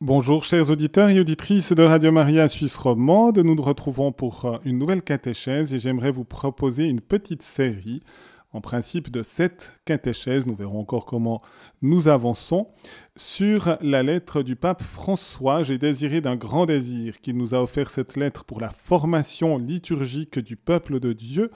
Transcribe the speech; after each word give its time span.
Bonjour 0.00 0.44
chers 0.44 0.70
auditeurs 0.70 1.08
et 1.08 1.18
auditrices 1.18 1.72
de 1.72 1.82
Radio 1.82 2.12
Maria 2.12 2.48
Suisse 2.48 2.76
Romande, 2.76 3.40
nous 3.40 3.56
nous 3.56 3.62
retrouvons 3.62 4.12
pour 4.12 4.44
euh, 4.44 4.58
une 4.64 4.78
nouvelle 4.78 5.02
catéchèse 5.02 5.74
et 5.74 5.80
j'aimerais 5.80 6.12
vous 6.12 6.22
proposer 6.22 6.84
une 6.84 7.00
petite 7.00 7.42
série, 7.42 8.04
en 8.52 8.60
principe 8.60 9.10
de 9.10 9.24
sept 9.24 9.72
catéchèses, 9.84 10.46
nous 10.46 10.54
verrons 10.54 10.78
encore 10.78 11.04
comment 11.04 11.42
nous 11.82 12.06
avançons, 12.06 12.68
sur 13.16 13.76
la 13.80 14.04
lettre 14.04 14.44
du 14.44 14.54
pape 14.54 14.84
François. 14.84 15.64
J'ai 15.64 15.78
désiré 15.78 16.20
d'un 16.20 16.36
grand 16.36 16.64
désir 16.64 17.20
qu'il 17.20 17.36
nous 17.36 17.52
a 17.52 17.60
offert 17.60 17.90
cette 17.90 18.16
lettre 18.16 18.44
pour 18.44 18.60
la 18.60 18.70
formation 18.70 19.58
liturgique 19.58 20.38
du 20.38 20.54
peuple 20.54 21.00
de 21.00 21.12
Dieu 21.12 21.50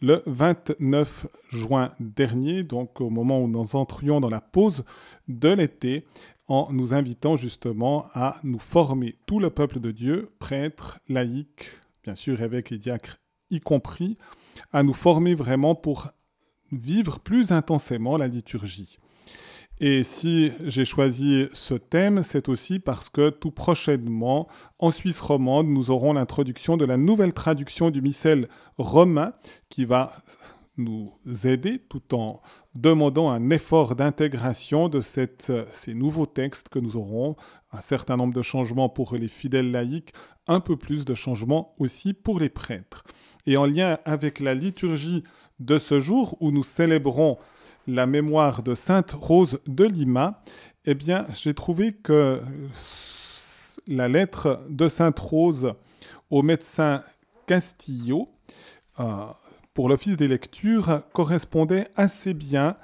le 0.00 0.22
29 0.24 1.26
juin 1.50 1.92
dernier, 2.00 2.62
donc 2.62 3.02
au 3.02 3.10
moment 3.10 3.40
où 3.40 3.48
nous 3.48 3.76
entrions 3.76 4.18
dans 4.18 4.30
la 4.30 4.40
pause 4.40 4.82
de 5.28 5.50
l'été 5.50 6.06
en 6.52 6.70
nous 6.70 6.92
invitant 6.92 7.38
justement 7.38 8.08
à 8.12 8.36
nous 8.42 8.58
former, 8.58 9.14
tout 9.24 9.40
le 9.40 9.48
peuple 9.48 9.80
de 9.80 9.90
Dieu, 9.90 10.28
prêtres, 10.38 10.98
laïcs, 11.08 11.70
bien 12.04 12.14
sûr 12.14 12.42
évêques 12.42 12.72
et 12.72 12.78
diacres 12.78 13.16
y 13.48 13.58
compris, 13.58 14.18
à 14.70 14.82
nous 14.82 14.92
former 14.92 15.34
vraiment 15.34 15.74
pour 15.74 16.08
vivre 16.70 17.20
plus 17.20 17.52
intensément 17.52 18.18
la 18.18 18.28
liturgie. 18.28 18.98
Et 19.80 20.04
si 20.04 20.52
j'ai 20.60 20.84
choisi 20.84 21.46
ce 21.54 21.72
thème, 21.72 22.22
c'est 22.22 22.50
aussi 22.50 22.80
parce 22.80 23.08
que 23.08 23.30
tout 23.30 23.50
prochainement, 23.50 24.46
en 24.78 24.90
Suisse 24.90 25.20
romande, 25.20 25.68
nous 25.68 25.90
aurons 25.90 26.12
l'introduction 26.12 26.76
de 26.76 26.84
la 26.84 26.98
nouvelle 26.98 27.32
traduction 27.32 27.88
du 27.88 28.02
missel 28.02 28.46
romain 28.76 29.32
qui 29.70 29.86
va 29.86 30.12
nous 30.76 31.12
aider 31.44 31.78
tout 31.78 32.14
en 32.14 32.40
demandant 32.74 33.30
un 33.30 33.50
effort 33.50 33.94
d'intégration 33.94 34.88
de 34.88 35.00
cette, 35.00 35.52
ces 35.72 35.94
nouveaux 35.94 36.26
textes 36.26 36.68
que 36.68 36.78
nous 36.78 36.96
aurons, 36.96 37.36
un 37.72 37.80
certain 37.80 38.16
nombre 38.16 38.34
de 38.34 38.42
changements 38.42 38.88
pour 38.88 39.14
les 39.14 39.28
fidèles 39.28 39.70
laïcs, 39.70 40.12
un 40.48 40.60
peu 40.60 40.76
plus 40.76 41.04
de 41.04 41.14
changements 41.14 41.74
aussi 41.78 42.14
pour 42.14 42.40
les 42.40 42.48
prêtres. 42.48 43.04
Et 43.46 43.56
en 43.56 43.66
lien 43.66 43.98
avec 44.04 44.40
la 44.40 44.54
liturgie 44.54 45.24
de 45.60 45.78
ce 45.78 46.00
jour 46.00 46.36
où 46.40 46.50
nous 46.50 46.64
célébrons 46.64 47.38
la 47.86 48.06
mémoire 48.06 48.62
de 48.62 48.74
Sainte 48.74 49.12
Rose 49.12 49.60
de 49.66 49.84
Lima, 49.84 50.42
eh 50.84 50.94
bien, 50.94 51.26
j'ai 51.32 51.54
trouvé 51.54 51.92
que 51.92 52.40
la 53.86 54.08
lettre 54.08 54.64
de 54.68 54.88
Sainte 54.88 55.18
Rose 55.18 55.74
au 56.30 56.42
médecin 56.42 57.02
Castillo, 57.46 58.28
euh, 59.00 59.26
pour 59.74 59.88
l'office 59.88 60.16
des 60.16 60.28
lectures 60.28 61.00
correspondait 61.12 61.88
assez 61.96 62.34
bien 62.34 62.74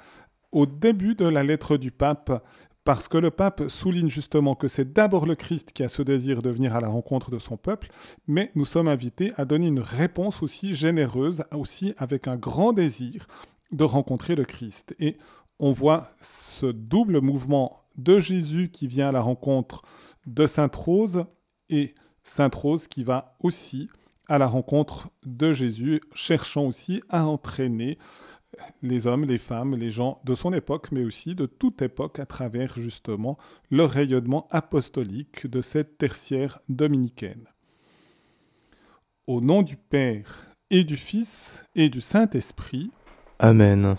au 0.51 0.65
début 0.65 1.15
de 1.15 1.25
la 1.25 1.43
lettre 1.43 1.77
du 1.77 1.91
pape, 1.91 2.43
parce 2.83 3.07
que 3.07 3.17
le 3.17 3.29
pape 3.29 3.69
souligne 3.69 4.09
justement 4.09 4.55
que 4.55 4.67
c'est 4.67 4.93
d'abord 4.93 5.27
le 5.27 5.35
Christ 5.35 5.73
qui 5.73 5.83
a 5.83 5.89
ce 5.89 6.01
désir 6.01 6.41
de 6.41 6.49
venir 6.49 6.75
à 6.75 6.81
la 6.81 6.87
rencontre 6.87 7.29
de 7.29 7.37
son 7.37 7.57
peuple, 7.57 7.89
mais 8.27 8.49
nous 8.55 8.65
sommes 8.65 8.87
invités 8.87 9.31
à 9.37 9.45
donner 9.45 9.67
une 9.67 9.81
réponse 9.81 10.41
aussi 10.41 10.73
généreuse, 10.73 11.43
aussi 11.51 11.93
avec 11.97 12.27
un 12.27 12.35
grand 12.35 12.73
désir 12.73 13.27
de 13.71 13.83
rencontrer 13.83 14.35
le 14.35 14.45
Christ. 14.45 14.95
Et 14.99 15.17
on 15.59 15.71
voit 15.71 16.09
ce 16.21 16.65
double 16.65 17.21
mouvement 17.21 17.77
de 17.97 18.19
Jésus 18.19 18.69
qui 18.71 18.87
vient 18.87 19.09
à 19.09 19.11
la 19.11 19.21
rencontre 19.21 19.83
de 20.25 20.47
Sainte 20.47 20.75
Rose 20.75 21.25
et 21.69 21.93
Sainte 22.23 22.55
Rose 22.55 22.87
qui 22.87 23.03
va 23.03 23.35
aussi 23.43 23.89
à 24.29 24.37
la 24.37 24.47
rencontre 24.47 25.09
de 25.25 25.53
Jésus, 25.53 26.01
cherchant 26.13 26.65
aussi 26.65 27.01
à 27.09 27.25
entraîner 27.25 27.97
les 28.81 29.07
hommes, 29.07 29.25
les 29.25 29.37
femmes, 29.37 29.75
les 29.75 29.91
gens 29.91 30.21
de 30.23 30.35
son 30.35 30.53
époque, 30.53 30.91
mais 30.91 31.03
aussi 31.03 31.35
de 31.35 31.45
toute 31.45 31.81
époque 31.81 32.19
à 32.19 32.25
travers 32.25 32.79
justement 32.79 33.37
le 33.69 33.83
rayonnement 33.83 34.47
apostolique 34.51 35.47
de 35.47 35.61
cette 35.61 35.97
tertiaire 35.97 36.59
dominicaine. 36.69 37.47
Au 39.27 39.41
nom 39.41 39.61
du 39.61 39.75
Père 39.75 40.45
et 40.69 40.83
du 40.83 40.97
Fils 40.97 41.65
et 41.75 41.89
du 41.89 42.01
Saint-Esprit. 42.01 42.91
Amen. 43.39 43.95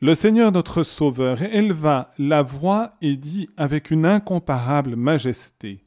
Le 0.00 0.14
Seigneur 0.14 0.52
notre 0.52 0.84
Sauveur 0.84 1.42
éleva 1.42 2.12
la 2.18 2.42
voix 2.42 2.96
et 3.00 3.16
dit 3.16 3.48
avec 3.56 3.90
une 3.90 4.06
incomparable 4.06 4.96
majesté. 4.96 5.84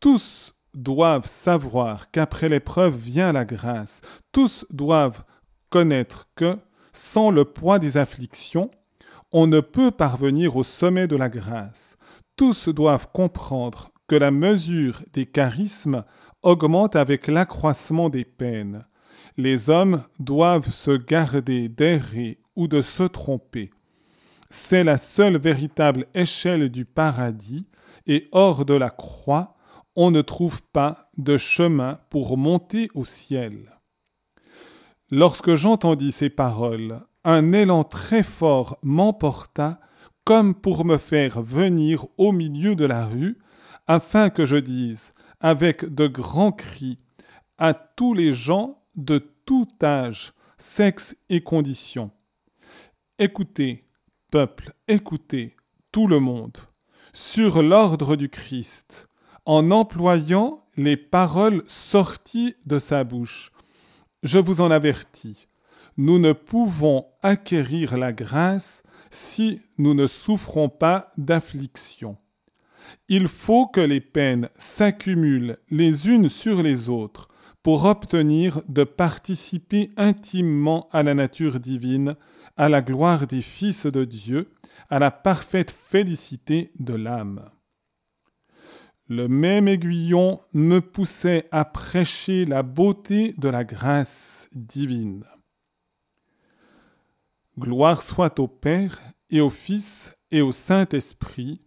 Tous 0.00 0.55
doivent 0.76 1.26
savoir 1.26 2.10
qu'après 2.10 2.48
l'épreuve 2.48 2.96
vient 2.96 3.32
la 3.32 3.44
grâce. 3.44 4.02
Tous 4.30 4.64
doivent 4.70 5.24
connaître 5.70 6.28
que, 6.36 6.58
sans 6.92 7.30
le 7.30 7.44
poids 7.44 7.78
des 7.78 7.96
afflictions, 7.96 8.70
on 9.32 9.46
ne 9.46 9.60
peut 9.60 9.90
parvenir 9.90 10.56
au 10.56 10.62
sommet 10.62 11.08
de 11.08 11.16
la 11.16 11.28
grâce. 11.28 11.96
Tous 12.36 12.68
doivent 12.68 13.08
comprendre 13.12 13.90
que 14.06 14.14
la 14.14 14.30
mesure 14.30 15.02
des 15.12 15.26
charismes 15.26 16.04
augmente 16.42 16.94
avec 16.94 17.26
l'accroissement 17.26 18.08
des 18.08 18.24
peines. 18.24 18.84
Les 19.36 19.68
hommes 19.68 20.02
doivent 20.20 20.70
se 20.70 20.92
garder 20.92 21.68
d'errer 21.68 22.38
ou 22.54 22.68
de 22.68 22.82
se 22.82 23.02
tromper. 23.02 23.70
C'est 24.48 24.84
la 24.84 24.96
seule 24.96 25.38
véritable 25.38 26.06
échelle 26.14 26.68
du 26.68 26.84
paradis, 26.84 27.66
et 28.06 28.28
hors 28.30 28.64
de 28.64 28.74
la 28.74 28.90
croix, 28.90 29.55
on 29.96 30.10
ne 30.10 30.20
trouve 30.20 30.62
pas 30.62 31.10
de 31.16 31.36
chemin 31.36 31.98
pour 32.10 32.36
monter 32.36 32.88
au 32.94 33.04
ciel. 33.04 33.72
Lorsque 35.10 35.54
j'entendis 35.54 36.12
ces 36.12 36.30
paroles, 36.30 37.00
un 37.24 37.52
élan 37.52 37.82
très 37.82 38.22
fort 38.22 38.78
m'emporta 38.82 39.80
comme 40.24 40.54
pour 40.54 40.84
me 40.84 40.96
faire 40.96 41.40
venir 41.40 42.06
au 42.18 42.32
milieu 42.32 42.74
de 42.74 42.84
la 42.84 43.06
rue, 43.06 43.38
afin 43.86 44.28
que 44.28 44.44
je 44.44 44.56
dise, 44.56 45.14
avec 45.40 45.84
de 45.84 46.08
grands 46.08 46.50
cris, 46.50 46.98
à 47.58 47.74
tous 47.74 48.12
les 48.12 48.34
gens 48.34 48.82
de 48.96 49.18
tout 49.44 49.68
âge, 49.82 50.32
sexe 50.58 51.16
et 51.28 51.40
condition. 51.40 52.10
Écoutez, 53.20 53.88
peuple, 54.32 54.72
écoutez, 54.88 55.56
tout 55.92 56.08
le 56.08 56.18
monde, 56.18 56.56
sur 57.12 57.62
l'ordre 57.62 58.16
du 58.16 58.28
Christ, 58.28 59.08
en 59.46 59.70
employant 59.70 60.64
les 60.76 60.96
paroles 60.96 61.62
sorties 61.66 62.54
de 62.66 62.78
sa 62.78 63.04
bouche. 63.04 63.52
Je 64.22 64.38
vous 64.38 64.60
en 64.60 64.70
avertis, 64.70 65.46
nous 65.96 66.18
ne 66.18 66.32
pouvons 66.32 67.06
acquérir 67.22 67.96
la 67.96 68.12
grâce 68.12 68.82
si 69.10 69.60
nous 69.78 69.94
ne 69.94 70.06
souffrons 70.06 70.68
pas 70.68 71.10
d'affliction. 71.16 72.16
Il 73.08 73.28
faut 73.28 73.66
que 73.66 73.80
les 73.80 74.00
peines 74.00 74.48
s'accumulent 74.56 75.58
les 75.70 76.08
unes 76.08 76.28
sur 76.28 76.62
les 76.62 76.88
autres 76.88 77.28
pour 77.62 77.84
obtenir 77.84 78.62
de 78.68 78.84
participer 78.84 79.90
intimement 79.96 80.88
à 80.92 81.02
la 81.02 81.14
nature 81.14 81.58
divine, 81.58 82.16
à 82.56 82.68
la 82.68 82.82
gloire 82.82 83.26
des 83.26 83.42
fils 83.42 83.86
de 83.86 84.04
Dieu, 84.04 84.52
à 84.88 84.98
la 84.98 85.10
parfaite 85.10 85.72
félicité 85.72 86.70
de 86.78 86.94
l'âme. 86.94 87.44
Le 89.08 89.28
même 89.28 89.68
aiguillon 89.68 90.40
me 90.52 90.80
poussait 90.80 91.46
à 91.52 91.64
prêcher 91.64 92.44
la 92.44 92.64
beauté 92.64 93.34
de 93.38 93.48
la 93.48 93.62
grâce 93.62 94.48
divine. 94.52 95.22
Gloire 97.56 98.02
soit 98.02 98.40
au 98.40 98.48
Père 98.48 98.98
et 99.30 99.40
au 99.40 99.50
Fils 99.50 100.16
et 100.32 100.42
au 100.42 100.50
Saint-Esprit, 100.50 101.62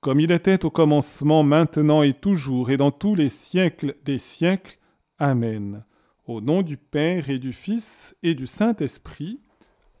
comme 0.00 0.18
il 0.18 0.32
était 0.32 0.64
au 0.64 0.70
commencement, 0.70 1.44
maintenant 1.44 2.02
et 2.02 2.12
toujours, 2.12 2.70
et 2.70 2.76
dans 2.76 2.90
tous 2.90 3.14
les 3.14 3.28
siècles 3.28 3.94
des 4.04 4.18
siècles. 4.18 4.78
Amen. 5.18 5.84
Au 6.26 6.40
nom 6.40 6.62
du 6.62 6.76
Père 6.76 7.30
et 7.30 7.38
du 7.38 7.52
Fils 7.52 8.16
et 8.24 8.34
du 8.34 8.48
Saint-Esprit. 8.48 9.40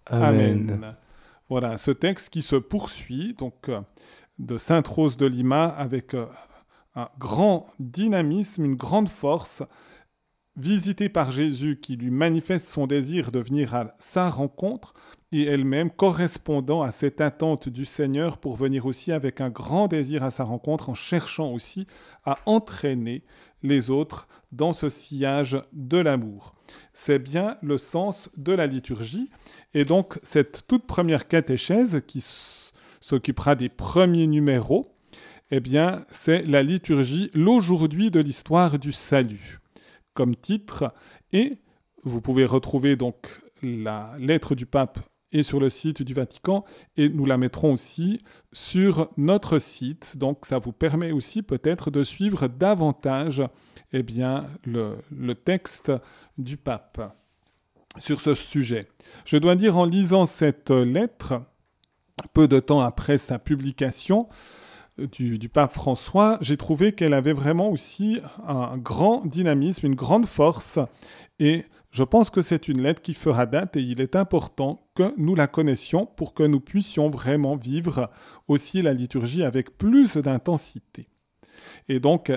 Amen. 0.06 0.96
Voilà, 1.48 1.78
ce 1.78 1.92
texte 1.92 2.30
qui 2.30 2.42
se 2.42 2.56
poursuit, 2.56 3.34
donc, 3.34 3.70
de 4.40 4.58
Sainte 4.58 4.88
Rose 4.88 5.16
de 5.16 5.26
Lima 5.26 5.66
avec 5.66 6.14
euh, 6.14 6.26
un 6.94 7.08
grand 7.18 7.66
dynamisme, 7.78 8.64
une 8.64 8.76
grande 8.76 9.08
force, 9.08 9.62
visitée 10.56 11.08
par 11.08 11.30
Jésus 11.30 11.78
qui 11.80 11.96
lui 11.96 12.10
manifeste 12.10 12.66
son 12.66 12.86
désir 12.86 13.30
de 13.30 13.38
venir 13.38 13.74
à 13.74 13.94
sa 13.98 14.28
rencontre, 14.28 14.94
et 15.32 15.44
elle-même 15.44 15.90
correspondant 15.90 16.82
à 16.82 16.90
cette 16.90 17.20
attente 17.20 17.68
du 17.68 17.84
Seigneur 17.84 18.38
pour 18.38 18.56
venir 18.56 18.86
aussi 18.86 19.12
avec 19.12 19.40
un 19.40 19.48
grand 19.48 19.86
désir 19.86 20.24
à 20.24 20.30
sa 20.30 20.42
rencontre 20.42 20.88
en 20.88 20.94
cherchant 20.94 21.52
aussi 21.52 21.86
à 22.24 22.38
entraîner 22.46 23.22
les 23.62 23.90
autres 23.90 24.26
dans 24.50 24.72
ce 24.72 24.88
sillage 24.88 25.60
de 25.72 25.98
l'amour. 25.98 26.54
C'est 26.92 27.20
bien 27.20 27.56
le 27.62 27.78
sens 27.78 28.28
de 28.36 28.52
la 28.52 28.66
liturgie 28.66 29.30
et 29.72 29.84
donc 29.84 30.18
cette 30.24 30.66
toute 30.66 30.86
première 30.86 31.28
catéchèse 31.28 32.02
qui 32.08 32.24
s'occupera 33.00 33.54
des 33.54 33.68
premiers 33.68 34.26
numéros 34.26 34.88
eh 35.50 35.60
bien, 35.60 36.04
c'est 36.10 36.42
la 36.42 36.62
liturgie, 36.62 37.30
l'aujourd'hui 37.34 38.10
de 38.10 38.20
l'histoire 38.20 38.78
du 38.78 38.92
salut, 38.92 39.58
comme 40.14 40.36
titre. 40.36 40.92
Et 41.32 41.58
vous 42.04 42.20
pouvez 42.20 42.44
retrouver 42.44 42.96
donc 42.96 43.40
la 43.62 44.14
lettre 44.18 44.54
du 44.54 44.66
pape 44.66 45.00
et 45.32 45.42
sur 45.42 45.60
le 45.60 45.68
site 45.70 46.02
du 46.02 46.14
Vatican 46.14 46.64
et 46.96 47.08
nous 47.08 47.24
la 47.24 47.36
mettrons 47.36 47.74
aussi 47.74 48.22
sur 48.52 49.10
notre 49.16 49.58
site. 49.58 50.16
Donc 50.16 50.46
ça 50.46 50.58
vous 50.58 50.72
permet 50.72 51.12
aussi 51.12 51.42
peut-être 51.42 51.90
de 51.90 52.04
suivre 52.04 52.48
davantage 52.48 53.42
eh 53.92 54.02
bien, 54.02 54.46
le, 54.64 54.96
le 55.10 55.34
texte 55.34 55.92
du 56.38 56.56
pape 56.56 57.16
sur 57.98 58.20
ce 58.20 58.34
sujet. 58.34 58.88
Je 59.24 59.36
dois 59.36 59.56
dire 59.56 59.76
en 59.76 59.84
lisant 59.84 60.26
cette 60.26 60.70
lettre, 60.70 61.42
peu 62.32 62.46
de 62.46 62.60
temps 62.60 62.80
après 62.80 63.18
sa 63.18 63.38
publication, 63.38 64.28
du, 65.06 65.48
pape 65.48 65.72
François, 65.72 66.38
j'ai 66.40 66.56
trouvé 66.56 66.92
qu'elle 66.92 67.14
avait 67.14 67.32
vraiment 67.32 67.70
aussi 67.70 68.20
un 68.46 68.78
grand 68.78 69.26
dynamisme, 69.26 69.86
une 69.86 69.94
grande 69.94 70.26
force, 70.26 70.78
et 71.38 71.64
je 71.90 72.04
pense 72.04 72.30
que 72.30 72.42
c'est 72.42 72.68
une 72.68 72.82
lettre 72.82 73.02
qui 73.02 73.14
fera 73.14 73.46
date 73.46 73.76
et 73.76 73.82
il 73.82 74.00
est 74.00 74.14
important 74.14 74.80
que 74.94 75.12
nous 75.16 75.34
la 75.34 75.48
connaissions 75.48 76.06
pour 76.06 76.34
que 76.34 76.44
nous 76.44 76.60
puissions 76.60 77.10
vraiment 77.10 77.56
vivre 77.56 78.10
aussi 78.46 78.80
la 78.80 78.94
liturgie 78.94 79.42
avec 79.42 79.76
plus 79.76 80.16
d'intensité. 80.16 81.08
Et 81.88 81.98
donc, 81.98 82.32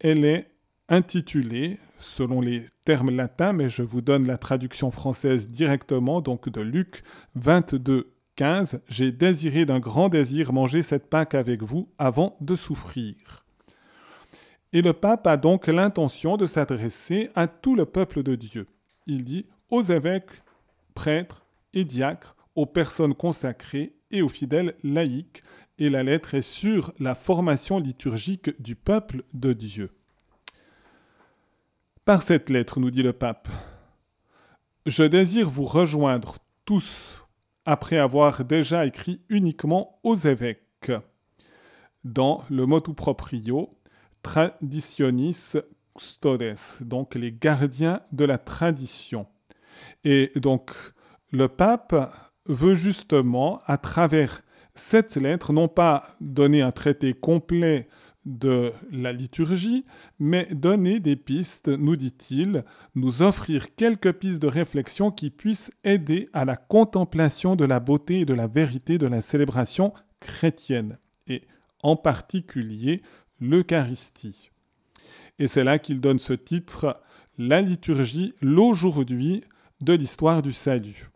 elle 0.00 0.24
est 0.24 0.50
intitulée, 0.88 1.78
selon 1.98 2.40
les 2.40 2.66
termes 2.84 3.10
latins, 3.10 3.52
mais 3.52 3.68
je 3.68 3.82
vous 3.82 4.00
donne 4.00 4.26
la 4.26 4.38
traduction 4.38 4.90
française 4.90 5.48
directement, 5.48 6.20
donc 6.20 6.48
de 6.48 6.60
Luc 6.60 7.02
22, 7.34 8.12
15, 8.38 8.80
J'ai 8.88 9.12
désiré 9.12 9.66
d'un 9.66 9.80
grand 9.80 10.08
désir 10.08 10.54
manger 10.54 10.82
cette 10.82 11.10
Pâque 11.10 11.34
avec 11.34 11.62
vous 11.62 11.90
avant 11.98 12.36
de 12.40 12.56
souffrir. 12.56 13.44
Et 14.72 14.80
le 14.80 14.94
pape 14.94 15.26
a 15.26 15.36
donc 15.36 15.66
l'intention 15.66 16.38
de 16.38 16.46
s'adresser 16.46 17.28
à 17.34 17.48
tout 17.48 17.74
le 17.74 17.84
peuple 17.84 18.22
de 18.22 18.34
Dieu 18.34 18.66
il 19.08 19.24
dit 19.24 19.46
aux 19.70 19.82
évêques, 19.82 20.42
prêtres 20.94 21.44
et 21.74 21.84
diacres, 21.84 22.36
aux 22.54 22.66
personnes 22.66 23.14
consacrées 23.14 23.94
et 24.12 24.22
aux 24.22 24.28
fidèles 24.28 24.76
laïcs, 24.84 25.42
et 25.78 25.90
la 25.90 26.02
lettre 26.02 26.34
est 26.34 26.42
sur 26.42 26.92
la 26.98 27.14
formation 27.14 27.78
liturgique 27.78 28.50
du 28.60 28.74
peuple 28.74 29.22
de 29.32 29.52
Dieu. 29.52 29.90
Par 32.04 32.22
cette 32.22 32.50
lettre, 32.50 32.80
nous 32.80 32.90
dit 32.90 33.02
le 33.02 33.12
pape, 33.12 33.48
je 34.86 35.04
désire 35.04 35.50
vous 35.50 35.66
rejoindre 35.66 36.38
tous, 36.64 37.17
après 37.68 37.98
avoir 37.98 38.46
déjà 38.46 38.86
écrit 38.86 39.20
uniquement 39.28 40.00
aux 40.02 40.16
évêques, 40.16 40.90
dans 42.02 42.42
le 42.48 42.64
motu 42.64 42.94
proprio 42.94 43.68
Traditionis 44.22 45.52
donc 46.80 47.14
les 47.14 47.30
gardiens 47.30 48.00
de 48.10 48.24
la 48.24 48.38
tradition. 48.38 49.26
Et 50.02 50.32
donc 50.36 50.70
le 51.30 51.48
pape 51.48 51.94
veut 52.46 52.74
justement, 52.74 53.60
à 53.66 53.76
travers 53.76 54.40
cette 54.74 55.16
lettre, 55.16 55.52
non 55.52 55.68
pas 55.68 56.06
donner 56.22 56.62
un 56.62 56.72
traité 56.72 57.12
complet 57.12 57.86
de 58.24 58.72
la 58.90 59.12
liturgie, 59.12 59.84
mais 60.18 60.46
donner 60.52 61.00
des 61.00 61.16
pistes, 61.16 61.68
nous 61.68 61.96
dit-il, 61.96 62.64
nous 62.94 63.22
offrir 63.22 63.74
quelques 63.74 64.12
pistes 64.12 64.40
de 64.42 64.48
réflexion 64.48 65.10
qui 65.10 65.30
puissent 65.30 65.72
aider 65.84 66.28
à 66.32 66.44
la 66.44 66.56
contemplation 66.56 67.56
de 67.56 67.64
la 67.64 67.80
beauté 67.80 68.20
et 68.20 68.24
de 68.26 68.34
la 68.34 68.46
vérité 68.46 68.98
de 68.98 69.06
la 69.06 69.22
célébration 69.22 69.92
chrétienne, 70.20 70.98
et 71.26 71.42
en 71.82 71.96
particulier 71.96 73.02
l'Eucharistie. 73.40 74.50
Et 75.38 75.48
c'est 75.48 75.64
là 75.64 75.78
qu'il 75.78 76.00
donne 76.00 76.18
ce 76.18 76.32
titre, 76.32 77.00
La 77.38 77.62
liturgie, 77.62 78.34
l'aujourd'hui 78.42 79.44
de 79.80 79.92
l'histoire 79.92 80.42
du 80.42 80.52
salut. 80.52 81.08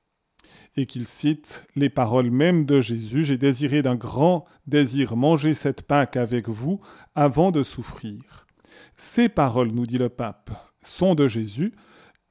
Et 0.77 0.87
qu'il 0.87 1.07
cite 1.07 1.65
les 1.77 1.91
paroles 1.91 2.31
mêmes 2.31 2.65
de 2.65 2.81
Jésus, 2.81 3.25
J'ai 3.25 3.37
désiré 3.37 3.83
d'un 3.83 3.97
grand 3.97 4.47
désir 4.67 5.17
manger 5.17 5.55
cette 5.55 5.83
Pâque 5.83 6.17
avec 6.17 6.49
vous 6.49 6.81
avant 7.15 7.51
de 7.51 7.63
souffrir. 7.63 8.47
Ces 8.95 9.29
paroles, 9.29 9.71
nous 9.71 9.87
dit 9.87 9.99
le 9.99 10.09
pape, 10.09 10.51
sont 10.83 11.15
de 11.15 11.29
Jésus, 11.29 11.73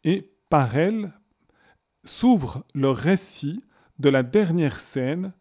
et 0.04 0.32
par 0.50 0.76
elles 0.76 1.14
s'ouvre 2.04 2.64
le 2.74 2.90
récit 2.90 3.64
de 4.00 4.10
la 4.10 4.24
dernière 4.24 4.80
scène 4.80 5.34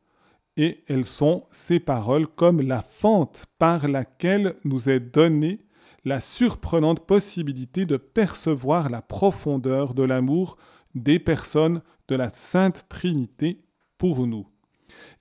et 0.56 0.84
elles 0.88 1.04
sont 1.04 1.46
ces 1.50 1.80
paroles 1.80 2.26
comme 2.26 2.60
la 2.60 2.82
fente 2.82 3.46
par 3.58 3.88
laquelle 3.88 4.56
nous 4.64 4.90
est 4.90 5.00
donnée 5.00 5.60
la 6.04 6.20
surprenante 6.20 7.06
possibilité 7.06 7.86
de 7.86 7.96
percevoir 7.96 8.90
la 8.90 9.02
profondeur 9.02 9.94
de 9.94 10.02
l'amour 10.02 10.56
des 10.94 11.18
personnes 11.18 11.82
de 12.10 12.16
la 12.16 12.30
Sainte 12.32 12.86
Trinité 12.88 13.62
pour 13.96 14.26
nous. 14.26 14.46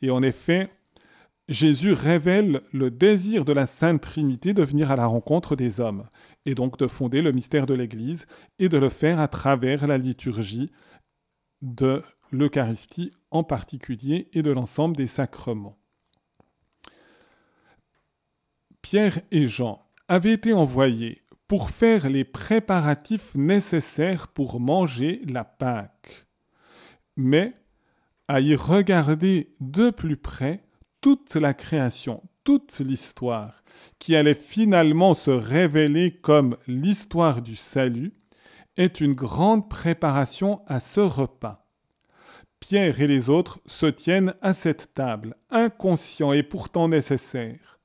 Et 0.01 0.09
en 0.09 0.24
effet, 0.24 0.69
Jésus 1.47 1.94
révèle 1.94 2.62
le 2.74 2.89
désir 2.89 3.45
de 3.45 3.53
la 3.53 3.68
Sainte 3.68 4.01
Trinité 4.01 4.53
de 4.53 4.63
venir 4.63 4.91
à 4.91 4.95
la 4.95 5.06
rencontre 5.06 5.56
des 5.56 5.80
hommes, 5.80 6.09
et 6.45 6.56
donc 6.56 6.77
de 6.80 6.88
fonder 6.88 7.21
le 7.21 7.31
mystère 7.31 7.68
de 7.68 7.75
l'Église, 7.75 8.25
et 8.57 8.69
de 8.69 8.77
le 8.77 8.89
faire 8.89 9.19
à 9.19 9.27
travers 9.27 9.86
la 9.86 10.00
liturgie 10.00 10.71
de 11.62 12.01
l'Eucharistie 12.31 13.13
en 13.30 13.44
particulier, 13.44 14.27
et 14.33 14.41
de 14.41 14.51
l'ensemble 14.51 14.95
des 14.95 15.07
sacrements. 15.07 15.77
Pierre 18.81 19.19
et 19.30 19.47
Jean 19.47 19.86
avait 20.07 20.33
été 20.33 20.53
envoyé 20.53 21.21
pour 21.47 21.69
faire 21.69 22.09
les 22.09 22.24
préparatifs 22.24 23.36
nécessaires 23.36 24.27
pour 24.30 24.59
manger 24.59 25.21
la 25.27 25.44
Pâque, 25.44 26.29
mais 27.19 27.54
à 28.27 28.39
y 28.39 28.56
regarder 28.56 29.54
de 29.60 29.89
plus 29.89 30.18
près 30.18 30.63
toute 31.01 31.36
la 31.36 31.54
création, 31.54 32.24
toute 32.44 32.80
l'histoire, 32.80 33.63
qui 34.00 34.16
allait 34.16 34.33
finalement 34.33 35.13
se 35.13 35.30
révéler 35.30 36.19
comme 36.21 36.57
l'histoire 36.68 37.42
du 37.42 37.56
salut, 37.56 38.13
est 38.77 39.01
une 39.01 39.13
grande 39.13 39.69
préparation 39.69 40.62
à 40.66 40.80
ce 40.80 41.01
repas. 41.01 41.68
Pierre 42.62 43.01
et 43.01 43.07
les 43.07 43.30
autres 43.30 43.60
se 43.65 43.86
tiennent 43.86 44.33
à 44.42 44.54
cette 44.54 44.94
table, 44.94 45.36
inconscients 45.50 46.33
et 46.33 46.44
pourtant 46.44 46.88
nécessaires. 46.88 47.80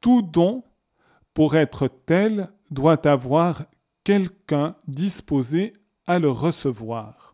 Tout 0.00 0.22
don 0.22 0.64
pour 1.34 1.56
être 1.56 1.88
tel, 1.88 2.48
doit 2.70 3.06
avoir 3.06 3.64
quelqu'un 4.04 4.76
disposé 4.86 5.74
à 6.06 6.18
le 6.18 6.30
recevoir. 6.30 7.29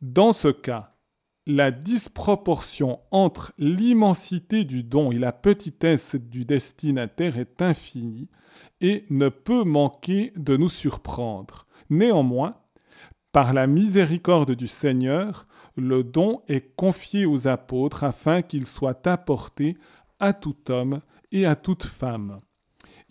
Dans 0.00 0.32
ce 0.32 0.48
cas, 0.48 0.96
la 1.46 1.70
disproportion 1.70 3.00
entre 3.10 3.52
l'immensité 3.58 4.64
du 4.64 4.82
don 4.82 5.12
et 5.12 5.18
la 5.18 5.32
petitesse 5.32 6.14
du 6.14 6.46
destinataire 6.46 7.36
est 7.36 7.60
infinie 7.60 8.30
et 8.80 9.04
ne 9.10 9.28
peut 9.28 9.64
manquer 9.64 10.32
de 10.36 10.56
nous 10.56 10.70
surprendre. 10.70 11.66
Néanmoins, 11.90 12.56
par 13.32 13.52
la 13.52 13.66
miséricorde 13.66 14.52
du 14.52 14.68
Seigneur, 14.68 15.46
le 15.76 16.02
don 16.02 16.40
est 16.48 16.74
confié 16.76 17.26
aux 17.26 17.46
apôtres 17.46 18.02
afin 18.02 18.40
qu'il 18.40 18.66
soit 18.66 19.06
apporté 19.06 19.76
à 20.18 20.32
tout 20.32 20.70
homme 20.70 21.00
et 21.30 21.44
à 21.44 21.56
toute 21.56 21.84
femme. 21.84 22.40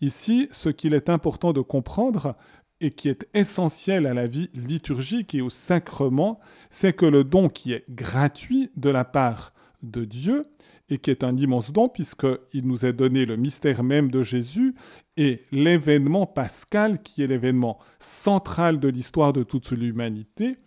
Ici, 0.02 0.48
ce 0.52 0.70
qu'il 0.70 0.94
est 0.96 1.10
important 1.10 1.54
de 1.54 1.62
comprendre 1.62 2.36
et 2.82 2.92
qui 2.92 3.10
est 3.10 3.28
essentiel 3.34 4.06
à 4.06 4.14
la 4.14 4.28
vie 4.28 4.50
liturgique 4.54 5.36
et 5.36 5.42
au 5.42 5.50
sacrement, 5.50 6.40
c'est 6.72 6.94
que 6.94 7.06
le 7.06 7.24
don 7.24 7.50
qui 7.50 7.74
est 7.74 7.86
gratuit 7.90 8.70
de 8.76 8.90
la 8.90 9.06
part 9.06 9.54
de 9.82 10.06
Dieu, 10.06 10.46
et 10.90 10.98
qui 10.98 11.12
est 11.12 11.24
un 11.24 11.36
immense 11.38 11.72
don 11.72 11.88
puisqu'il 11.88 12.66
nous 12.66 12.86
est 12.86 12.94
donné 12.94 13.26
le 13.26 13.38
mystère 13.38 13.84
même 13.84 14.10
de 14.10 14.24
Jésus 14.24 14.76
et 15.18 15.44
l'événement 15.52 16.26
pascal 16.26 17.02
qui 17.02 17.24
est 17.24 17.28
l'événement 17.28 17.78
central 18.00 18.80
de 18.80 18.88
l'histoire 18.88 19.34
de 19.34 19.44
toute 19.44 19.72
l'humanité, 19.72 20.58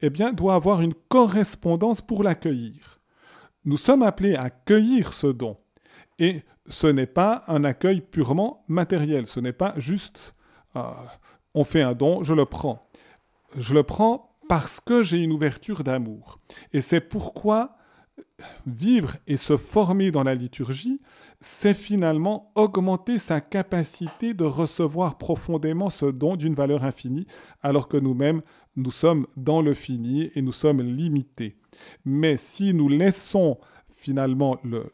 eh 0.00 0.10
bien, 0.10 0.32
doit 0.32 0.54
avoir 0.54 0.80
une 0.80 0.94
correspondance 1.08 2.00
pour 2.00 2.22
l'accueillir. 2.22 3.00
Nous 3.64 3.76
sommes 3.76 4.02
appelés 4.02 4.34
à 4.34 4.44
accueillir 4.44 5.12
ce 5.12 5.26
don. 5.26 5.56
Et 6.18 6.42
ce 6.68 6.86
n'est 6.86 7.06
pas 7.06 7.44
un 7.48 7.64
accueil 7.64 8.00
purement 8.00 8.64
matériel. 8.68 9.26
Ce 9.26 9.40
n'est 9.40 9.52
pas 9.52 9.74
juste 9.76 10.34
euh, 10.76 10.82
on 11.56 11.64
fait 11.64 11.82
un 11.82 11.94
don, 11.94 12.22
je 12.22 12.34
le 12.34 12.44
prends. 12.44 12.86
Je 13.56 13.74
le 13.74 13.82
prends 13.82 14.36
parce 14.48 14.78
que 14.78 15.02
j'ai 15.02 15.18
une 15.18 15.32
ouverture 15.32 15.82
d'amour. 15.82 16.38
Et 16.72 16.80
c'est 16.80 17.00
pourquoi 17.00 17.76
vivre 18.66 19.16
et 19.26 19.38
se 19.38 19.56
former 19.56 20.10
dans 20.10 20.22
la 20.22 20.34
liturgie, 20.34 21.00
c'est 21.40 21.74
finalement 21.74 22.52
augmenter 22.54 23.18
sa 23.18 23.40
capacité 23.40 24.34
de 24.34 24.44
recevoir 24.44 25.16
profondément 25.16 25.88
ce 25.88 26.06
don 26.06 26.36
d'une 26.36 26.54
valeur 26.54 26.84
infinie, 26.84 27.26
alors 27.62 27.88
que 27.88 27.96
nous-mêmes, 27.96 28.42
nous 28.76 28.90
sommes 28.90 29.26
dans 29.36 29.62
le 29.62 29.72
fini 29.72 30.30
et 30.34 30.42
nous 30.42 30.52
sommes 30.52 30.82
limités. 30.82 31.56
Mais 32.04 32.36
si 32.36 32.74
nous 32.74 32.88
laissons 32.88 33.58
finalement 33.96 34.58
le, 34.62 34.92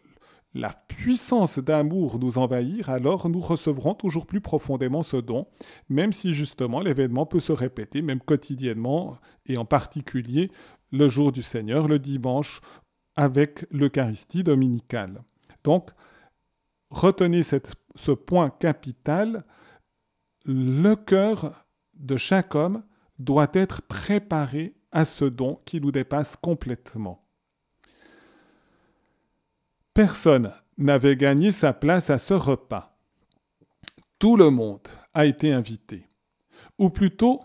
la 0.54 0.70
puissance 0.70 1.58
d'amour 1.58 2.18
nous 2.18 2.38
envahir, 2.38 2.90
alors 2.90 3.28
nous 3.28 3.40
recevrons 3.40 3.94
toujours 3.94 4.26
plus 4.26 4.40
profondément 4.40 5.02
ce 5.02 5.16
don, 5.16 5.46
même 5.88 6.12
si 6.12 6.34
justement 6.34 6.80
l'événement 6.80 7.26
peut 7.26 7.40
se 7.40 7.52
répéter, 7.52 8.02
même 8.02 8.20
quotidiennement, 8.20 9.16
et 9.46 9.56
en 9.56 9.64
particulier 9.64 10.50
le 10.90 11.08
jour 11.08 11.32
du 11.32 11.42
Seigneur, 11.42 11.88
le 11.88 11.98
dimanche, 11.98 12.60
avec 13.16 13.66
l'Eucharistie 13.70 14.44
dominicale. 14.44 15.22
Donc, 15.64 15.90
retenez 16.90 17.42
ce 17.42 18.12
point 18.12 18.50
capital, 18.50 19.44
le 20.44 20.94
cœur 20.94 21.66
de 21.94 22.16
chaque 22.16 22.54
homme 22.54 22.82
doit 23.18 23.50
être 23.54 23.82
préparé 23.82 24.74
à 24.90 25.04
ce 25.04 25.24
don 25.24 25.60
qui 25.64 25.80
nous 25.80 25.92
dépasse 25.92 26.36
complètement. 26.36 27.21
Personne 29.94 30.54
n'avait 30.78 31.16
gagné 31.16 31.52
sa 31.52 31.74
place 31.74 32.08
à 32.08 32.18
ce 32.18 32.32
repas. 32.32 32.98
Tout 34.18 34.36
le 34.36 34.48
monde 34.48 34.88
a 35.12 35.26
été 35.26 35.52
invité, 35.52 36.08
ou 36.78 36.88
plutôt 36.88 37.42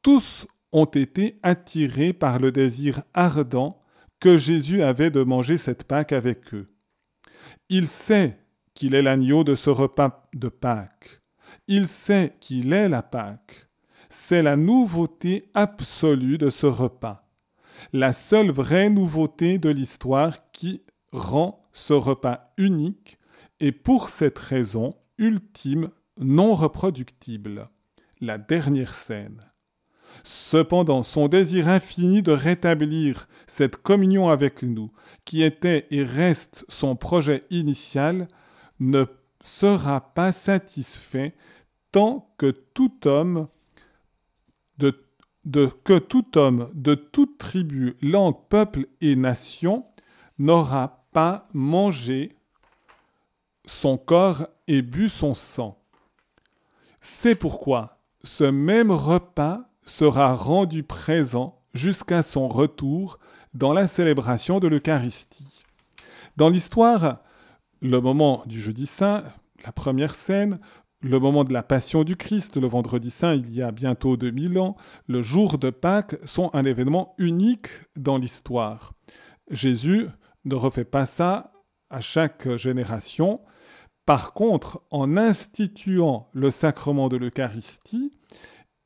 tous 0.00 0.46
ont 0.72 0.86
été 0.86 1.38
attirés 1.42 2.14
par 2.14 2.38
le 2.38 2.50
désir 2.50 3.02
ardent 3.12 3.78
que 4.20 4.38
Jésus 4.38 4.82
avait 4.82 5.10
de 5.10 5.22
manger 5.22 5.58
cette 5.58 5.84
Pâque 5.84 6.12
avec 6.12 6.54
eux. 6.54 6.72
Il 7.68 7.88
sait 7.88 8.38
qu'il 8.72 8.94
est 8.94 9.02
l'agneau 9.02 9.44
de 9.44 9.54
ce 9.54 9.68
repas 9.68 10.30
de 10.32 10.48
Pâques. 10.48 11.20
Il 11.68 11.88
sait 11.88 12.36
qu'il 12.40 12.72
est 12.72 12.88
la 12.88 13.02
Pâque. 13.02 13.68
C'est 14.08 14.42
la 14.42 14.56
nouveauté 14.56 15.50
absolue 15.52 16.38
de 16.38 16.48
ce 16.48 16.66
repas. 16.66 17.28
La 17.92 18.14
seule 18.14 18.50
vraie 18.50 18.88
nouveauté 18.88 19.58
de 19.58 19.68
l'histoire 19.68 20.50
qui 20.52 20.82
rend 21.12 21.61
ce 21.72 21.92
repas 21.92 22.52
unique 22.56 23.18
et 23.60 23.72
pour 23.72 24.08
cette 24.08 24.38
raison 24.38 24.94
ultime 25.18 25.90
non 26.18 26.54
reproductible. 26.54 27.68
La 28.20 28.38
dernière 28.38 28.94
scène. 28.94 29.42
Cependant, 30.22 31.02
son 31.02 31.26
désir 31.26 31.68
infini 31.68 32.22
de 32.22 32.32
rétablir 32.32 33.28
cette 33.46 33.76
communion 33.76 34.28
avec 34.28 34.62
nous, 34.62 34.92
qui 35.24 35.42
était 35.42 35.86
et 35.90 36.04
reste 36.04 36.64
son 36.68 36.94
projet 36.94 37.44
initial, 37.50 38.28
ne 38.78 39.04
sera 39.42 40.12
pas 40.14 40.30
satisfait 40.30 41.34
tant 41.90 42.32
que 42.38 42.50
tout 42.50 43.06
homme 43.06 43.48
de, 44.78 45.66
que 45.84 45.98
tout 45.98 46.38
homme 46.38 46.70
de 46.74 46.94
toute 46.94 47.38
tribu, 47.38 47.96
langue, 48.00 48.36
peuple 48.48 48.86
et 49.00 49.16
nation 49.16 49.86
n'aura 50.38 51.01
pas 51.12 51.48
mangé 51.52 52.36
son 53.64 53.96
corps 53.96 54.48
et 54.66 54.82
bu 54.82 55.08
son 55.08 55.34
sang. 55.34 55.78
C'est 57.00 57.34
pourquoi 57.34 57.98
ce 58.24 58.44
même 58.44 58.90
repas 58.90 59.68
sera 59.86 60.34
rendu 60.34 60.82
présent 60.82 61.60
jusqu'à 61.74 62.22
son 62.22 62.48
retour 62.48 63.18
dans 63.54 63.72
la 63.72 63.86
célébration 63.86 64.60
de 64.60 64.68
l'Eucharistie. 64.68 65.64
Dans 66.36 66.48
l'histoire, 66.48 67.18
le 67.80 68.00
moment 68.00 68.42
du 68.46 68.60
jeudi 68.60 68.86
saint, 68.86 69.24
la 69.64 69.72
première 69.72 70.14
scène, 70.14 70.60
le 71.02 71.18
moment 71.18 71.44
de 71.44 71.52
la 71.52 71.64
passion 71.64 72.04
du 72.04 72.16
Christ, 72.16 72.56
le 72.56 72.68
vendredi 72.68 73.10
saint, 73.10 73.34
il 73.34 73.52
y 73.52 73.60
a 73.60 73.72
bientôt 73.72 74.16
2000 74.16 74.58
ans, 74.58 74.76
le 75.08 75.20
jour 75.20 75.58
de 75.58 75.70
Pâques 75.70 76.16
sont 76.24 76.50
un 76.54 76.64
événement 76.64 77.14
unique 77.18 77.68
dans 77.96 78.18
l'histoire. 78.18 78.92
Jésus 79.50 80.06
ne 80.44 80.54
refait 80.54 80.84
pas 80.84 81.06
ça 81.06 81.52
à 81.90 82.00
chaque 82.00 82.56
génération. 82.56 83.40
Par 84.06 84.32
contre, 84.32 84.82
en 84.90 85.16
instituant 85.16 86.28
le 86.32 86.50
sacrement 86.50 87.08
de 87.08 87.16
l'Eucharistie, 87.16 88.12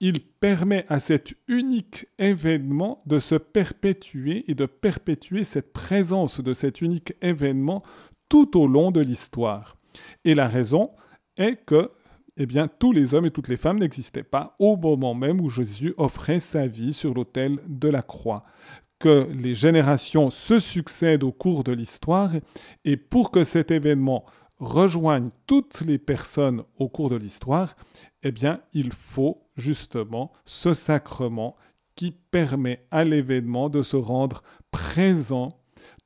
il 0.01 0.21
permet 0.21 0.85
à 0.89 1.01
cet 1.01 1.35
unique 1.49 2.07
événement 2.19 3.03
de 3.07 3.19
se 3.19 3.35
perpétuer 3.35 4.45
et 4.51 4.55
de 4.55 4.67
perpétuer 4.67 5.43
cette 5.45 5.73
présence 5.73 6.41
de 6.41 6.53
cet 6.53 6.83
unique 6.83 7.15
événement 7.23 7.83
tout 8.29 8.59
au 8.59 8.67
long 8.67 8.91
de 8.91 9.01
l'histoire. 9.01 9.79
Et 10.25 10.35
la 10.35 10.49
raison 10.49 10.91
est 11.39 11.65
que 11.65 11.91
eh 12.39 12.45
bien, 12.45 12.69
tous 12.69 12.93
les 12.93 13.15
hommes 13.15 13.25
et 13.25 13.31
toutes 13.31 13.49
les 13.49 13.57
femmes 13.57 13.79
n'existaient 13.79 14.23
pas 14.23 14.57
au 14.59 14.77
moment 14.77 15.15
même 15.15 15.41
où 15.41 15.49
Jésus 15.49 15.95
offrait 15.97 16.41
sa 16.41 16.67
vie 16.67 16.93
sur 16.93 17.15
l'autel 17.15 17.59
de 17.67 17.89
la 17.89 18.03
croix. 18.03 18.45
Que 18.99 19.29
les 19.33 19.55
générations 19.55 20.31
se 20.31 20.59
succèdent 20.59 21.25
au 21.25 21.33
cours 21.33 21.65
de 21.65 21.73
l'histoire, 21.73 22.31
et 22.85 22.97
pour 22.97 23.31
que 23.31 23.45
cet 23.45 23.71
événement 23.71 24.25
rejoigne 24.59 25.31
toutes 25.47 25.83
les 25.83 25.99
personnes 25.99 26.63
au 26.79 26.89
cours 26.89 27.11
de 27.11 27.17
l'histoire, 27.17 27.77
eh 28.23 28.33
bien, 28.33 28.61
il 28.73 28.93
faut 28.93 29.43
justement 29.57 30.33
ce 30.45 30.73
sacrement 30.73 31.57
qui 31.95 32.11
permet 32.11 32.87
à 32.91 33.05
l'événement 33.05 33.69
de 33.69 33.83
se 33.83 33.97
rendre 33.97 34.43
présent 34.71 35.49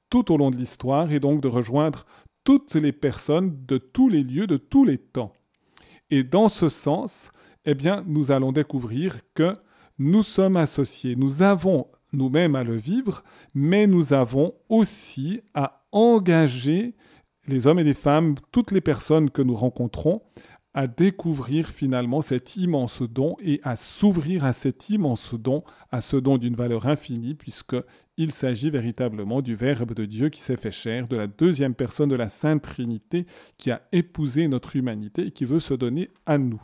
tout 0.08 0.32
au 0.32 0.36
long 0.36 0.50
de 0.50 0.56
l'histoire 0.56 1.12
et 1.12 1.20
donc 1.20 1.40
de 1.40 1.48
rejoindre 1.48 2.06
toutes 2.44 2.74
les 2.74 2.92
personnes 2.92 3.64
de 3.66 3.78
tous 3.78 4.08
les 4.08 4.24
lieux, 4.24 4.46
de 4.46 4.56
tous 4.56 4.84
les 4.84 4.98
temps. 4.98 5.32
Et 6.10 6.24
dans 6.24 6.48
ce 6.48 6.68
sens, 6.68 7.30
eh 7.64 7.74
bien, 7.74 8.02
nous 8.06 8.32
allons 8.32 8.52
découvrir 8.52 9.20
que 9.34 9.56
nous 9.98 10.22
sommes 10.22 10.56
associés, 10.56 11.14
nous 11.14 11.42
avons 11.42 11.86
nous-mêmes 12.12 12.56
à 12.56 12.64
le 12.64 12.76
vivre, 12.76 13.22
mais 13.54 13.86
nous 13.86 14.12
avons 14.12 14.54
aussi 14.68 15.40
à 15.54 15.84
engager 15.92 16.94
les 17.48 17.66
hommes 17.66 17.78
et 17.78 17.84
les 17.84 17.94
femmes, 17.94 18.36
toutes 18.52 18.70
les 18.70 18.80
personnes 18.80 19.30
que 19.30 19.42
nous 19.42 19.54
rencontrons, 19.54 20.22
à 20.72 20.86
découvrir 20.86 21.68
finalement 21.68 22.22
cet 22.22 22.56
immense 22.56 23.02
don 23.02 23.36
et 23.40 23.60
à 23.64 23.76
s'ouvrir 23.76 24.44
à 24.44 24.52
cet 24.52 24.88
immense 24.88 25.34
don, 25.34 25.64
à 25.90 26.00
ce 26.00 26.16
don 26.16 26.38
d'une 26.38 26.54
valeur 26.54 26.86
infinie, 26.86 27.34
puisqu'il 27.34 28.32
s'agit 28.32 28.70
véritablement 28.70 29.42
du 29.42 29.56
Verbe 29.56 29.94
de 29.94 30.04
Dieu 30.04 30.28
qui 30.28 30.40
s'est 30.40 30.56
fait 30.56 30.70
chair, 30.70 31.08
de 31.08 31.16
la 31.16 31.26
deuxième 31.26 31.74
personne 31.74 32.08
de 32.08 32.14
la 32.14 32.28
Sainte 32.28 32.62
Trinité 32.62 33.26
qui 33.56 33.72
a 33.72 33.82
épousé 33.90 34.46
notre 34.46 34.76
humanité 34.76 35.26
et 35.26 35.30
qui 35.32 35.44
veut 35.44 35.60
se 35.60 35.74
donner 35.74 36.10
à 36.24 36.38
nous. 36.38 36.62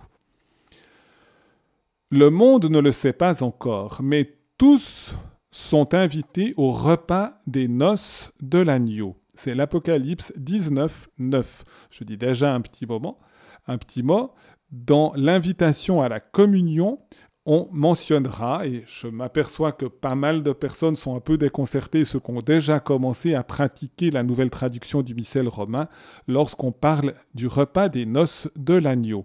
Le 2.11 2.31
monde 2.31 2.71
ne 2.71 2.79
le 2.79 2.93
sait 2.93 3.13
pas 3.13 3.43
encore, 3.43 4.01
mais 4.01 4.37
tous 4.57 5.17
sont 5.57 5.95
invités 5.95 6.53
au 6.59 6.71
repas 6.71 7.41
des 7.47 7.67
noces 7.67 8.31
de 8.43 8.59
l'agneau. 8.59 9.17
C'est 9.35 9.55
l'Apocalypse 9.55 10.33
19, 10.37 11.09
9. 11.19 11.65
Je 11.91 12.05
dis 12.05 12.19
déjà 12.19 12.55
un 12.55 12.61
petit 12.61 12.85
moment, 12.85 13.19
un 13.67 13.79
petit 13.79 14.03
mot. 14.03 14.33
Dans 14.71 15.13
l'invitation 15.17 16.03
à 16.03 16.11
la 16.11 16.21
communion, 16.21 16.99
on 17.47 17.69
mentionnera, 17.73 18.67
et 18.67 18.85
je 18.87 19.07
m'aperçois 19.07 19.73
que 19.73 19.87
pas 19.87 20.15
mal 20.15 20.43
de 20.43 20.53
personnes 20.53 20.97
sont 20.97 21.17
un 21.17 21.21
peu 21.21 21.39
déconcertées, 21.39 22.05
ceux 22.05 22.21
qui 22.21 22.31
ont 22.33 22.41
déjà 22.41 22.79
commencé 22.79 23.35
à 23.35 23.43
pratiquer 23.43 24.11
la 24.11 24.25
nouvelle 24.25 24.51
traduction 24.51 25.03
du 25.03 25.15
missel 25.15 25.49
romain, 25.49 25.89
lorsqu'on 26.29 26.73
parle 26.73 27.15
du 27.35 27.47
repas 27.47 27.89
des 27.89 28.05
noces 28.05 28.49
de 28.57 28.75
l'agneau. 28.75 29.25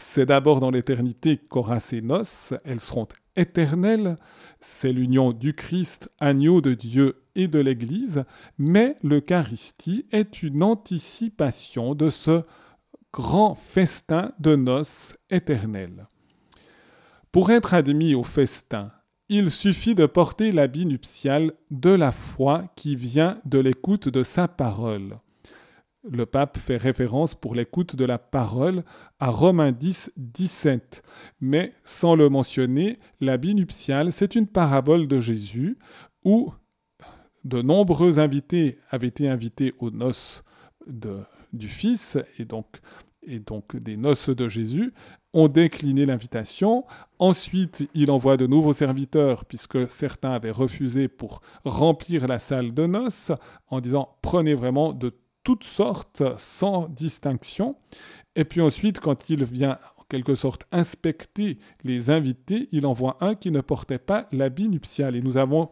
C'est 0.00 0.26
d'abord 0.26 0.60
dans 0.60 0.70
l'éternité 0.70 1.38
qu'aura 1.38 1.80
ces 1.80 2.00
noces, 2.00 2.54
elles 2.64 2.78
seront 2.78 3.08
éternelles, 3.34 4.14
c'est 4.60 4.92
l'union 4.92 5.32
du 5.32 5.54
Christ, 5.54 6.08
agneau 6.20 6.60
de 6.60 6.74
Dieu 6.74 7.24
et 7.34 7.48
de 7.48 7.58
l'Église, 7.58 8.24
mais 8.58 8.94
l'Eucharistie 9.02 10.06
est 10.12 10.44
une 10.44 10.62
anticipation 10.62 11.96
de 11.96 12.10
ce 12.10 12.42
grand 13.12 13.56
festin 13.56 14.32
de 14.38 14.54
noces 14.54 15.16
éternelles. 15.30 16.06
Pour 17.32 17.50
être 17.50 17.74
admis 17.74 18.14
au 18.14 18.22
festin, 18.22 18.92
il 19.28 19.50
suffit 19.50 19.96
de 19.96 20.06
porter 20.06 20.52
l'habit 20.52 20.86
nuptial 20.86 21.54
de 21.72 21.90
la 21.90 22.12
foi 22.12 22.72
qui 22.76 22.94
vient 22.94 23.38
de 23.46 23.58
l'écoute 23.58 24.08
de 24.08 24.22
sa 24.22 24.46
parole. 24.46 25.18
Le 26.04 26.26
pape 26.26 26.58
fait 26.58 26.76
référence 26.76 27.34
pour 27.34 27.56
l'écoute 27.56 27.96
de 27.96 28.04
la 28.04 28.18
parole 28.18 28.84
à 29.18 29.30
Romains 29.30 29.72
10, 29.72 30.12
17. 30.16 31.02
Mais 31.40 31.72
sans 31.84 32.14
le 32.14 32.28
mentionner, 32.28 33.00
l'habit 33.20 33.54
nuptial, 33.54 34.12
c'est 34.12 34.36
une 34.36 34.46
parabole 34.46 35.08
de 35.08 35.18
Jésus 35.18 35.76
où 36.24 36.52
de 37.44 37.62
nombreux 37.62 38.20
invités 38.20 38.78
avaient 38.90 39.08
été 39.08 39.28
invités 39.28 39.74
aux 39.80 39.90
noces 39.90 40.44
du 41.52 41.68
Fils 41.68 42.16
et 42.38 42.44
donc, 42.44 42.80
et 43.22 43.40
donc 43.40 43.76
des 43.76 43.96
noces 43.96 44.30
de 44.30 44.48
Jésus 44.48 44.92
ont 45.34 45.48
décliné 45.48 46.06
l'invitation. 46.06 46.84
Ensuite, 47.18 47.88
il 47.94 48.10
envoie 48.10 48.36
de 48.36 48.46
nouveaux 48.46 48.72
serviteurs, 48.72 49.44
puisque 49.44 49.90
certains 49.90 50.30
avaient 50.30 50.50
refusé 50.50 51.08
pour 51.08 51.42
remplir 51.64 52.26
la 52.28 52.38
salle 52.38 52.72
de 52.72 52.86
noces, 52.86 53.32
en 53.68 53.80
disant 53.80 54.16
prenez 54.22 54.54
vraiment 54.54 54.92
de 54.92 55.12
toutes 55.48 55.64
sortes, 55.64 56.22
sans 56.36 56.90
distinction. 56.90 57.74
Et 58.36 58.44
puis 58.44 58.60
ensuite, 58.60 59.00
quand 59.00 59.30
il 59.30 59.44
vient 59.44 59.78
en 59.96 60.02
quelque 60.10 60.34
sorte 60.34 60.66
inspecter 60.72 61.58
les 61.84 62.10
invités, 62.10 62.68
il 62.70 62.84
envoie 62.84 63.16
un 63.22 63.34
qui 63.34 63.50
ne 63.50 63.62
portait 63.62 63.98
pas 63.98 64.26
l'habit 64.30 64.68
nuptial. 64.68 65.16
Et 65.16 65.22
nous 65.22 65.38
avons 65.38 65.70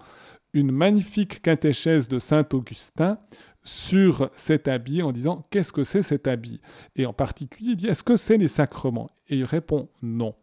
une 0.54 0.72
magnifique 0.72 1.42
catéchèse 1.42 2.08
de 2.08 2.18
Saint 2.18 2.46
Augustin 2.54 3.18
sur 3.64 4.30
cet 4.34 4.66
habit 4.66 5.02
en 5.02 5.12
disant 5.12 5.46
qu'est-ce 5.50 5.74
que 5.74 5.84
c'est 5.84 6.02
cet 6.02 6.26
habit? 6.26 6.62
Et 6.94 7.04
en 7.04 7.12
particulier, 7.12 7.72
il 7.72 7.76
dit 7.76 7.88
est-ce 7.88 8.02
que 8.02 8.16
c'est 8.16 8.38
les 8.38 8.48
sacrements? 8.48 9.10
Et 9.28 9.36
il 9.36 9.44
répond 9.44 9.90
non. 10.00 10.34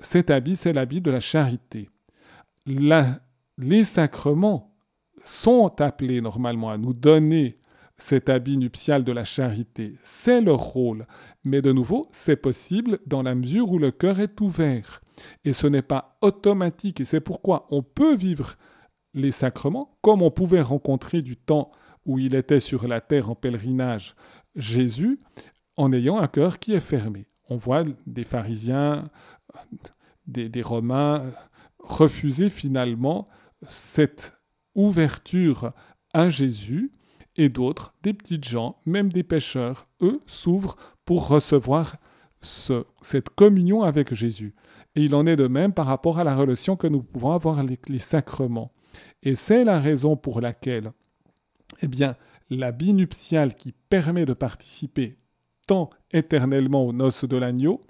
Cet 0.00 0.28
habit, 0.28 0.56
c'est 0.56 0.72
l'habit 0.72 1.00
de 1.00 1.12
la 1.12 1.20
charité. 1.20 1.88
les 2.66 3.84
sacrements 3.84 4.74
sont 5.22 5.80
appelés 5.80 6.20
normalement 6.20 6.70
à 6.70 6.78
nous 6.78 6.94
donner 6.94 7.60
cet 7.96 8.28
habit 8.28 8.56
nuptial 8.56 9.04
de 9.04 9.12
la 9.12 9.24
charité. 9.24 9.94
C'est 10.02 10.40
leur 10.40 10.60
rôle. 10.60 11.06
Mais 11.44 11.62
de 11.62 11.72
nouveau, 11.72 12.08
c'est 12.12 12.36
possible 12.36 12.98
dans 13.06 13.22
la 13.22 13.34
mesure 13.34 13.70
où 13.70 13.78
le 13.78 13.90
cœur 13.90 14.20
est 14.20 14.40
ouvert. 14.40 15.00
Et 15.44 15.52
ce 15.52 15.66
n'est 15.66 15.82
pas 15.82 16.16
automatique. 16.20 17.00
Et 17.00 17.04
c'est 17.04 17.20
pourquoi 17.20 17.66
on 17.70 17.82
peut 17.82 18.16
vivre 18.16 18.56
les 19.14 19.30
sacrements 19.30 19.96
comme 20.02 20.22
on 20.22 20.30
pouvait 20.30 20.60
rencontrer 20.60 21.22
du 21.22 21.36
temps 21.36 21.70
où 22.04 22.18
il 22.18 22.34
était 22.34 22.60
sur 22.60 22.88
la 22.88 23.00
terre 23.00 23.30
en 23.30 23.34
pèlerinage 23.34 24.14
Jésus 24.56 25.18
en 25.76 25.92
ayant 25.92 26.18
un 26.18 26.26
cœur 26.26 26.58
qui 26.58 26.72
est 26.72 26.80
fermé. 26.80 27.26
On 27.48 27.56
voit 27.56 27.84
des 28.06 28.24
pharisiens, 28.24 29.08
des, 30.26 30.48
des 30.48 30.62
Romains 30.62 31.32
refuser 31.78 32.50
finalement 32.50 33.28
cette 33.68 34.36
ouverture 34.74 35.72
à 36.12 36.30
Jésus 36.30 36.90
et 37.36 37.48
d'autres, 37.48 37.94
des 38.02 38.12
petites 38.12 38.44
gens, 38.44 38.76
même 38.86 39.12
des 39.12 39.22
pêcheurs, 39.22 39.86
eux, 40.00 40.20
s'ouvrent 40.26 40.76
pour 41.04 41.28
recevoir 41.28 41.96
cette 42.40 43.30
communion 43.30 43.82
avec 43.82 44.14
Jésus. 44.14 44.54
Et 44.94 45.02
il 45.02 45.14
en 45.14 45.26
est 45.26 45.36
de 45.36 45.48
même 45.48 45.72
par 45.72 45.86
rapport 45.86 46.18
à 46.18 46.24
la 46.24 46.36
relation 46.36 46.76
que 46.76 46.86
nous 46.86 47.02
pouvons 47.02 47.32
avoir 47.32 47.58
avec 47.58 47.88
les 47.88 47.98
sacrements. 47.98 48.72
Et 49.22 49.34
c'est 49.34 49.64
la 49.64 49.80
raison 49.80 50.16
pour 50.16 50.40
laquelle, 50.40 50.92
eh 51.80 51.88
bien, 51.88 52.16
l'habit 52.50 52.92
nuptial 52.92 53.56
qui 53.56 53.72
permet 53.72 54.26
de 54.26 54.34
participer 54.34 55.16
tant 55.66 55.90
éternellement 56.12 56.86
aux 56.86 56.92
noces 56.92 57.24
de 57.24 57.36
l'agneau 57.36 57.86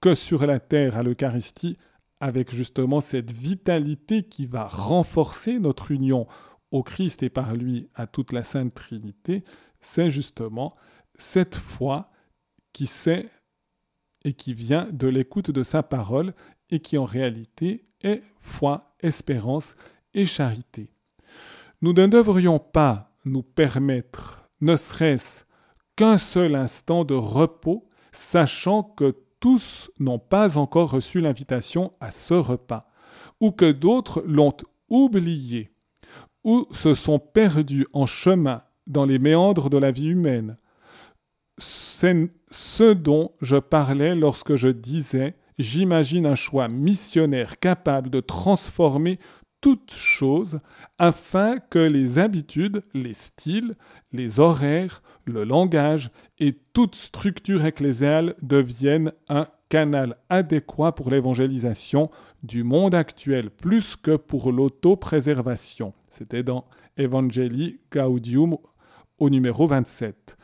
que 0.00 0.14
sur 0.14 0.44
la 0.46 0.58
terre 0.58 0.96
à 0.96 1.02
l'Eucharistie, 1.02 1.78
avec 2.20 2.54
justement 2.54 3.00
cette 3.00 3.32
vitalité 3.32 4.24
qui 4.24 4.46
va 4.46 4.66
renforcer 4.66 5.58
notre 5.58 5.90
union 5.90 6.26
au 6.72 6.82
Christ 6.82 7.22
et 7.22 7.30
par 7.30 7.54
lui 7.54 7.88
à 7.94 8.06
toute 8.06 8.32
la 8.32 8.42
Sainte 8.42 8.74
Trinité, 8.74 9.44
c'est 9.80 10.10
justement 10.10 10.74
cette 11.14 11.54
foi 11.54 12.10
qui 12.72 12.86
sait 12.86 13.28
et 14.24 14.32
qui 14.32 14.54
vient 14.54 14.88
de 14.90 15.06
l'écoute 15.06 15.50
de 15.50 15.62
sa 15.62 15.82
parole 15.82 16.34
et 16.70 16.80
qui 16.80 16.96
en 16.96 17.04
réalité 17.04 17.86
est 18.00 18.22
foi, 18.40 18.94
espérance 19.00 19.76
et 20.14 20.26
charité. 20.26 20.90
Nous 21.82 21.92
ne 21.92 22.06
devrions 22.06 22.58
pas 22.58 23.14
nous 23.24 23.42
permettre, 23.42 24.48
ne 24.60 24.76
serait-ce 24.76 25.44
qu'un 25.96 26.18
seul 26.18 26.54
instant 26.54 27.04
de 27.04 27.14
repos, 27.14 27.88
sachant 28.12 28.82
que 28.82 29.16
tous 29.40 29.90
n'ont 29.98 30.18
pas 30.18 30.56
encore 30.56 30.90
reçu 30.90 31.20
l'invitation 31.20 31.92
à 32.00 32.10
ce 32.10 32.34
repas, 32.34 32.88
ou 33.40 33.50
que 33.50 33.70
d'autres 33.70 34.22
l'ont 34.26 34.56
oublié 34.88 35.71
ou 36.44 36.66
se 36.72 36.94
sont 36.94 37.18
perdus 37.18 37.86
en 37.92 38.06
chemin 38.06 38.62
dans 38.86 39.04
les 39.04 39.18
méandres 39.18 39.70
de 39.70 39.78
la 39.78 39.90
vie 39.90 40.08
humaine. 40.08 40.56
C'est 41.58 42.30
ce 42.50 42.92
dont 42.92 43.32
je 43.40 43.56
parlais 43.56 44.14
lorsque 44.14 44.56
je 44.56 44.68
disais 44.68 45.36
J'imagine 45.58 46.26
un 46.26 46.34
choix 46.34 46.68
missionnaire 46.68 47.58
capable 47.58 48.10
de 48.10 48.20
transformer 48.20 49.18
toute 49.60 49.92
chose 49.94 50.58
afin 50.98 51.58
que 51.58 51.78
les 51.78 52.18
habitudes, 52.18 52.82
les 52.94 53.14
styles, 53.14 53.76
les 54.12 54.40
horaires, 54.40 55.02
le 55.24 55.44
langage 55.44 56.10
et 56.40 56.58
toute 56.72 56.96
structure 56.96 57.64
ecclésiale 57.64 58.34
deviennent 58.42 59.12
un 59.28 59.46
canal 59.68 60.16
adéquat 60.28 60.92
pour 60.92 61.10
l'évangélisation 61.10 62.10
du 62.42 62.64
monde 62.64 62.94
actuel 62.94 63.50
plus 63.50 63.94
que 63.94 64.16
pour 64.16 64.50
l'autopréservation. 64.50 65.94
C'était 66.12 66.42
dans 66.42 66.66
Evangelii 66.98 67.80
Gaudium 67.90 68.58
au 69.18 69.30
numéro 69.30 69.66
27. 69.66 70.36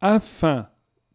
Afin, 0.00 0.68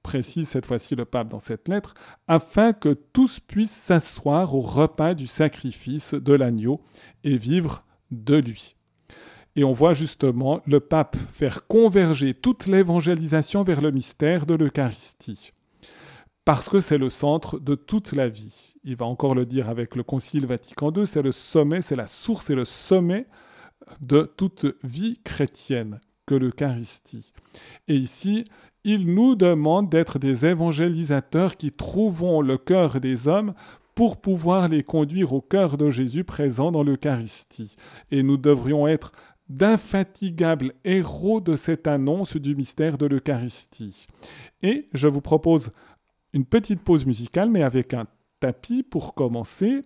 précise 0.04 0.48
cette 0.48 0.68
fois-ci 0.68 0.96
le 0.96 1.06
pape 1.06 1.28
dans 1.28 1.40
cette 1.40 1.68
lettre, 1.68 1.96
afin 2.28 2.72
que 2.72 2.94
tous 2.94 3.40
puissent 3.40 3.76
s'asseoir 3.76 4.54
au 4.54 4.62
repas 4.62 5.16
du 5.16 5.26
sacrifice 5.26 6.14
de 6.14 6.34
l'agneau 6.34 6.82
et 7.24 7.36
vivre 7.36 7.84
de 8.12 8.36
lui. 8.36 8.76
Et 9.56 9.64
on 9.64 9.74
voit 9.74 9.96
justement 9.96 10.62
le 10.68 10.82
pape 10.82 11.18
faire 11.34 11.66
converger 11.66 12.36
toute 12.36 12.68
l'évangélisation 12.68 13.64
vers 13.64 13.82
le 13.82 13.90
mystère 13.90 14.46
de 14.46 14.54
l'Eucharistie 14.54 15.52
parce 16.44 16.70
que 16.70 16.80
c'est 16.80 17.00
le 17.00 17.10
centre 17.10 17.58
de 17.58 17.74
toute 17.74 18.12
la 18.12 18.30
vie. 18.30 18.76
Il 18.84 18.96
va 18.98 19.08
encore 19.08 19.34
le 19.34 19.48
dire 19.48 19.68
avec 19.68 19.96
le 19.96 20.04
Concile 20.04 20.46
Vatican 20.46 20.94
II, 20.94 21.08
c'est 21.08 21.24
le 21.24 21.32
sommet, 21.32 21.82
c'est 21.82 21.96
la 21.96 22.06
source 22.06 22.52
et 22.52 22.56
le 22.56 22.66
sommet 22.66 23.26
de 24.02 24.32
toute 24.38 24.66
vie 24.84 25.20
chrétienne 25.24 26.00
que 26.26 26.36
l'Eucharistie. 26.36 27.34
Et 27.88 27.96
ici, 27.96 28.46
il 28.84 29.14
nous 29.14 29.36
demande 29.36 29.90
d'être 29.90 30.20
des 30.20 30.46
évangélisateurs 30.46 31.58
qui 31.58 31.72
trouvons 31.72 32.42
le 32.42 32.58
cœur 32.58 33.00
des 33.00 33.28
hommes 33.28 33.54
pour 33.96 34.18
pouvoir 34.18 34.68
les 34.68 34.84
conduire 34.84 35.34
au 35.34 35.42
cœur 35.42 35.78
de 35.78 35.90
Jésus 35.90 36.24
présent 36.24 36.72
dans 36.72 36.84
l'Eucharistie. 36.84 37.76
Et 38.12 38.24
nous 38.24 38.38
devrions 38.38 38.88
être 38.88 39.12
d'infatigables 39.48 40.74
héros 40.84 41.40
de 41.40 41.56
cette 41.56 41.88
annonce 41.88 42.36
du 42.36 42.56
mystère 42.56 42.98
de 42.98 43.06
l'Eucharistie. 43.06 44.06
Et 44.62 44.90
je 44.94 45.08
vous 45.08 45.22
propose 45.22 45.72
une 46.34 46.46
petite 46.46 46.82
pause 46.82 47.06
musicale, 47.06 47.50
mais 47.50 47.64
avec 47.64 47.94
un 47.94 48.06
tapis 48.40 48.84
pour 48.84 49.14
commencer, 49.14 49.82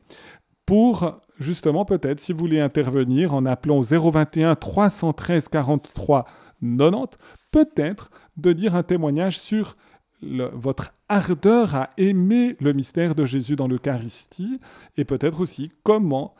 pour 0.66 1.22
justement 1.40 1.86
peut-être 1.86 2.20
si 2.20 2.34
vous 2.34 2.40
voulez 2.40 2.60
intervenir 2.60 3.34
en 3.34 3.46
appelant 3.46 3.82
021 3.82 4.56
313 4.56 5.48
43 5.48 6.26
90, 6.62 7.18
peut-être 7.52 8.12
de 8.38 8.54
dire 8.54 8.76
un 8.76 8.84
témoignage 8.84 9.40
sur 9.40 9.76
votre 10.22 10.92
ardeur 11.08 11.76
à 11.76 11.92
aimer 11.98 12.58
le 12.60 12.74
mystère 12.74 13.16
de 13.16 13.26
Jésus 13.26 13.56
dans 13.56 13.68
l'Eucharistie 13.68 14.60
et 14.98 15.06
peut-être 15.06 15.40
aussi 15.40 15.72
comment 15.84 16.36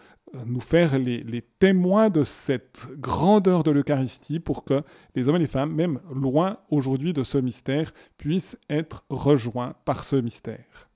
nous 0.46 0.60
faire 0.60 0.98
les, 1.00 1.42
témoins 1.60 2.10
de 2.10 2.24
cette 2.24 2.88
grandeur 2.98 3.64
de 3.64 3.72
l'Eucharistie 3.72 4.40
pour 4.40 4.64
que 4.64 4.84
les 5.16 5.28
hommes 5.28 5.38
et 5.38 5.40
les 5.40 5.48
femmes, 5.48 5.74
même 5.74 6.00
loin 6.14 6.58
aujourd'hui 6.70 7.14
de 7.14 7.24
ce 7.24 7.38
mystère, 7.38 7.94
puissent 8.18 8.58
être 8.70 9.06
rejoints 9.10 9.76
par 9.86 10.04
ce 10.04 10.18
mystère. 10.18 10.89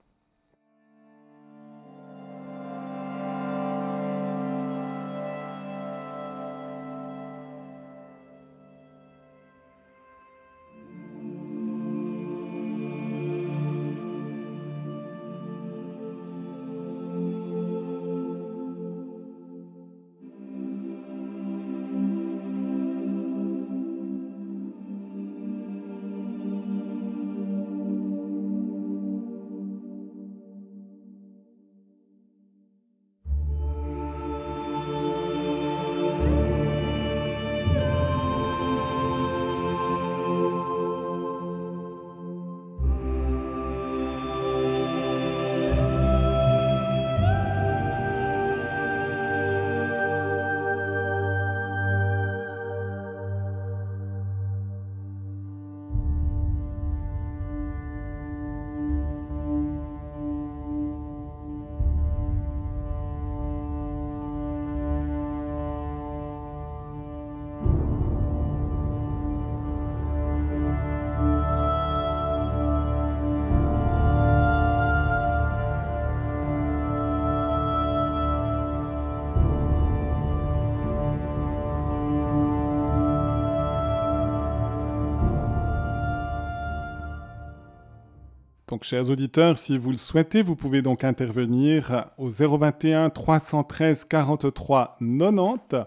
Donc, 88.74 88.86
chers 88.86 89.12
auditeurs, 89.12 89.60
si 89.60 89.78
vous 89.78 89.92
le 89.92 89.98
souhaitez, 89.98 90.42
vous 90.42 90.56
pouvez 90.56 90.82
donc 90.82 91.04
intervenir 91.04 92.10
au 92.18 92.30
021 92.30 93.12
313 93.12 94.06
43 94.06 94.98
90 95.00 95.86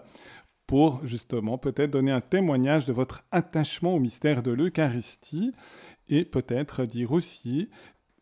pour 0.67 1.05
justement 1.05 1.57
peut-être 1.57 1.91
donner 1.91 2.13
un 2.13 2.21
témoignage 2.21 2.85
de 2.85 2.93
votre 2.93 3.25
attachement 3.29 3.95
au 3.95 3.99
mystère 3.99 4.41
de 4.41 4.51
l'Eucharistie 4.51 5.51
et 6.07 6.23
peut-être 6.23 6.85
dire 6.85 7.11
aussi 7.11 7.69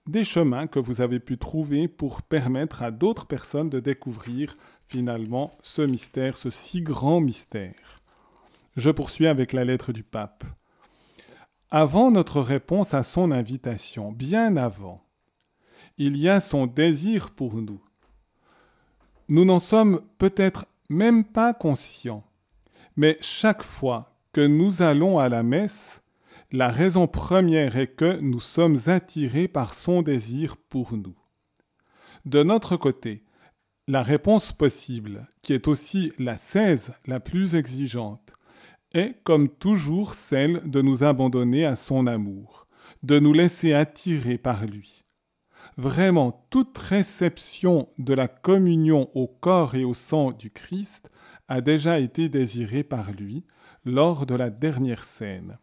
des 0.07 0.23
chemins 0.23 0.65
que 0.65 0.79
vous 0.79 0.99
avez 0.99 1.19
pu 1.19 1.37
trouver 1.37 1.87
pour 1.87 2.23
permettre 2.23 2.81
à 2.81 2.89
d'autres 2.89 3.27
personnes 3.27 3.69
de 3.69 3.79
découvrir 3.79 4.55
finalement 4.87 5.55
ce 5.61 5.83
mystère, 5.83 6.37
ce 6.37 6.49
si 6.49 6.81
grand 6.81 7.21
mystère. 7.21 8.01
Je 8.77 8.89
poursuis 8.89 9.27
avec 9.27 9.53
la 9.53 9.63
lettre 9.63 9.93
du 9.93 10.01
pape. 10.01 10.43
Avant 11.71 12.11
notre 12.11 12.41
réponse 12.41 12.93
à 12.93 13.03
son 13.03 13.31
invitation, 13.31 14.11
bien 14.11 14.55
avant, 14.55 15.03
il 15.97 16.15
y 16.15 16.29
a 16.29 16.39
son 16.39 16.67
désir 16.67 17.31
pour 17.31 17.55
nous. 17.55 17.81
Nous 19.29 19.45
n'en 19.45 19.59
sommes 19.59 20.01
peut-être 20.19 20.67
même 20.89 21.23
pas 21.23 21.55
conscients, 21.55 22.23
mais 22.95 23.17
chaque 23.19 23.63
fois 23.63 24.15
que 24.31 24.45
nous 24.45 24.83
allons 24.83 25.17
à 25.17 25.27
la 25.27 25.41
messe, 25.41 26.03
la 26.51 26.69
raison 26.69 27.07
première 27.07 27.77
est 27.77 27.95
que 27.95 28.19
nous 28.19 28.39
sommes 28.39 28.77
attirés 28.85 29.47
par 29.47 29.73
son 29.73 30.03
désir 30.03 30.57
pour 30.57 30.93
nous. 30.93 31.17
De 32.25 32.43
notre 32.43 32.77
côté, 32.77 33.23
la 33.87 34.03
réponse 34.03 34.51
possible, 34.51 35.27
qui 35.41 35.53
est 35.53 35.67
aussi 35.67 36.11
la 36.19 36.37
16 36.37 36.93
la 37.07 37.19
plus 37.19 37.55
exigeante, 37.55 38.33
est 38.95 39.21
comme 39.23 39.49
toujours 39.49 40.13
celle 40.13 40.61
de 40.69 40.81
nous 40.81 41.03
abandonner 41.03 41.65
à 41.65 41.75
son 41.75 42.07
amour, 42.07 42.67
de 43.03 43.19
nous 43.19 43.33
laisser 43.33 43.73
attirer 43.73 44.37
par 44.37 44.65
lui. 44.65 45.03
Vraiment, 45.77 46.47
toute 46.49 46.77
réception 46.77 47.89
de 47.97 48.13
la 48.13 48.27
communion 48.27 49.09
au 49.13 49.27
corps 49.27 49.75
et 49.75 49.83
au 49.83 49.93
sang 49.93 50.31
du 50.31 50.49
Christ 50.49 51.11
a 51.47 51.61
déjà 51.61 51.99
été 51.99 52.29
désirée 52.29 52.83
par 52.83 53.11
lui 53.11 53.43
lors 53.83 54.25
de 54.25 54.35
la 54.35 54.49
dernière 54.49 55.03
scène. 55.03 55.57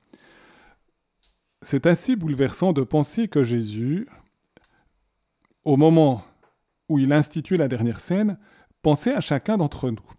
C'est 1.62 1.86
assez 1.86 2.16
bouleversant 2.16 2.72
de 2.72 2.82
penser 2.82 3.28
que 3.28 3.42
Jésus, 3.42 4.06
au 5.64 5.76
moment 5.76 6.24
où 6.88 6.98
il 6.98 7.12
institue 7.12 7.56
la 7.56 7.68
dernière 7.68 8.00
scène, 8.00 8.38
pensait 8.82 9.14
à 9.14 9.20
chacun 9.20 9.56
d'entre 9.56 9.90
nous. 9.90 10.12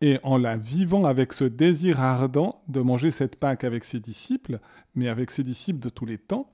Et 0.00 0.18
en 0.22 0.38
la 0.38 0.56
vivant 0.56 1.04
avec 1.04 1.32
ce 1.32 1.44
désir 1.44 2.00
ardent 2.00 2.62
de 2.68 2.80
manger 2.80 3.10
cette 3.10 3.36
Pâque 3.36 3.64
avec 3.64 3.84
ses 3.84 4.00
disciples, 4.00 4.60
mais 4.94 5.08
avec 5.08 5.30
ses 5.30 5.42
disciples 5.42 5.80
de 5.80 5.90
tous 5.90 6.06
les 6.06 6.18
temps, 6.18 6.50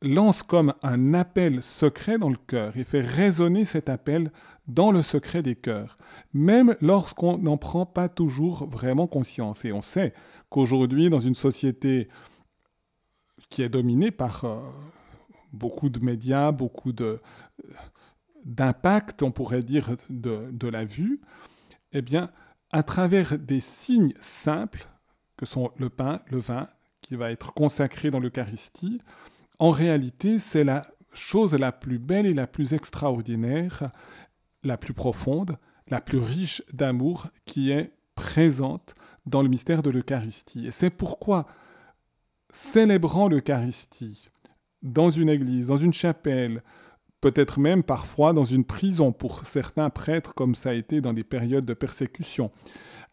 lance 0.00 0.42
comme 0.42 0.74
un 0.82 1.14
appel 1.14 1.62
secret 1.62 2.18
dans 2.18 2.30
le 2.30 2.38
cœur 2.46 2.76
et 2.76 2.84
fait 2.84 3.00
résonner 3.00 3.64
cet 3.64 3.88
appel 3.88 4.30
dans 4.66 4.92
le 4.92 5.02
secret 5.02 5.42
des 5.42 5.56
cœurs, 5.56 5.98
même 6.32 6.76
lorsqu'on 6.80 7.36
n'en 7.38 7.58
prend 7.58 7.84
pas 7.84 8.08
toujours 8.08 8.66
vraiment 8.66 9.06
conscience. 9.06 9.64
Et 9.64 9.72
on 9.72 9.82
sait 9.82 10.14
qu'aujourd'hui, 10.48 11.10
dans 11.10 11.20
une 11.20 11.34
société 11.34 12.08
qui 13.50 13.62
est 13.62 13.68
dominée 13.68 14.10
par 14.10 14.44
euh, 14.44 14.58
beaucoup 15.52 15.90
de 15.90 16.00
médias, 16.00 16.50
beaucoup 16.50 16.92
de, 16.92 17.20
d'impact, 18.44 19.22
on 19.22 19.32
pourrait 19.32 19.62
dire, 19.62 19.96
de, 20.08 20.50
de, 20.50 20.68
la 20.68 20.84
vue, 20.84 21.20
eh 21.92 22.02
bien, 22.02 22.30
à 22.74 22.82
travers 22.82 23.38
des 23.38 23.60
signes 23.60 24.14
simples, 24.18 24.88
que 25.36 25.46
sont 25.46 25.70
le 25.76 25.90
pain, 25.90 26.20
le 26.26 26.38
vin, 26.38 26.68
qui 27.02 27.14
va 27.14 27.30
être 27.30 27.54
consacré 27.54 28.10
dans 28.10 28.18
l'Eucharistie, 28.18 29.00
en 29.60 29.70
réalité, 29.70 30.40
c'est 30.40 30.64
la 30.64 30.88
chose 31.12 31.54
la 31.54 31.70
plus 31.70 32.00
belle 32.00 32.26
et 32.26 32.34
la 32.34 32.48
plus 32.48 32.74
extraordinaire, 32.74 33.92
la 34.64 34.76
plus 34.76 34.92
profonde, 34.92 35.56
la 35.86 36.00
plus 36.00 36.18
riche 36.18 36.62
d'amour 36.72 37.28
qui 37.44 37.70
est 37.70 37.92
présente 38.16 38.96
dans 39.24 39.42
le 39.42 39.48
mystère 39.48 39.84
de 39.84 39.90
l'Eucharistie. 39.90 40.66
Et 40.66 40.72
c'est 40.72 40.90
pourquoi 40.90 41.46
célébrant 42.52 43.28
l'Eucharistie 43.28 44.30
dans 44.82 45.12
une 45.12 45.28
église, 45.28 45.66
dans 45.68 45.78
une 45.78 45.92
chapelle, 45.92 46.60
peut-être 47.24 47.58
même 47.58 47.82
parfois 47.82 48.34
dans 48.34 48.44
une 48.44 48.66
prison 48.66 49.10
pour 49.10 49.46
certains 49.46 49.88
prêtres, 49.88 50.34
comme 50.34 50.54
ça 50.54 50.70
a 50.70 50.74
été 50.74 51.00
dans 51.00 51.14
des 51.14 51.24
périodes 51.24 51.64
de 51.64 51.72
persécution, 51.72 52.50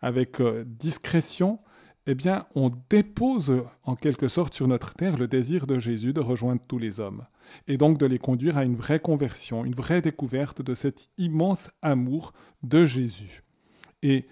avec 0.02 0.41
euh, 0.41 0.65
discrétion, 0.67 1.60
eh 2.08 2.13
bien, 2.13 2.45
on 2.54 2.74
dépose 2.89 3.63
en 3.86 3.95
quelque 3.95 4.28
sorte 4.28 4.54
sur 4.54 4.67
notre 4.67 4.93
terre 4.95 5.15
le 5.15 5.30
désir 5.30 5.65
de 5.65 5.80
Jésus 5.80 6.12
de 6.12 6.19
rejoindre 6.19 6.62
tous 6.67 6.78
les 6.78 7.00
hommes, 7.00 7.26
et 7.69 7.78
donc 7.78 7.97
de 7.97 8.06
les 8.06 8.17
conduire 8.17 8.58
à 8.58 8.65
une 8.65 8.76
vraie 8.76 9.00
conversion, 9.00 9.63
une 9.63 9.76
vraie 9.76 10.02
découverte 10.02 10.62
de 10.62 10.76
cet 10.76 11.08
immense 11.17 11.71
amour 11.82 12.34
de 12.63 12.86
Jésus. 12.86 13.43
Et 14.04 14.28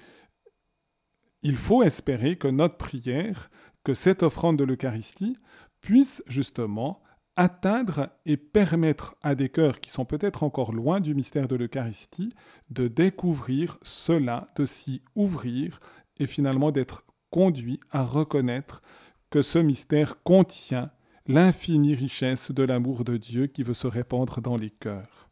il 1.41 1.55
faut 1.55 1.83
espérer 1.83 2.35
que 2.35 2.49
notre 2.49 2.75
prière 2.75 3.49
que 3.85 3.93
cette 3.93 4.23
offrande 4.23 4.57
de 4.57 4.65
l'Eucharistie 4.65 5.37
puisse 5.79 6.21
justement 6.27 7.01
atteindre 7.39 8.09
et 8.25 8.35
permettre 8.35 9.15
à 9.23 9.33
des 9.33 9.47
cœurs 9.47 9.79
qui 9.79 9.89
sont 9.89 10.03
peut-être 10.03 10.43
encore 10.43 10.73
loin 10.73 10.99
du 10.99 11.15
mystère 11.15 11.47
de 11.47 11.55
l'Eucharistie 11.55 12.33
de 12.69 12.89
découvrir 12.89 13.77
cela, 13.81 14.49
de 14.57 14.65
s'y 14.65 15.01
ouvrir 15.15 15.79
et 16.19 16.27
finalement 16.27 16.71
d'être 16.71 17.05
conduits 17.29 17.79
à 17.91 18.03
reconnaître 18.03 18.81
que 19.29 19.41
ce 19.41 19.57
mystère 19.57 20.21
contient 20.23 20.91
l'infinie 21.27 21.95
richesse 21.95 22.51
de 22.51 22.63
l'amour 22.63 23.05
de 23.05 23.15
Dieu 23.15 23.47
qui 23.47 23.63
veut 23.63 23.73
se 23.73 23.87
répandre 23.87 24.41
dans 24.41 24.57
les 24.57 24.71
cœurs. 24.71 25.29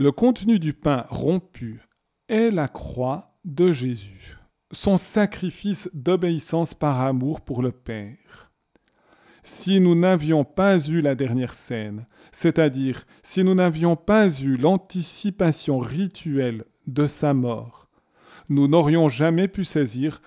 Le 0.00 0.10
contenu 0.10 0.58
du 0.58 0.72
pain 0.72 1.06
rompu 1.08 1.82
est 2.28 2.50
la 2.50 2.66
croix 2.66 3.38
de 3.44 3.72
Jésus 3.72 4.38
son 4.72 4.96
sacrifice 4.96 5.90
d'obéissance 5.92 6.74
par 6.74 7.00
amour 7.00 7.42
pour 7.42 7.62
le 7.62 7.72
Père. 7.72 8.41
Si 9.42 9.80
nous 9.80 9.94
n'avions 9.94 10.44
pas 10.44 10.78
eu 10.78 11.00
la 11.00 11.14
dernière 11.14 11.54
scène, 11.54 12.06
c'est-à-dire 12.30 13.06
si 13.22 13.42
nous 13.42 13.54
n'avions 13.54 13.96
pas 13.96 14.30
eu 14.40 14.56
l'anticipation 14.56 15.78
rituelle 15.80 16.64
de 16.86 17.06
sa 17.06 17.34
mort, 17.34 17.88
nous 18.48 18.68
n'aurions 18.68 19.08
jamais 19.08 19.48
pu 19.48 19.64
saisir 19.64 20.22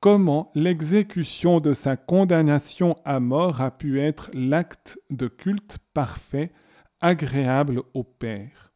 comment 0.00 0.50
l'exécution 0.54 1.60
de 1.60 1.74
sa 1.74 1.96
condamnation 1.96 2.96
à 3.04 3.20
mort 3.20 3.60
a 3.60 3.70
pu 3.70 4.00
être 4.00 4.30
l'acte 4.32 4.98
de 5.10 5.28
culte 5.28 5.78
parfait, 5.92 6.52
agréable 7.00 7.82
au 7.94 8.04
Père. 8.04 8.72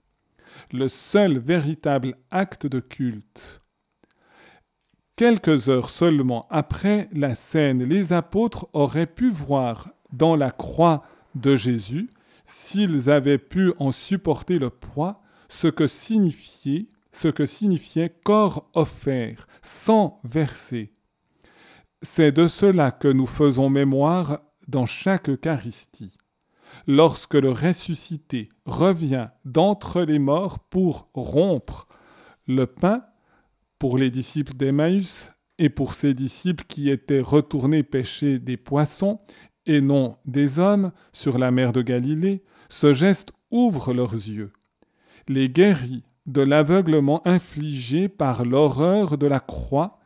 Le 0.72 0.88
seul 0.88 1.38
véritable 1.38 2.16
acte 2.30 2.66
de 2.66 2.80
culte 2.80 3.60
Quelques 5.16 5.70
heures 5.70 5.88
seulement 5.88 6.46
après 6.50 7.08
la 7.10 7.34
scène, 7.34 7.82
les 7.82 8.12
apôtres 8.12 8.68
auraient 8.74 9.06
pu 9.06 9.30
voir 9.30 9.88
dans 10.12 10.36
la 10.36 10.50
croix 10.50 11.04
de 11.34 11.56
Jésus, 11.56 12.10
s'ils 12.44 13.08
avaient 13.08 13.38
pu 13.38 13.72
en 13.78 13.92
supporter 13.92 14.58
le 14.58 14.68
poids, 14.68 15.22
ce 15.48 15.68
que 15.68 15.86
signifiait, 15.86 16.88
ce 17.12 17.28
que 17.28 17.46
signifiait 17.46 18.14
corps 18.24 18.68
offert, 18.74 19.48
sans 19.62 20.18
verser. 20.22 20.92
C'est 22.02 22.32
de 22.32 22.46
cela 22.46 22.90
que 22.90 23.08
nous 23.08 23.26
faisons 23.26 23.70
mémoire 23.70 24.40
dans 24.68 24.84
chaque 24.84 25.30
Eucharistie. 25.30 26.18
Lorsque 26.86 27.36
le 27.36 27.52
ressuscité 27.52 28.50
revient 28.66 29.28
d'entre 29.46 30.02
les 30.02 30.18
morts 30.18 30.58
pour 30.58 31.08
rompre 31.14 31.88
le 32.46 32.66
pain 32.66 33.02
pour 33.78 33.98
les 33.98 34.10
disciples 34.10 34.54
d'Emmaüs 34.54 35.32
et 35.58 35.68
pour 35.68 35.94
ces 35.94 36.14
disciples 36.14 36.64
qui 36.66 36.90
étaient 36.90 37.20
retournés 37.20 37.82
pêcher 37.82 38.38
des 38.38 38.56
poissons 38.56 39.20
et 39.66 39.80
non 39.80 40.16
des 40.24 40.58
hommes 40.58 40.92
sur 41.12 41.38
la 41.38 41.50
mer 41.50 41.72
de 41.72 41.82
Galilée, 41.82 42.44
ce 42.68 42.92
geste 42.92 43.32
ouvre 43.50 43.92
leurs 43.92 44.14
yeux. 44.14 44.52
Les 45.28 45.48
guérit 45.48 46.04
de 46.26 46.40
l'aveuglement 46.40 47.26
infligé 47.26 48.08
par 48.08 48.44
l'horreur 48.44 49.18
de 49.18 49.26
la 49.26 49.40
croix 49.40 50.00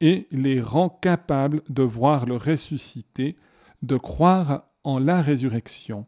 et 0.00 0.26
les 0.30 0.60
rend 0.60 0.88
capables 0.88 1.62
de 1.68 1.82
voir 1.82 2.26
le 2.26 2.36
ressuscité, 2.36 3.36
de 3.82 3.96
croire 3.96 4.64
en 4.84 4.98
la 4.98 5.22
résurrection. 5.22 6.06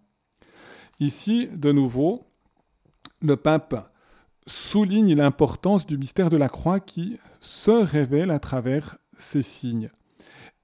Ici, 1.00 1.48
de 1.54 1.72
nouveau, 1.72 2.26
le 3.20 3.36
pape 3.36 3.92
souligne 4.48 5.14
l'importance 5.14 5.86
du 5.86 5.98
mystère 5.98 6.30
de 6.30 6.36
la 6.36 6.48
croix 6.48 6.80
qui 6.80 7.18
se 7.40 7.70
révèle 7.70 8.30
à 8.30 8.38
travers 8.38 8.98
ces 9.16 9.42
signes. 9.42 9.90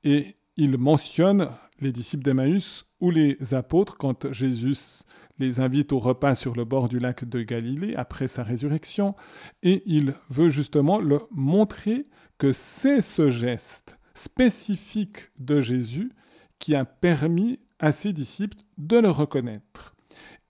Et 0.03 0.37
il 0.57 0.79
mentionne 0.79 1.49
les 1.81 1.93
disciples 1.93 2.25
d'Emmaüs 2.25 2.85
ou 3.01 3.11
les 3.11 3.55
apôtres 3.55 3.97
quand 3.97 4.33
Jésus 4.33 5.05
les 5.39 5.61
invite 5.61 5.93
au 5.93 5.99
repas 5.99 6.35
sur 6.35 6.55
le 6.55 6.65
bord 6.65 6.89
du 6.89 6.99
lac 6.99 7.25
de 7.25 7.43
Galilée 7.43 7.95
après 7.97 8.29
sa 8.29 8.45
résurrection, 8.45 9.15
et 9.63 9.83
il 9.87 10.15
veut 10.31 10.49
justement 10.49 11.01
le 11.01 11.21
montrer 11.33 12.05
que 12.39 12.53
c'est 12.53 13.01
ce 13.01 13.31
geste 13.31 13.99
spécifique 14.15 15.31
de 15.39 15.61
Jésus 15.61 16.13
qui 16.61 16.75
a 16.77 16.85
permis 16.85 17.59
à 17.81 17.91
ses 17.91 18.13
disciples 18.13 18.59
de 18.79 18.99
le 18.99 19.11
reconnaître 19.11 19.95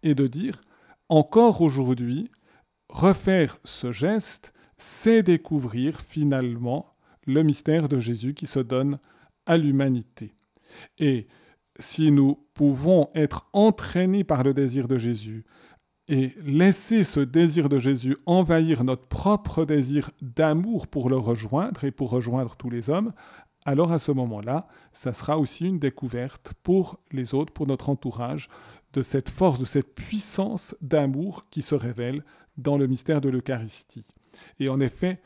et 0.02 0.14
de 0.14 0.26
dire, 0.26 0.60
encore 1.08 1.62
aujourd'hui, 1.62 2.30
refaire 2.94 3.56
ce 3.64 3.92
geste, 3.92 4.54
c'est 4.76 5.22
découvrir 5.22 6.00
finalement 6.00 6.94
le 7.26 7.42
mystère 7.42 7.88
de 7.88 7.98
Jésus 7.98 8.34
qui 8.34 8.46
se 8.46 8.60
donne 8.60 8.98
à 9.46 9.58
l'humanité. 9.58 10.32
Et 10.98 11.26
si 11.78 12.12
nous 12.12 12.46
pouvons 12.54 13.10
être 13.14 13.48
entraînés 13.52 14.24
par 14.24 14.44
le 14.44 14.54
désir 14.54 14.86
de 14.86 14.98
Jésus 14.98 15.44
et 16.06 16.32
laisser 16.44 17.02
ce 17.02 17.20
désir 17.20 17.68
de 17.68 17.78
Jésus 17.78 18.16
envahir 18.26 18.84
notre 18.84 19.08
propre 19.08 19.64
désir 19.64 20.10
d'amour 20.22 20.86
pour 20.86 21.10
le 21.10 21.16
rejoindre 21.16 21.84
et 21.84 21.90
pour 21.90 22.10
rejoindre 22.10 22.56
tous 22.56 22.70
les 22.70 22.90
hommes, 22.90 23.12
alors 23.64 23.90
à 23.90 23.98
ce 23.98 24.12
moment-là, 24.12 24.68
ça 24.92 25.12
sera 25.12 25.38
aussi 25.38 25.66
une 25.66 25.78
découverte 25.78 26.52
pour 26.62 27.00
les 27.10 27.34
autres, 27.34 27.52
pour 27.52 27.66
notre 27.66 27.88
entourage, 27.88 28.48
de 28.92 29.02
cette 29.02 29.30
force, 29.30 29.58
de 29.58 29.64
cette 29.64 29.94
puissance 29.94 30.76
d'amour 30.80 31.46
qui 31.50 31.62
se 31.62 31.74
révèle 31.74 32.22
dans 32.56 32.78
le 32.78 32.86
mystère 32.86 33.20
de 33.20 33.28
l'Eucharistie. 33.28 34.06
Et 34.58 34.68
en 34.68 34.80
effet, 34.80 35.20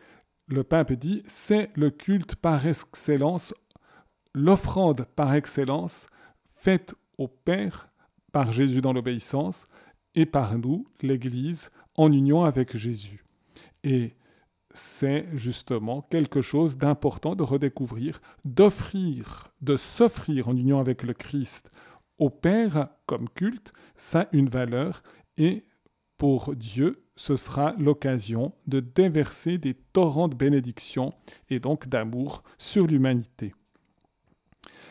le 0.46 0.64
pape 0.64 0.92
dit, 0.92 1.22
c'est 1.26 1.70
le 1.74 1.90
culte 1.90 2.36
par 2.36 2.66
excellence, 2.66 3.54
l'offrande 4.34 5.06
par 5.16 5.34
excellence 5.34 6.06
faite 6.54 6.94
au 7.18 7.28
Père 7.28 7.90
par 8.32 8.52
Jésus 8.52 8.80
dans 8.80 8.92
l'obéissance 8.92 9.66
et 10.14 10.26
par 10.26 10.58
nous, 10.58 10.86
l'Église, 11.00 11.70
en 11.96 12.12
union 12.12 12.44
avec 12.44 12.76
Jésus. 12.76 13.24
Et 13.84 14.14
c'est 14.74 15.26
justement 15.34 16.02
quelque 16.02 16.40
chose 16.40 16.76
d'important 16.76 17.34
de 17.34 17.42
redécouvrir, 17.42 18.20
d'offrir, 18.44 19.48
de 19.60 19.76
s'offrir 19.76 20.48
en 20.48 20.56
union 20.56 20.78
avec 20.78 21.02
le 21.02 21.14
Christ 21.14 21.70
au 22.18 22.30
Père 22.30 22.88
comme 23.06 23.28
culte, 23.28 23.72
ça 23.96 24.22
a 24.22 24.28
une 24.32 24.48
valeur 24.48 25.02
et 25.36 25.64
pour 26.16 26.54
Dieu, 26.56 27.04
ce 27.18 27.36
sera 27.36 27.74
l'occasion 27.80 28.52
de 28.68 28.78
déverser 28.78 29.58
des 29.58 29.74
torrents 29.74 30.28
de 30.28 30.36
bénédiction 30.36 31.12
et 31.50 31.58
donc 31.58 31.88
d'amour 31.88 32.44
sur 32.58 32.86
l'humanité. 32.86 33.54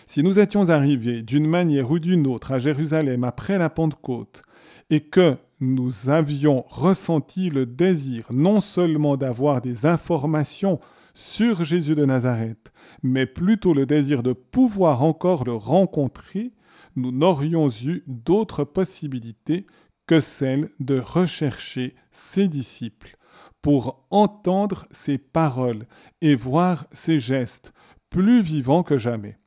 Si 0.05 0.23
nous 0.23 0.37
étions 0.37 0.69
arrivés 0.69 1.23
d'une 1.23 1.47
manière 1.47 1.89
ou 1.89 1.99
d'une 1.99 2.27
autre 2.27 2.51
à 2.51 2.59
Jérusalem 2.59 3.23
après 3.23 3.57
la 3.57 3.69
Pentecôte 3.69 4.41
et 4.89 4.99
que 4.99 5.37
nous 5.61 6.09
avions 6.09 6.65
ressenti 6.67 7.49
le 7.49 7.65
désir 7.65 8.25
non 8.29 8.59
seulement 8.59 9.15
d'avoir 9.15 9.61
des 9.61 9.85
informations 9.85 10.81
sur 11.13 11.63
Jésus 11.63 11.95
de 11.95 12.03
Nazareth, 12.03 12.71
mais 13.03 13.25
plutôt 13.25 13.73
le 13.73 13.85
désir 13.85 14.21
de 14.21 14.33
pouvoir 14.33 15.01
encore 15.01 15.45
le 15.45 15.55
rencontrer, 15.55 16.51
nous 16.97 17.13
n'aurions 17.13 17.69
eu 17.85 18.03
d'autre 18.05 18.65
possibilité 18.65 19.65
que 20.07 20.21
celle 20.21 20.69
de 20.79 20.99
rechercher 20.99 21.95
ses 22.11 22.47
disciples 22.47 23.17
pour 23.61 24.05
entendre 24.09 24.87
ses 24.89 25.17
paroles 25.17 25.85
et 26.21 26.35
voir 26.35 26.87
ses 26.91 27.19
gestes 27.19 27.73
plus 28.09 28.41
vivants 28.41 28.83
que 28.83 28.97
jamais. 28.97 29.37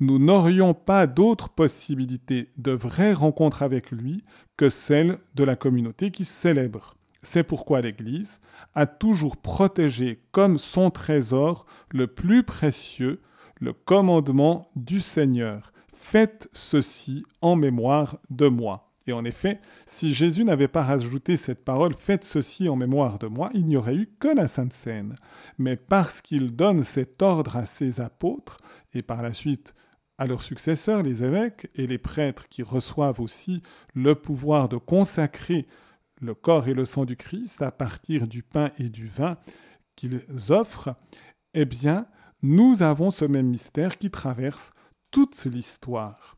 Nous 0.00 0.18
n'aurions 0.18 0.72
pas 0.72 1.06
d'autre 1.06 1.50
possibilité 1.50 2.50
de 2.56 2.72
vraie 2.72 3.12
rencontre 3.12 3.62
avec 3.62 3.90
lui 3.90 4.24
que 4.56 4.70
celle 4.70 5.18
de 5.34 5.44
la 5.44 5.56
communauté 5.56 6.10
qui 6.10 6.24
célèbre. 6.24 6.96
C'est 7.22 7.42
pourquoi 7.42 7.82
l'Église 7.82 8.40
a 8.74 8.86
toujours 8.86 9.36
protégé 9.36 10.22
comme 10.32 10.58
son 10.58 10.90
trésor 10.90 11.66
le 11.90 12.06
plus 12.06 12.44
précieux 12.44 13.20
le 13.60 13.74
commandement 13.74 14.70
du 14.74 15.00
Seigneur. 15.00 15.72
Faites 15.92 16.48
ceci 16.54 17.24
en 17.42 17.56
mémoire 17.56 18.16
de 18.30 18.48
moi. 18.48 18.89
Et 19.06 19.12
en 19.12 19.24
effet, 19.24 19.60
si 19.86 20.12
Jésus 20.12 20.44
n'avait 20.44 20.68
pas 20.68 20.84
rajouté 20.84 21.36
cette 21.36 21.64
parole 21.64 21.94
Faites 21.98 22.24
ceci 22.24 22.68
en 22.68 22.76
mémoire 22.76 23.18
de 23.18 23.26
moi, 23.26 23.50
il 23.54 23.66
n'y 23.66 23.76
aurait 23.76 23.96
eu 23.96 24.10
que 24.18 24.28
la 24.28 24.46
Sainte 24.46 24.72
Seine. 24.72 25.16
Mais 25.58 25.76
parce 25.76 26.20
qu'il 26.20 26.54
donne 26.54 26.84
cet 26.84 27.22
ordre 27.22 27.56
à 27.56 27.64
ses 27.64 28.00
apôtres, 28.00 28.58
et 28.92 29.02
par 29.02 29.22
la 29.22 29.32
suite 29.32 29.74
à 30.18 30.26
leurs 30.26 30.42
successeurs, 30.42 31.02
les 31.02 31.24
évêques 31.24 31.70
et 31.74 31.86
les 31.86 31.98
prêtres 31.98 32.48
qui 32.48 32.62
reçoivent 32.62 33.20
aussi 33.20 33.62
le 33.94 34.14
pouvoir 34.14 34.68
de 34.68 34.76
consacrer 34.76 35.66
le 36.20 36.34
corps 36.34 36.68
et 36.68 36.74
le 36.74 36.84
sang 36.84 37.06
du 37.06 37.16
Christ 37.16 37.62
à 37.62 37.70
partir 37.70 38.26
du 38.26 38.42
pain 38.42 38.70
et 38.78 38.90
du 38.90 39.06
vin 39.06 39.38
qu'ils 39.96 40.20
offrent, 40.50 40.94
eh 41.54 41.64
bien, 41.64 42.06
nous 42.42 42.82
avons 42.82 43.10
ce 43.10 43.24
même 43.24 43.48
mystère 43.48 43.96
qui 43.96 44.10
traverse 44.10 44.72
toute 45.10 45.42
l'histoire. 45.46 46.36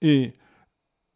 Et 0.00 0.34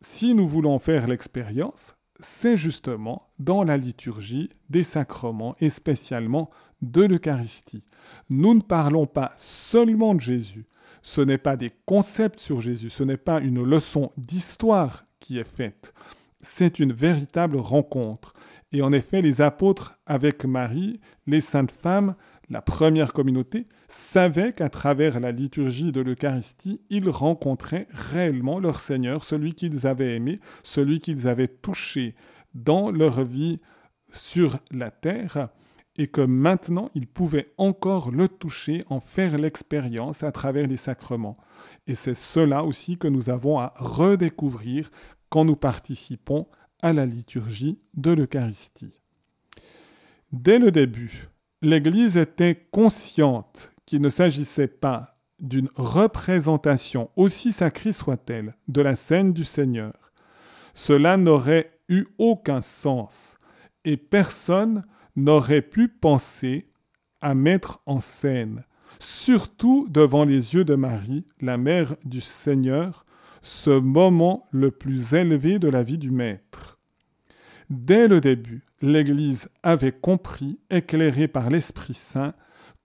si 0.03 0.35
nous 0.35 0.49
voulons 0.49 0.79
faire 0.79 1.07
l'expérience, 1.07 1.97
c'est 2.19 2.57
justement 2.57 3.29
dans 3.39 3.65
la 3.65 3.77
liturgie 3.77 4.51
des 4.69 4.83
sacrements 4.83 5.57
et 5.61 5.71
spécialement 5.71 6.51
de 6.83 7.03
l'Eucharistie. 7.03 7.85
Nous 8.29 8.55
ne 8.55 8.61
parlons 8.61 9.07
pas 9.07 9.33
seulement 9.37 10.15
de 10.15 10.21
Jésus, 10.21 10.67
ce 11.03 11.21
n'est 11.21 11.39
pas 11.39 11.57
des 11.57 11.73
concepts 11.87 12.41
sur 12.41 12.61
Jésus, 12.61 12.91
ce 12.91 13.03
n'est 13.03 13.17
pas 13.17 13.41
une 13.41 13.63
leçon 13.63 14.11
d'histoire 14.17 15.05
qui 15.19 15.39
est 15.39 15.45
faite, 15.45 15.93
c'est 16.41 16.79
une 16.79 16.93
véritable 16.93 17.57
rencontre. 17.57 18.35
Et 18.73 18.83
en 18.83 18.93
effet, 18.93 19.21
les 19.21 19.41
apôtres 19.41 19.99
avec 20.07 20.45
Marie, 20.45 21.01
les 21.27 21.41
saintes 21.41 21.73
femmes, 21.73 22.15
la 22.51 22.61
première 22.61 23.13
communauté, 23.13 23.67
savaient 23.89 24.53
qu'à 24.53 24.69
travers 24.69 25.21
la 25.21 25.31
liturgie 25.31 25.93
de 25.93 26.01
l'Eucharistie, 26.01 26.81
ils 26.91 27.09
rencontraient 27.09 27.87
réellement 27.91 28.59
leur 28.59 28.81
Seigneur, 28.81 29.25
celui 29.25 29.55
qu'ils 29.55 29.87
avaient 29.87 30.17
aimé, 30.17 30.41
celui 30.65 31.01
qu'ils 31.01 31.29
avaient 31.29 31.49
touché 31.49 32.17
dans 32.55 32.91
leur 32.91 33.25
vie 33.25 33.61
sur 34.13 34.59
la 34.73 34.91
terre, 34.91 35.49
et 35.97 36.09
que 36.09 36.21
maintenant 36.21 36.91
ils 36.95 37.07
pouvaient 37.07 37.53
encore 37.57 38.11
le 38.11 38.27
toucher, 38.29 38.85
en 38.89 39.01
faire 39.01 39.39
l'expérience 39.39 40.23
à 40.23 40.33
travers 40.33 40.67
les 40.67 40.77
sacrements. 40.77 41.37
Et 41.87 41.95
c'est 41.95 42.15
cela 42.15 42.65
aussi 42.65 42.97
que 42.97 43.09
nous 43.09 43.31
avons 43.31 43.59
à 43.59 43.75
redécouvrir 43.77 44.91
quand 45.29 45.45
nous 45.45 45.57
participons 45.57 46.47
à 46.83 46.93
la 46.93 47.07
liturgie 47.07 47.79
de 47.95 48.11
l'Eucharistie. 48.11 49.01
Dès 50.33 50.59
le 50.59 50.71
début, 50.71 51.29
l'Église 51.62 52.16
était 52.16 52.66
consciente 52.70 53.73
qu'il 53.85 54.01
ne 54.01 54.09
s'agissait 54.09 54.66
pas 54.66 55.18
d'une 55.40 55.68
représentation, 55.75 57.11
aussi 57.16 57.53
sacrée 57.53 57.92
soit-elle, 57.92 58.55
de 58.68 58.81
la 58.81 58.96
scène 58.96 59.33
du 59.33 59.44
Seigneur. 59.44 60.12
Cela 60.75 61.16
n'aurait 61.16 61.79
eu 61.88 62.07
aucun 62.18 62.62
sens, 62.62 63.37
et 63.85 63.96
personne 63.96 64.85
n'aurait 65.16 65.62
pu 65.62 65.88
penser 65.88 66.70
à 67.20 67.35
mettre 67.35 67.81
en 67.87 68.01
scène, 68.01 68.64
surtout 68.99 69.87
devant 69.90 70.25
les 70.25 70.55
yeux 70.55 70.64
de 70.64 70.75
Marie, 70.75 71.27
la 71.40 71.59
mère 71.59 71.96
du 72.05 72.20
Seigneur, 72.20 73.05
ce 73.42 73.70
moment 73.70 74.46
le 74.51 74.70
plus 74.70 75.14
élevé 75.14 75.59
de 75.59 75.68
la 75.68 75.83
vie 75.83 75.99
du 75.99 76.11
Maître. 76.11 76.80
Dès 77.71 78.09
le 78.09 78.21
début, 78.21 78.65
l'Église 78.83 79.49
avait 79.63 79.93
compris, 79.93 80.59
éclairée 80.71 81.29
par 81.29 81.51
l'Esprit 81.51 81.95
Saint, 81.95 82.35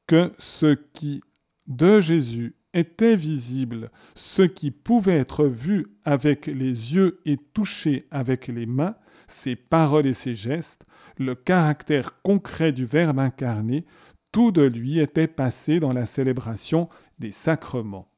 que 0.05 0.31
ce 0.37 0.75
qui 0.75 1.21
de 1.65 1.99
Jésus 1.99 2.55
était 2.75 3.15
visible, 3.15 3.89
ce 4.13 4.43
qui 4.43 4.69
pouvait 4.69 5.17
être 5.17 5.45
vu 5.45 5.87
avec 6.03 6.45
les 6.45 6.93
yeux 6.93 7.19
et 7.25 7.37
touché 7.37 8.07
avec 8.11 8.47
les 8.47 8.67
mains, 8.67 8.95
ses 9.25 9.55
paroles 9.55 10.05
et 10.05 10.13
ses 10.13 10.35
gestes, 10.35 10.85
le 11.17 11.33
caractère 11.33 12.21
concret 12.21 12.71
du 12.71 12.85
Verbe 12.85 13.17
incarné, 13.17 13.85
tout 14.31 14.51
de 14.51 14.61
lui 14.61 14.99
était 14.99 15.27
passé 15.27 15.79
dans 15.79 15.93
la 15.93 16.05
célébration 16.05 16.89
des 17.17 17.31
sacrements. 17.31 18.11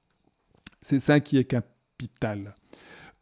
C'est 0.82 1.00
ça 1.00 1.22
qui 1.22 1.38
est 1.38 1.46
capital, 1.46 2.56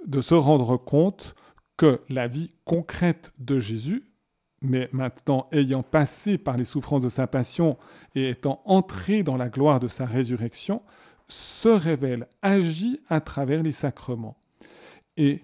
de 0.08 0.22
se 0.22 0.34
rendre 0.34 0.78
compte 0.78 1.36
que 1.78 2.02
la 2.10 2.28
vie 2.28 2.50
concrète 2.64 3.34
de 3.38 3.60
Jésus, 3.60 4.04
mais 4.62 4.90
maintenant 4.92 5.48
ayant 5.52 5.84
passé 5.84 6.38
par 6.38 6.58
les 6.58 6.66
souffrances 6.66 7.04
de 7.04 7.10
sa 7.10 7.28
passion 7.28 7.78
et 8.16 8.30
étant 8.30 8.62
entré 8.66 9.24
dans 9.24 9.38
la 9.38 9.50
gloire 9.50 9.80
de 9.80 9.88
sa 9.88 10.06
résurrection, 10.06 10.82
se 11.28 11.70
révèle, 11.70 12.28
agit 12.42 13.00
à 13.10 13.20
travers 13.20 13.64
les 13.64 13.72
sacrements. 13.72 14.38
Et 15.18 15.44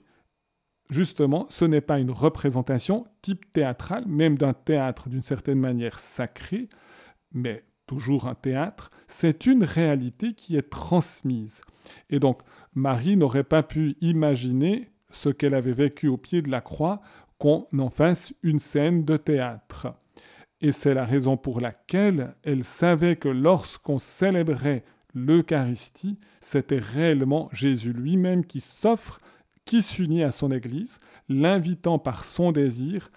justement, 0.90 1.48
ce 1.50 1.66
n'est 1.66 1.82
pas 1.82 2.00
une 2.00 2.12
représentation 2.12 3.08
type 3.22 3.52
théâtral, 3.54 4.06
même 4.08 4.38
d'un 4.38 4.54
théâtre 4.54 5.10
d'une 5.10 5.22
certaine 5.22 5.60
manière 5.60 6.00
sacré, 6.00 6.70
mais 7.34 7.64
toujours 7.88 8.28
un 8.28 8.36
théâtre, 8.36 8.92
c'est 9.08 9.46
une 9.46 9.64
réalité 9.64 10.34
qui 10.34 10.56
est 10.56 10.70
transmise. 10.70 11.62
Et 12.10 12.20
donc, 12.20 12.42
Marie 12.74 13.18
n'aurait 13.18 13.44
pas 13.44 13.64
pu 13.64 13.96
imaginer 14.02 14.92
ce 15.12 15.30
qu'elle 15.30 15.54
avait 15.54 15.74
vécu 15.74 16.08
au 16.08 16.18
pied 16.18 16.42
de 16.42 16.50
la 16.50 16.62
croix, 16.62 17.02
qu'on 17.38 17.66
en 17.78 17.90
fasse 17.90 18.34
une 18.44 18.60
scène 18.60 19.04
de 19.04 19.18
théâtre. 19.18 19.94
Et 20.62 20.72
c'est 20.72 20.94
la 20.94 21.06
raison 21.06 21.38
pour 21.38 21.60
laquelle 21.60 22.36
elle 22.44 22.64
savait 22.64 23.16
que 23.16 23.30
lorsqu'on 23.30 23.98
célébrait 23.98 24.84
l'Eucharistie, 25.14 26.20
c'était 26.40 26.80
réellement 26.80 27.50
Jésus 27.52 27.94
lui-même 27.94 28.46
qui 28.46 28.62
s'offre, 28.62 29.20
qui 29.66 29.82
s'unit 29.82 30.24
à 30.24 30.32
son 30.32 30.52
Église, 30.52 31.00
l'invitant 31.30 32.00
par 32.00 32.26
son 32.26 32.52
désir 32.52 33.12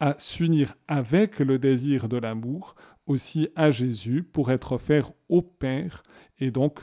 à 0.00 0.16
s'unir 0.18 0.74
avec 0.88 1.38
le 1.38 1.58
désir 1.58 2.08
de 2.08 2.16
l'amour 2.16 2.74
aussi 3.06 3.48
à 3.54 3.70
Jésus 3.70 4.22
pour 4.22 4.50
être 4.50 4.72
offert 4.72 5.12
au 5.28 5.42
Père 5.42 6.02
et 6.38 6.50
donc 6.50 6.80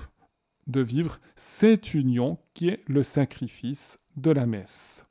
de 0.67 0.81
vivre 0.81 1.19
cette 1.35 1.93
union 1.93 2.37
qui 2.53 2.69
est 2.69 2.83
le 2.87 3.01
sacrifice 3.01 3.99
de 4.17 4.31
la 4.31 4.45
messe. 4.45 5.05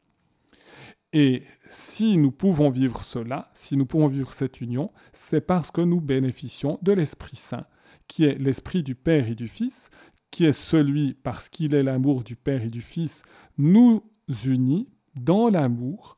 Et 1.13 1.45
si 1.69 2.19
nous 2.19 2.33
pouvons 2.33 2.69
vivre 2.69 3.03
cela, 3.03 3.51
si 3.55 3.77
nous 3.77 3.87
pouvons 3.87 4.09
vivre 4.09 4.33
cette 4.33 4.61
union, 4.61 4.93
c'est 5.13 5.41
parce 5.41 5.71
que 5.71 5.81
nous 5.81 6.01
bénéficions 6.01 6.79
de 6.83 6.93
l'Esprit 6.93 7.37
Saint, 7.37 7.67
qui 8.09 8.25
est 8.25 8.39
l'Esprit 8.39 8.83
du 8.83 8.95
Père 8.95 9.29
et 9.29 9.35
du 9.35 9.49
Fils, 9.49 9.91
qui 10.31 10.45
est 10.45 10.53
celui, 10.53 11.15
parce 11.15 11.49
qu'il 11.49 11.75
est 11.75 11.83
l'amour 11.83 12.23
du 12.23 12.37
Père 12.37 12.63
et 12.63 12.69
du 12.69 12.83
Fils, 12.83 13.23
nous 13.57 14.03
unit 14.45 14.89
dans 15.15 15.49
l'amour 15.49 16.17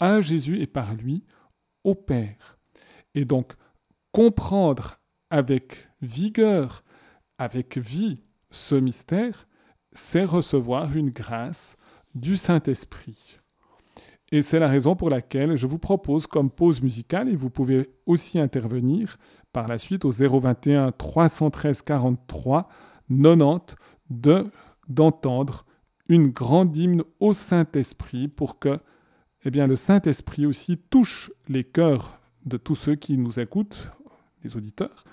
à 0.00 0.20
Jésus 0.20 0.60
et 0.60 0.66
par 0.66 0.94
lui 0.94 1.24
au 1.84 1.94
Père. 1.94 2.58
Et 3.14 3.24
donc, 3.24 3.52
comprendre 4.12 5.00
avec 5.30 5.88
vigueur, 6.00 6.82
avec 7.38 7.78
vie, 7.78 8.20
ce 8.50 8.74
mystère, 8.74 9.46
c'est 9.92 10.24
recevoir 10.24 10.96
une 10.96 11.10
grâce 11.10 11.76
du 12.14 12.36
Saint-Esprit. 12.36 13.38
Et 14.32 14.42
c'est 14.42 14.58
la 14.58 14.68
raison 14.68 14.94
pour 14.94 15.10
laquelle 15.10 15.56
je 15.56 15.66
vous 15.66 15.78
propose 15.78 16.26
comme 16.26 16.50
pause 16.50 16.82
musicale, 16.82 17.28
et 17.28 17.36
vous 17.36 17.50
pouvez 17.50 17.90
aussi 18.06 18.38
intervenir 18.38 19.18
par 19.52 19.66
la 19.66 19.78
suite 19.78 20.04
au 20.04 20.12
021 20.12 20.92
313 20.92 21.82
43 21.82 22.68
90 23.08 23.76
de 24.10 24.44
d'entendre 24.88 25.64
une 26.08 26.28
grande 26.28 26.76
hymne 26.76 27.04
au 27.20 27.32
Saint-Esprit 27.32 28.28
pour 28.28 28.58
que 28.58 28.80
eh 29.44 29.50
bien, 29.50 29.66
le 29.66 29.76
Saint-Esprit 29.76 30.44
aussi 30.44 30.76
touche 30.76 31.32
les 31.48 31.64
cœurs 31.64 32.18
de 32.44 32.56
tous 32.58 32.74
ceux 32.74 32.94
qui 32.94 33.16
nous 33.16 33.40
écoutent, 33.40 33.90
les 34.44 34.54
auditeurs, 34.56 35.04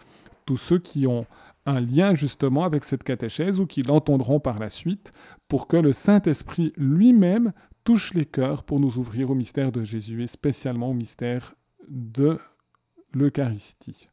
tous 0.46 0.58
ceux 0.58 0.80
qui 0.80 1.08
ont 1.08 1.26
un 1.68 1.82
lien 1.82 2.16
justement 2.16 2.64
avec 2.64 2.84
cette 2.84 3.04
catéchèse 3.04 3.60
ou 3.60 3.68
qui 3.68 3.84
l'entendront 3.84 4.40
par 4.40 4.58
la 4.58 4.70
suite, 4.70 5.14
pour 5.48 5.68
que 5.68 5.78
le 5.78 5.94
Saint-Esprit 5.94 6.74
lui-même 6.78 7.54
touche 7.84 8.14
les 8.14 8.26
cœurs 8.26 8.64
pour 8.64 8.80
nous 8.80 8.98
ouvrir 8.98 9.30
au 9.30 9.36
mystère 9.36 9.72
de 9.72 9.84
Jésus 9.84 10.24
et 10.24 10.28
spécialement 10.28 10.90
au 10.90 10.94
mystère 10.94 11.56
de 11.88 12.40
l'Eucharistie. 13.14 14.10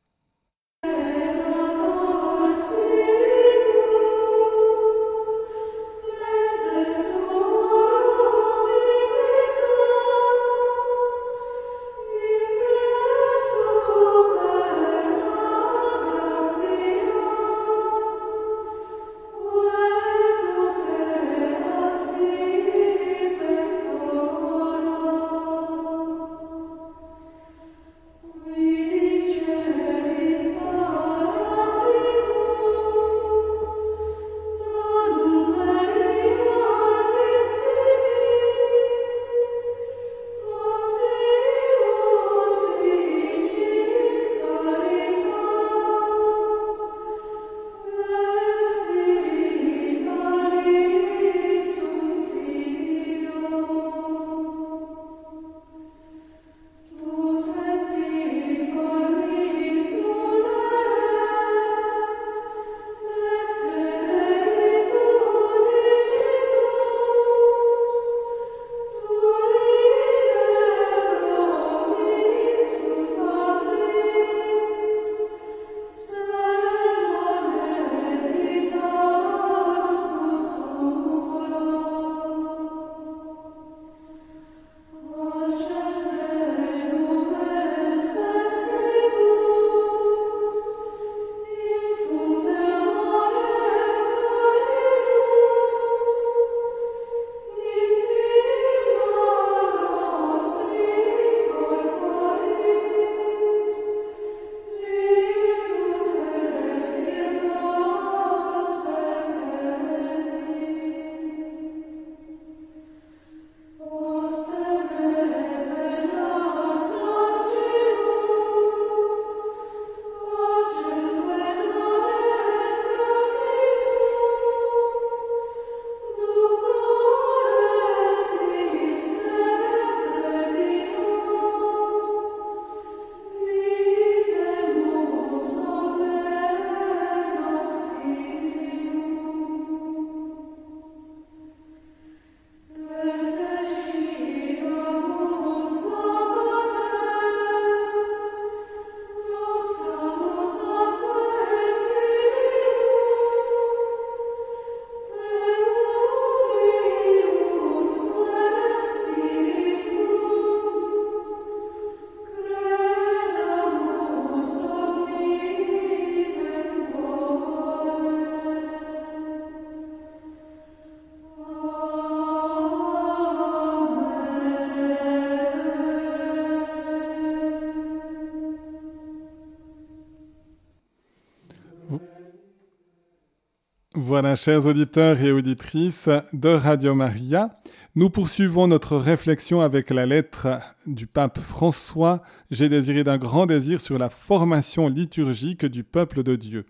Voilà, 184.14 184.36
chers 184.36 184.64
auditeurs 184.64 185.20
et 185.22 185.32
auditrices 185.32 186.08
de 186.32 186.48
Radio 186.48 186.94
Maria, 186.94 187.58
nous 187.96 188.10
poursuivons 188.10 188.68
notre 188.68 188.96
réflexion 188.96 189.60
avec 189.60 189.90
la 189.90 190.06
lettre 190.06 190.60
du 190.86 191.08
pape 191.08 191.40
François. 191.40 192.22
J'ai 192.52 192.68
désiré 192.68 193.02
d'un 193.02 193.18
grand 193.18 193.46
désir 193.46 193.80
sur 193.80 193.98
la 193.98 194.10
formation 194.10 194.86
liturgique 194.86 195.66
du 195.66 195.82
peuple 195.82 196.22
de 196.22 196.36
Dieu. 196.36 196.64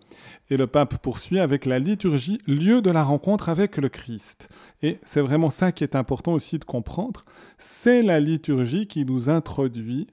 Et 0.49 0.57
le 0.57 0.67
pape 0.67 0.97
poursuit 1.03 1.39
avec 1.39 1.67
la 1.67 1.79
liturgie, 1.79 2.41
lieu 2.47 2.81
de 2.81 2.91
la 2.91 3.03
rencontre 3.03 3.51
avec 3.51 3.77
le 3.77 3.91
Christ. 3.91 4.49
Et 4.81 4.99
c'est 5.03 5.21
vraiment 5.21 5.51
ça 5.51 5.71
qui 5.71 5.85
est 5.85 5.97
important 5.97 6.33
aussi 6.33 6.59
de 6.59 6.65
comprendre. 6.65 7.27
C'est 7.59 8.01
la 8.01 8.21
liturgie 8.21 8.87
qui 8.87 9.05
nous 9.05 9.29
introduit 9.29 10.07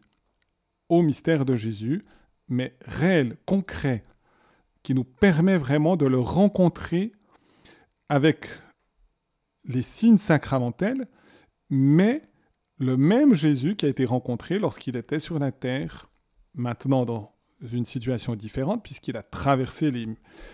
au 0.90 1.02
mystère 1.02 1.46
de 1.46 1.56
Jésus, 1.56 2.04
mais 2.50 2.76
réel, 2.86 3.38
concret, 3.46 4.04
qui 4.84 4.94
nous 4.94 5.06
permet 5.06 5.58
vraiment 5.58 5.96
de 5.96 6.08
le 6.08 6.20
rencontrer 6.20 7.14
avec 8.12 8.50
les 9.64 9.82
signes 9.82 10.18
sacramentels, 10.18 11.08
mais 11.70 12.22
le 12.78 12.98
même 12.98 13.34
Jésus 13.34 13.78
qui 13.78 13.86
a 13.86 13.90
été 13.90 14.04
rencontré 14.04 14.60
lorsqu'il 14.60 14.98
était 14.98 15.22
sur 15.22 15.40
la 15.40 15.54
terre, 15.54 16.10
maintenant 16.54 17.06
dans 17.06 17.34
une 17.72 17.86
situation 17.86 18.36
différente, 18.36 18.84
puisqu'il 18.84 19.16
a 19.16 19.24
traversé 19.24 19.94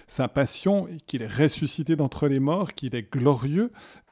sa 0.05 0.27
passion 0.27 0.87
et 0.87 0.97
qu'il 0.97 1.23
est 1.23 1.35
ressuscité 1.35 1.95
d'entre 1.95 2.27
les 2.27 2.39
morts, 2.39 2.73
qu'il 2.73 2.93
est 2.93 3.11
glorieux, 3.11 3.71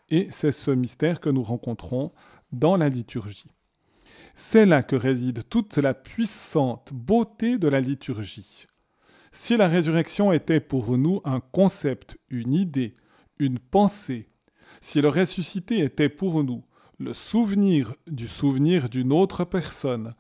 et 0.10 0.28
c'est 0.32 0.52
ce 0.52 0.72
mystère 0.72 1.20
que 1.20 1.30
nous 1.30 1.44
rencontrons 1.44 2.14
dans 2.52 2.78
la 2.78 2.90
liturgie. 2.90 3.52
C'est 4.34 4.66
là 4.66 4.82
que 4.82 4.96
réside 4.96 5.48
toute 5.48 5.78
la 5.78 5.94
puissante 5.94 6.94
beauté 6.94 7.60
de 7.60 7.68
la 7.68 7.80
liturgie. 7.80 8.66
Si 9.32 9.56
la 9.56 9.68
résurrection 9.68 10.32
était 10.32 10.62
pour 10.62 10.98
nous 10.98 11.22
un 11.26 11.42
concept, 11.42 12.18
une 12.32 12.56
idée, 12.56 12.96
une 13.40 13.60
pensée, 13.60 14.30
si 14.82 15.02
le 15.02 15.10
ressuscité 15.10 15.80
était 15.80 16.10
pour 16.10 16.44
nous 16.44 16.64
le 17.00 17.14
souvenir 17.14 17.94
du 18.08 18.28
souvenir 18.28 18.90
d'une 18.90 19.12
autre 19.12 19.44
personne, 19.44 20.14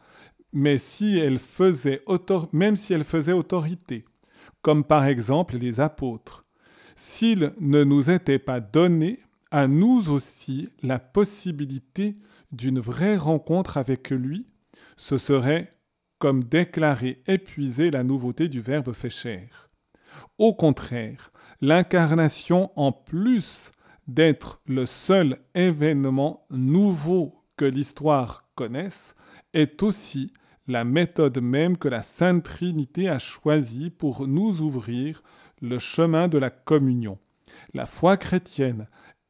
mais 0.51 0.77
si 0.77 1.17
elle 1.17 1.39
faisait 1.39 2.03
même 2.51 2.75
si 2.75 2.93
elle 2.93 3.03
faisait 3.03 3.31
autorité, 3.31 4.05
comme 4.61 4.83
par 4.83 5.05
exemple 5.05 5.57
les 5.57 5.79
apôtres, 5.79 6.45
s'il 6.95 7.53
ne 7.59 7.83
nous 7.83 8.09
était 8.09 8.39
pas 8.39 8.59
donné 8.59 9.19
à 9.51 9.67
nous 9.67 10.09
aussi 10.09 10.69
la 10.81 10.99
possibilité 10.99 12.17
d'une 12.51 12.79
vraie 12.79 13.17
rencontre 13.17 13.77
avec 13.77 14.09
lui, 14.09 14.47
ce 14.97 15.17
serait 15.17 15.69
comme 16.19 16.43
déclarer 16.43 17.21
épuiser 17.27 17.91
la 17.91 18.03
nouveauté 18.03 18.47
du 18.47 18.61
Verbe 18.61 18.93
fait 18.93 19.09
chair. 19.09 19.69
Au 20.37 20.53
contraire, 20.53 21.31
l'incarnation, 21.61 22.71
en 22.75 22.91
plus 22.91 23.71
d'être 24.07 24.61
le 24.67 24.85
seul 24.85 25.39
événement 25.55 26.45
nouveau 26.49 27.43
que 27.57 27.65
l'histoire 27.65 28.45
connaisse, 28.55 29.15
est 29.53 29.81
aussi 29.83 30.33
la 30.67 30.83
méthode 30.83 31.39
même 31.39 31.77
que 31.77 31.87
la 31.87 32.01
Sainte 32.01 32.43
Trinité 32.43 33.09
a 33.09 33.19
choisie 33.19 33.89
pour 33.89 34.27
nous 34.27 34.61
ouvrir 34.61 35.23
le 35.61 35.79
chemin 35.79 36.27
de 36.27 36.37
la 36.37 36.49
communion. 36.49 37.17
La 37.73 37.85
foi 37.85 38.17
chrétienne 38.17 38.87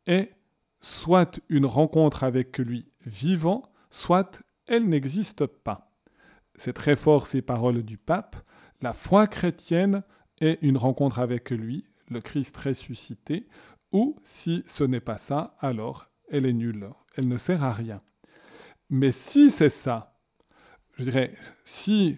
est 0.07 0.32
soit 0.82 1.39
une 1.49 1.65
rencontre 1.65 2.23
avec 2.23 2.57
lui 2.57 2.86
vivant, 3.05 3.63
soit 3.89 4.41
elle 4.67 4.88
n'existe 4.88 5.45
pas. 5.45 5.91
C'est 6.55 6.73
très 6.73 6.95
fort 6.95 7.28
ces 7.28 7.41
paroles 7.41 7.84
du 7.84 7.97
pape. 7.97 8.38
La 8.82 8.93
foi 8.93 9.28
chrétienne 9.28 10.03
est 10.41 10.59
une 10.61 10.78
rencontre 10.78 11.19
avec 11.19 11.49
lui, 11.49 11.86
le 12.10 12.22
Christ 12.22 12.56
ressuscité, 12.58 13.47
ou 13.91 14.18
si 14.24 14.64
ce 14.68 14.84
n'est 14.84 14.99
pas 14.99 15.18
ça, 15.18 15.56
alors 15.60 16.08
elle 16.30 16.45
est 16.45 16.53
nulle, 16.53 16.89
elle 17.16 17.28
ne 17.28 17.38
sert 17.38 17.64
à 17.64 17.72
rien. 17.72 18.01
Mais 18.89 19.12
si 19.12 19.49
c'est 19.49 19.70
ça, 19.70 20.18
je 20.97 21.03
dirais, 21.03 21.34
si 21.64 22.18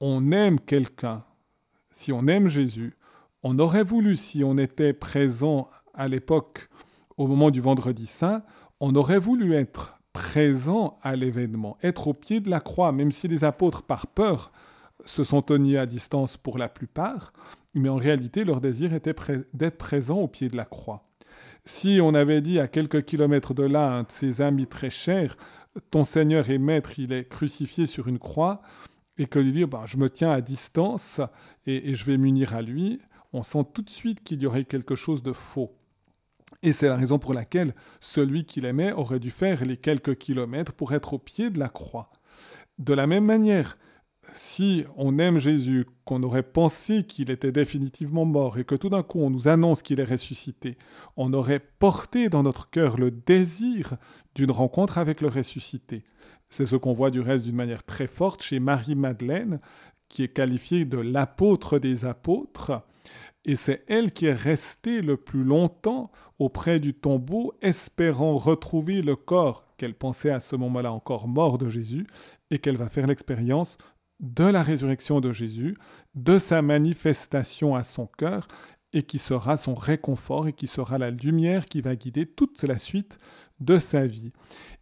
on 0.00 0.32
aime 0.32 0.60
quelqu'un, 0.60 1.24
si 1.90 2.12
on 2.12 2.26
aime 2.26 2.48
Jésus, 2.48 2.96
on 3.42 3.58
aurait 3.58 3.84
voulu, 3.84 4.16
si 4.16 4.44
on 4.44 4.58
était 4.58 4.92
présent 4.92 5.68
à 5.94 6.08
l'époque, 6.08 6.68
au 7.16 7.26
moment 7.26 7.50
du 7.50 7.60
vendredi 7.60 8.06
saint, 8.06 8.42
on 8.80 8.94
aurait 8.94 9.18
voulu 9.18 9.54
être 9.54 9.98
présent 10.12 10.98
à 11.02 11.16
l'événement, 11.16 11.76
être 11.82 12.08
au 12.08 12.14
pied 12.14 12.40
de 12.40 12.50
la 12.50 12.60
croix, 12.60 12.92
même 12.92 13.12
si 13.12 13.28
les 13.28 13.44
apôtres, 13.44 13.82
par 13.82 14.06
peur, 14.06 14.52
se 15.04 15.24
sont 15.24 15.42
tenus 15.42 15.78
à 15.78 15.86
distance 15.86 16.36
pour 16.36 16.58
la 16.58 16.68
plupart, 16.68 17.32
mais 17.74 17.88
en 17.88 17.96
réalité, 17.96 18.44
leur 18.44 18.60
désir 18.60 18.92
était 18.92 19.14
d'être 19.54 19.78
présent 19.78 20.18
au 20.18 20.28
pied 20.28 20.48
de 20.48 20.56
la 20.56 20.64
croix. 20.64 21.08
Si 21.64 22.00
on 22.02 22.14
avait 22.14 22.40
dit 22.40 22.58
à 22.58 22.68
quelques 22.68 23.04
kilomètres 23.04 23.54
de 23.54 23.62
là, 23.62 23.92
un 23.92 24.02
de 24.02 24.10
ses 24.10 24.40
amis 24.40 24.66
très 24.66 24.90
chers, 24.90 25.36
ton 25.90 26.04
Seigneur 26.04 26.50
et 26.50 26.58
Maître, 26.58 26.98
il 26.98 27.12
est 27.12 27.28
crucifié 27.28 27.86
sur 27.86 28.08
une 28.08 28.18
croix, 28.18 28.62
et 29.18 29.26
que 29.26 29.38
lui 29.38 29.52
dire, 29.52 29.68
ben, 29.68 29.82
je 29.84 29.98
me 29.98 30.08
tiens 30.08 30.30
à 30.30 30.40
distance 30.40 31.20
et, 31.66 31.90
et 31.90 31.94
je 31.94 32.04
vais 32.06 32.16
m'unir 32.16 32.54
à 32.54 32.62
lui, 32.62 33.00
on 33.32 33.42
sent 33.42 33.64
tout 33.74 33.82
de 33.82 33.90
suite 33.90 34.24
qu'il 34.24 34.40
y 34.40 34.46
aurait 34.46 34.64
quelque 34.64 34.96
chose 34.96 35.22
de 35.22 35.32
faux. 35.32 35.76
Et 36.62 36.72
c'est 36.72 36.88
la 36.88 36.96
raison 36.96 37.18
pour 37.18 37.34
laquelle 37.34 37.74
celui 38.00 38.44
qu'il 38.44 38.64
aimait 38.64 38.92
aurait 38.92 39.20
dû 39.20 39.30
faire 39.30 39.64
les 39.64 39.76
quelques 39.76 40.16
kilomètres 40.16 40.72
pour 40.72 40.92
être 40.92 41.14
au 41.14 41.18
pied 41.18 41.50
de 41.50 41.58
la 41.58 41.68
croix. 41.68 42.10
De 42.78 42.94
la 42.94 43.06
même 43.06 43.24
manière, 43.24 43.78
si 44.32 44.84
on 44.96 45.18
aime 45.18 45.38
Jésus, 45.38 45.86
qu'on 46.04 46.22
aurait 46.22 46.42
pensé 46.42 47.04
qu'il 47.04 47.30
était 47.30 47.52
définitivement 47.52 48.24
mort 48.24 48.58
et 48.58 48.64
que 48.64 48.74
tout 48.74 48.88
d'un 48.88 49.02
coup 49.02 49.20
on 49.20 49.30
nous 49.30 49.48
annonce 49.48 49.82
qu'il 49.82 50.00
est 50.00 50.04
ressuscité, 50.04 50.76
on 51.16 51.32
aurait 51.32 51.60
porté 51.60 52.28
dans 52.28 52.42
notre 52.42 52.70
cœur 52.70 52.96
le 52.98 53.10
désir 53.10 53.96
d'une 54.34 54.50
rencontre 54.50 54.98
avec 54.98 55.20
le 55.20 55.28
ressuscité. 55.28 56.04
C'est 56.48 56.66
ce 56.66 56.76
qu'on 56.76 56.92
voit 56.92 57.10
du 57.10 57.20
reste 57.20 57.44
d'une 57.44 57.56
manière 57.56 57.84
très 57.84 58.06
forte 58.06 58.42
chez 58.42 58.60
Marie-Madeleine, 58.60 59.60
qui 60.08 60.24
est 60.24 60.28
qualifiée 60.28 60.84
de 60.84 60.98
l'apôtre 60.98 61.78
des 61.78 62.04
apôtres, 62.04 62.82
et 63.44 63.56
c'est 63.56 63.84
elle 63.88 64.12
qui 64.12 64.26
est 64.26 64.34
restée 64.34 65.00
le 65.00 65.16
plus 65.16 65.44
longtemps 65.44 66.10
auprès 66.38 66.80
du 66.80 66.94
tombeau, 66.94 67.54
espérant 67.62 68.36
retrouver 68.36 69.02
le 69.02 69.16
corps 69.16 69.64
qu'elle 69.76 69.94
pensait 69.94 70.30
à 70.30 70.40
ce 70.40 70.56
moment-là 70.56 70.92
encore 70.92 71.28
mort 71.28 71.56
de 71.56 71.70
Jésus, 71.70 72.06
et 72.50 72.58
qu'elle 72.58 72.76
va 72.76 72.88
faire 72.88 73.06
l'expérience 73.06 73.78
de 74.20 74.44
la 74.44 74.62
résurrection 74.62 75.20
de 75.20 75.32
Jésus, 75.32 75.76
de 76.14 76.38
sa 76.38 76.62
manifestation 76.62 77.74
à 77.74 77.84
son 77.84 78.06
cœur, 78.06 78.46
et 78.92 79.02
qui 79.02 79.18
sera 79.18 79.56
son 79.56 79.74
réconfort 79.74 80.48
et 80.48 80.52
qui 80.52 80.66
sera 80.66 80.98
la 80.98 81.10
lumière 81.10 81.66
qui 81.66 81.80
va 81.80 81.96
guider 81.96 82.26
toute 82.26 82.62
la 82.62 82.78
suite 82.78 83.18
de 83.60 83.78
sa 83.78 84.06
vie. 84.06 84.32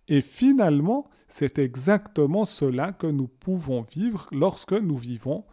Et 0.08 0.22
finalement, 0.22 1.08
c'est 1.28 1.58
exactement 1.58 2.44
cela 2.44 2.92
que 2.92 3.06
nous 3.06 3.28
pouvons 3.28 3.82
vivre 3.82 4.28
lorsque 4.32 4.72
nous 4.72 4.96
vivons 4.96 5.44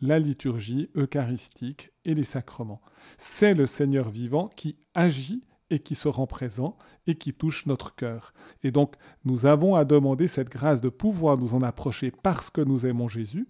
la 0.00 0.18
liturgie 0.18 0.90
eucharistique 0.96 1.90
et 2.04 2.14
les 2.14 2.24
sacrements. 2.24 2.82
C'est 3.16 3.54
le 3.54 3.66
Seigneur 3.66 4.10
vivant 4.10 4.48
qui 4.48 4.76
agit 4.94 5.42
et 5.70 5.78
qui 5.78 5.94
se 5.94 6.08
rend 6.08 6.26
présent 6.26 6.76
et 7.06 7.16
qui 7.16 7.32
touche 7.32 7.66
notre 7.66 7.94
cœur. 7.94 8.32
Et 8.62 8.70
donc, 8.70 8.94
nous 9.24 9.46
avons 9.46 9.74
à 9.74 9.84
demander 9.84 10.28
cette 10.28 10.48
grâce 10.48 10.80
de 10.80 10.88
pouvoir 10.88 11.38
nous 11.38 11.54
en 11.54 11.62
approcher 11.62 12.12
parce 12.22 12.50
que 12.50 12.60
nous 12.60 12.86
aimons 12.86 13.08
Jésus 13.08 13.46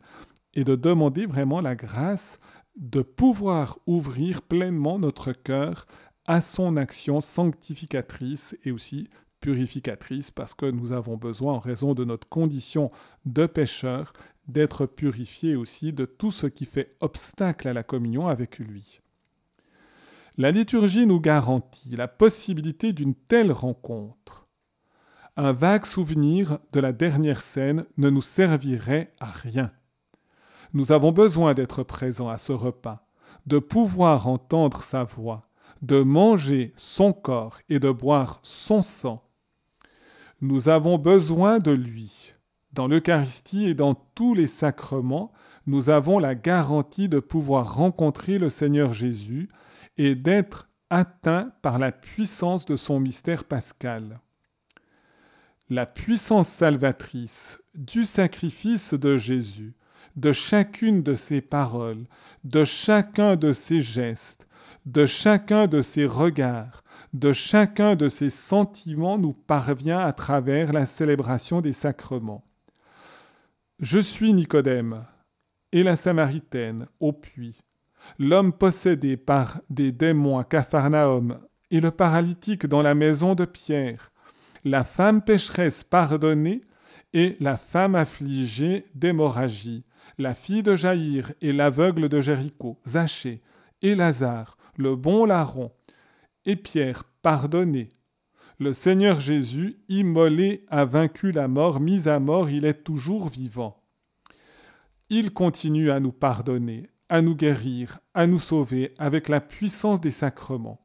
et 0.55 0.65
de 0.65 0.77
demander 0.77 1.27
vraiment 1.27 1.61
la 1.61 1.75
grâce 1.75 2.39
de 2.77 3.03
pouvoir 3.03 3.79
ouvrir 3.87 4.43
pleinement 4.43 4.99
notre 4.99 5.33
cœur 5.33 5.87
à 6.27 6.41
son 6.41 6.77
action 6.77 7.21
sanctificatrice 7.21 8.57
et 8.65 8.71
aussi 8.71 9.09
purificatrice 9.41 10.31
parce 10.31 10.55
que 10.55 10.67
nous 10.67 10.93
avons 10.93 11.17
besoin, 11.17 11.55
en 11.55 11.59
raison 11.59 11.95
de 11.95 12.05
notre 12.05 12.29
condition 12.29 12.91
de 13.27 13.47
pécheur, 13.47 14.13
d'être 14.49 14.87
purifiés 14.87 15.57
aussi 15.57 15.93
de 15.93 16.05
tout 16.05 16.31
ce 16.31 16.47
qui 16.47 16.65
fait 16.65 16.97
obstacle 17.01 17.69
à 17.69 17.73
la 17.73 17.83
communion 17.83 18.27
avec 18.27 18.59
lui. 18.59 19.01
La 20.37 20.51
liturgie 20.51 21.07
nous 21.07 21.21
garantit 21.21 21.95
la 21.95 22.09
possibilité 22.09 22.93
d'une 22.93 23.15
telle 23.15 23.53
rencontre. 23.53 24.49
Un 25.37 25.53
vague 25.53 25.85
souvenir 25.85 26.59
de 26.73 26.81
la 26.81 26.93
dernière 26.93 27.41
scène 27.41 27.87
ne 27.99 28.11
nous 28.11 28.21
servirait 28.21 29.13
à 29.21 29.31
rien. 29.31 29.71
Nous 30.73 30.91
avons 30.91 31.13
besoin 31.13 31.55
d'être 31.55 31.85
présents 31.85 32.29
à 32.29 32.39
ce 32.39 32.51
repas, 32.51 33.07
de 33.47 33.61
pouvoir 33.61 34.27
entendre 34.27 34.83
sa 34.83 35.05
voix, 35.05 35.49
de 35.83 36.03
manger 36.03 36.73
son 36.77 37.13
corps 37.13 37.61
et 37.69 37.79
de 37.79 37.93
boire 37.93 38.41
son 38.43 38.83
sang. 38.83 39.23
Nous 40.41 40.69
avons 40.69 40.99
besoin 40.99 41.61
de 41.61 41.71
lui. 41.71 42.33
Dans 42.73 42.89
l'Eucharistie 42.89 43.67
et 43.67 43.75
dans 43.75 43.95
tous 43.95 44.35
les 44.35 44.49
sacrements, 44.49 45.33
nous 45.69 45.91
avons 45.91 46.19
la 46.19 46.35
garantie 46.35 47.09
de 47.09 47.21
pouvoir 47.21 47.77
rencontrer 47.77 48.39
le 48.39 48.51
Seigneur 48.51 48.95
Jésus 48.95 49.49
et 49.97 50.15
d'être 50.15 50.69
atteint 50.91 51.53
par 51.63 51.79
la 51.79 51.93
puissance 51.93 52.65
de 52.67 52.77
son 52.77 53.01
mystère 53.01 53.45
pascal. 53.45 54.21
La 55.71 55.87
puissance 55.87 56.49
salvatrice 56.49 57.61
du 57.75 58.05
sacrifice 58.05 58.95
de 58.95 59.17
Jésus, 59.17 59.75
de 60.17 60.33
chacune 60.33 61.03
de 61.03 61.15
ses 61.15 61.41
paroles, 61.41 62.07
de 62.45 62.65
chacun 62.65 63.37
de 63.37 63.53
ses 63.53 63.81
gestes, 63.81 64.47
de 64.87 65.07
chacun 65.07 65.67
de 65.67 65.83
ses 65.83 66.07
regards, 66.07 66.85
de 67.15 67.33
chacun 67.33 67.97
de 67.97 68.09
ses 68.09 68.31
sentiments 68.31 69.19
nous 69.19 69.33
parvient 69.33 70.01
à 70.01 70.13
travers 70.13 70.73
la 70.73 70.85
célébration 70.85 71.61
des 71.61 71.73
sacrements. 71.73 72.45
Je 73.81 73.99
suis 73.99 74.33
Nicodème 74.33 75.05
et 75.73 75.83
la 75.83 75.97
Samaritaine 75.97 76.87
au 77.01 77.13
puits 77.13 77.61
l'homme 78.19 78.53
possédé 78.53 79.17
par 79.17 79.61
des 79.71 79.93
démons 79.93 80.39
à 80.39 80.45
Capharnaüm 80.45 81.39
et 81.71 81.81
le 81.81 81.91
paralytique 81.91 82.67
dans 82.67 82.83
la 82.83 82.95
maison 82.95 83.35
de 83.35 83.45
Pierre, 83.45 84.13
la 84.65 84.85
femme 84.85 85.23
pécheresse 85.23 85.85
pardonnée 85.85 86.63
et 87.13 87.37
la 87.41 87.57
femme 87.57 87.95
affligée 87.95 88.87
d'hémorragie, 88.95 89.85
la 90.19 90.35
fille 90.35 90.63
de 90.63 90.77
Jaïr 90.77 91.33
et 91.41 91.53
l'aveugle 91.53 92.09
de 92.09 92.21
Jéricho, 92.21 92.79
Zachée, 92.87 93.43
et 93.83 93.95
Lazare, 93.95 94.57
le 94.77 94.97
bon 94.97 95.25
larron, 95.25 95.71
et 96.47 96.57
Pierre, 96.57 97.05
pardonné. 97.23 97.91
Le 98.59 98.73
Seigneur 98.73 99.21
Jésus, 99.21 99.79
immolé, 99.89 100.65
a 100.69 100.85
vaincu 100.85 101.33
la 101.33 101.49
mort, 101.49 101.81
mis 101.81 102.09
à 102.09 102.19
mort, 102.21 102.51
il 102.51 102.65
est 102.65 102.85
toujours 102.85 103.29
vivant. 103.29 103.83
Il 105.11 105.33
continue 105.33 105.91
à 105.91 106.01
nous 106.01 106.13
pardonner, 106.13 106.89
à 107.09 107.23
nous 107.23 107.35
guérir, 107.35 108.01
à 108.15 108.27
nous 108.27 108.41
sauver 108.41 108.95
avec 108.99 109.29
la 109.29 109.41
puissance 109.41 110.01
des 110.01 110.11
sacrements. 110.11 110.81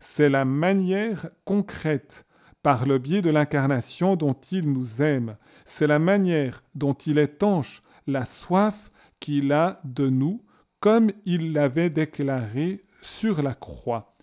C'est 0.00 0.28
la 0.28 0.44
manière 0.44 1.28
concrète, 1.44 2.24
par 2.62 2.86
le 2.86 2.98
biais 2.98 3.22
de 3.22 3.30
l'incarnation 3.30 4.16
dont 4.16 4.36
il 4.50 4.72
nous 4.72 5.00
aime. 5.00 5.36
C'est 5.64 5.86
la 5.86 5.98
manière 5.98 6.62
dont 6.74 6.92
il 6.92 7.18
étanche 7.18 7.82
la 8.06 8.24
soif 8.24 8.90
qu'il 9.20 9.52
a 9.52 9.80
de 9.84 10.08
nous, 10.08 10.44
comme 10.80 11.10
il 11.24 11.52
l'avait 11.52 11.90
déclaré 11.90 12.84
sur 13.02 13.42
la 13.42 13.54
croix. 13.54 14.14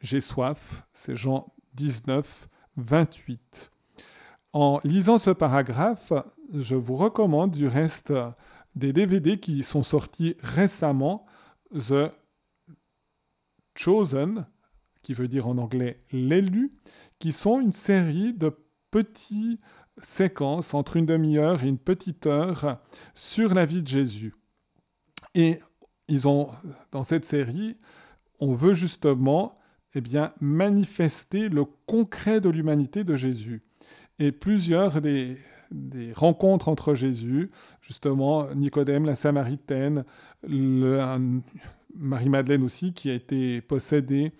J'ai 0.00 0.20
soif, 0.20 0.86
c'est 0.92 1.16
Jean 1.16 1.52
19, 1.74 2.48
28. 2.76 3.70
En 4.52 4.80
lisant 4.84 5.18
ce 5.18 5.30
paragraphe, 5.30 6.12
je 6.52 6.74
vous 6.74 6.96
recommande 6.96 7.52
du 7.52 7.68
reste 7.68 8.12
des 8.74 8.92
DVD 8.92 9.38
qui 9.38 9.62
sont 9.62 9.82
sortis 9.82 10.36
récemment, 10.40 11.26
The 11.74 12.12
Chosen, 13.74 14.46
qui 15.02 15.14
veut 15.14 15.28
dire 15.28 15.46
en 15.46 15.58
anglais 15.58 16.02
l'élu, 16.12 16.72
qui 17.18 17.32
sont 17.32 17.60
une 17.60 17.72
série 17.72 18.34
de 18.34 18.56
petits 18.90 19.60
séquences 20.02 20.74
entre 20.74 20.96
une 20.96 21.06
demi-heure 21.06 21.62
et 21.64 21.68
une 21.68 21.78
petite 21.78 22.26
heure 22.26 22.80
sur 23.14 23.54
la 23.54 23.66
vie 23.66 23.82
de 23.82 23.88
Jésus. 23.88 24.34
Et 25.34 25.58
ils 26.08 26.26
ont, 26.26 26.50
dans 26.90 27.02
cette 27.02 27.24
série, 27.24 27.76
on 28.40 28.54
veut 28.54 28.74
justement 28.74 29.58
eh 29.94 30.00
bien, 30.00 30.32
manifester 30.40 31.48
le 31.48 31.64
concret 31.64 32.40
de 32.40 32.48
l'humanité 32.48 33.04
de 33.04 33.16
Jésus. 33.16 33.62
Et 34.18 34.32
plusieurs 34.32 35.00
des, 35.00 35.38
des 35.70 36.12
rencontres 36.12 36.68
entre 36.68 36.94
Jésus, 36.94 37.50
justement 37.80 38.52
Nicodème, 38.54 39.04
la 39.04 39.14
Samaritaine, 39.14 40.04
Marie-Madeleine 41.94 42.62
aussi 42.62 42.92
qui 42.92 43.10
a 43.10 43.14
été 43.14 43.60
possédée, 43.60 44.32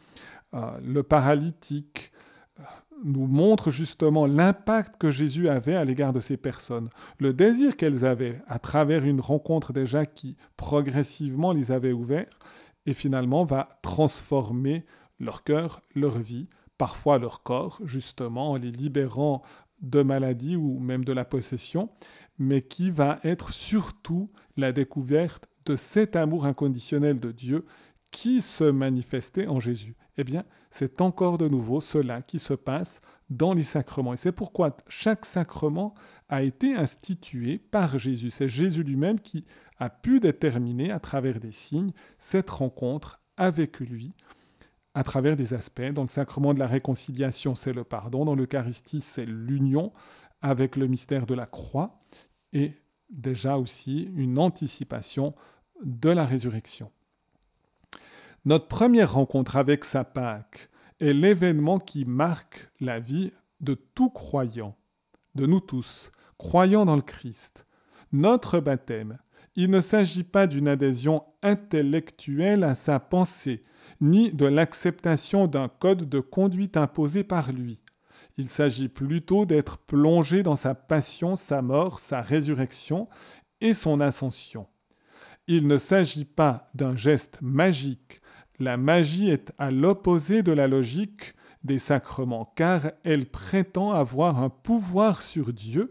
euh, 0.55 0.79
le 0.85 1.03
paralytique, 1.03 2.13
euh, 2.59 2.63
nous 3.05 3.27
montrent 3.27 3.71
justement 3.71 4.27
l'impact 4.27 4.97
que 4.97 5.11
Jésus 5.11 5.49
avait 5.49 5.77
à 5.77 5.85
l'égard 5.85 6.13
de 6.13 6.21
ces 6.21 6.37
personnes, 6.37 6.91
le 7.19 7.33
désir 7.33 7.77
qu'elles 7.77 8.05
avaient 8.05 8.43
à 8.47 8.59
travers 8.59 9.05
une 9.05 9.21
rencontre 9.21 9.73
déjà 9.73 10.07
qui 10.07 10.37
progressivement 10.57 11.53
les 11.53 11.71
avait 11.71 11.93
ouverts 11.93 12.39
et 12.87 12.95
finalement 12.95 13.45
va 13.45 13.69
transformer 13.83 14.85
leur 15.19 15.45
cœur, 15.45 15.83
leur 15.95 16.19
vie, 16.19 16.49
parfois 16.79 17.19
leur 17.19 17.43
corps, 17.43 17.79
justement 17.85 18.53
en 18.53 18.57
les 18.57 18.73
libérant 18.73 19.43
de 19.81 20.03
maladie 20.03 20.57
ou 20.57 20.79
même 20.79 21.05
de 21.05 21.13
la 21.13 21.25
possession, 21.25 21.91
mais 22.39 22.63
qui 22.63 22.91
va 22.91 23.19
être 23.23 23.53
surtout 23.53 24.31
la 24.57 24.73
découverte 24.73 25.51
de 25.67 25.77
cet 25.77 26.17
amour 26.17 26.47
inconditionnel 26.47 27.21
de 27.21 27.33
Dieu 27.33 27.65
qui 28.11 28.43
se 28.43 28.65
manifestait 28.65 29.47
en 29.47 29.61
Jésus. 29.61 29.97
Eh 30.17 30.25
bien, 30.25 30.45
c'est 30.71 31.01
encore 31.01 31.39
de 31.39 31.49
nouveau 31.49 31.81
cela 31.81 32.23
qui 32.23 32.39
se 32.39 32.55
passe 32.55 33.01
dans 33.29 33.55
les 33.55 33.63
sacrements. 33.63 34.13
Et 34.13 34.17
c'est 34.17 34.33
pourquoi 34.33 34.77
chaque 34.89 35.25
sacrement 35.25 35.95
a 36.29 36.43
été 36.43 36.75
institué 36.75 37.59
par 37.59 37.99
Jésus. 37.99 38.31
C'est 38.31 38.49
Jésus 38.49 38.83
lui-même 38.83 39.21
qui 39.21 39.45
a 39.79 39.89
pu 39.89 40.21
déterminer 40.21 40.91
à 40.91 41.01
travers 41.01 41.41
des 41.41 41.53
signes 41.53 41.93
cette 42.19 42.51
rencontre 42.51 43.21
avec 43.37 43.81
lui 43.81 44.15
à 44.95 45.05
travers 45.05 45.37
des 45.37 45.55
aspects. 45.55 45.93
Dans 45.93 46.03
le 46.03 46.09
sacrement 46.09 46.55
de 46.55 46.59
la 46.59 46.67
réconciliation, 46.67 47.55
c'est 47.55 47.73
le 47.73 47.85
pardon. 47.85 48.25
Dans 48.25 48.35
l'Eucharistie, 48.35 49.01
c'est 49.01 49.27
l'union 49.27 49.93
avec 50.43 50.77
le 50.77 50.87
mystère 50.87 51.27
de 51.27 51.35
la 51.35 51.47
croix. 51.47 51.99
Et 52.53 52.73
déjà 53.11 53.59
aussi 53.59 54.11
une 54.17 54.39
anticipation 54.39 55.35
de 55.83 56.11
la 56.11 56.27
résurrection. 56.27 56.91
Notre 58.45 58.69
première 58.69 59.15
rencontre 59.15 59.57
avec 59.57 59.85
sa 59.85 60.05
Pâque 60.05 60.71
est 60.99 61.13
l'événement 61.13 61.79
qui 61.79 62.05
marque 62.05 62.71
la 62.81 63.01
vie 63.01 63.33
de 63.61 63.75
tout 63.75 64.11
croyant, 64.11 64.77
de 65.35 65.47
nous 65.47 65.61
tous, 65.61 66.11
croyants 66.39 66.85
dans 66.85 66.97
le 66.97 67.03
Christ. 67.03 67.67
Notre 68.13 68.61
baptême, 68.61 69.19
il 69.57 69.71
ne 69.71 69.81
s'agit 69.81 70.25
pas 70.25 70.47
d'une 70.47 70.69
adhésion 70.69 71.25
intellectuelle 71.43 72.65
à 72.65 72.75
sa 72.75 72.99
pensée, 72.99 73.65
ni 74.01 74.31
de 74.33 74.47
l'acceptation 74.47 75.47
d'un 75.47 75.69
code 75.69 76.09
de 76.09 76.21
conduite 76.21 76.77
imposé 76.77 77.25
par 77.25 77.53
lui. 77.53 77.83
Il 78.37 78.49
s'agit 78.49 78.89
plutôt 78.89 79.45
d'être 79.45 79.79
plongé 79.79 80.43
dans 80.43 80.57
sa 80.57 80.75
passion, 80.75 81.37
sa 81.37 81.63
mort, 81.63 81.99
sa 81.99 82.23
résurrection 82.23 83.09
et 83.61 83.75
son 83.75 84.01
ascension. 84.01 84.67
Il 85.47 85.67
ne 85.67 85.79
s'agit 85.79 86.25
pas 86.25 86.67
d'un 86.75 86.97
geste 86.97 87.39
magique. 87.43 88.21
La 88.59 88.77
magie 88.77 89.31
est 89.31 89.53
à 89.59 89.71
l'opposé 89.71 90.43
de 90.43 90.53
la 90.53 90.69
logique 90.69 91.35
des 91.65 91.79
sacrements, 91.79 92.53
car 92.57 92.93
elle 93.05 93.27
prétend 93.27 93.93
avoir 93.93 94.43
un 94.43 94.49
pouvoir 94.49 95.23
sur 95.23 95.53
Dieu, 95.53 95.91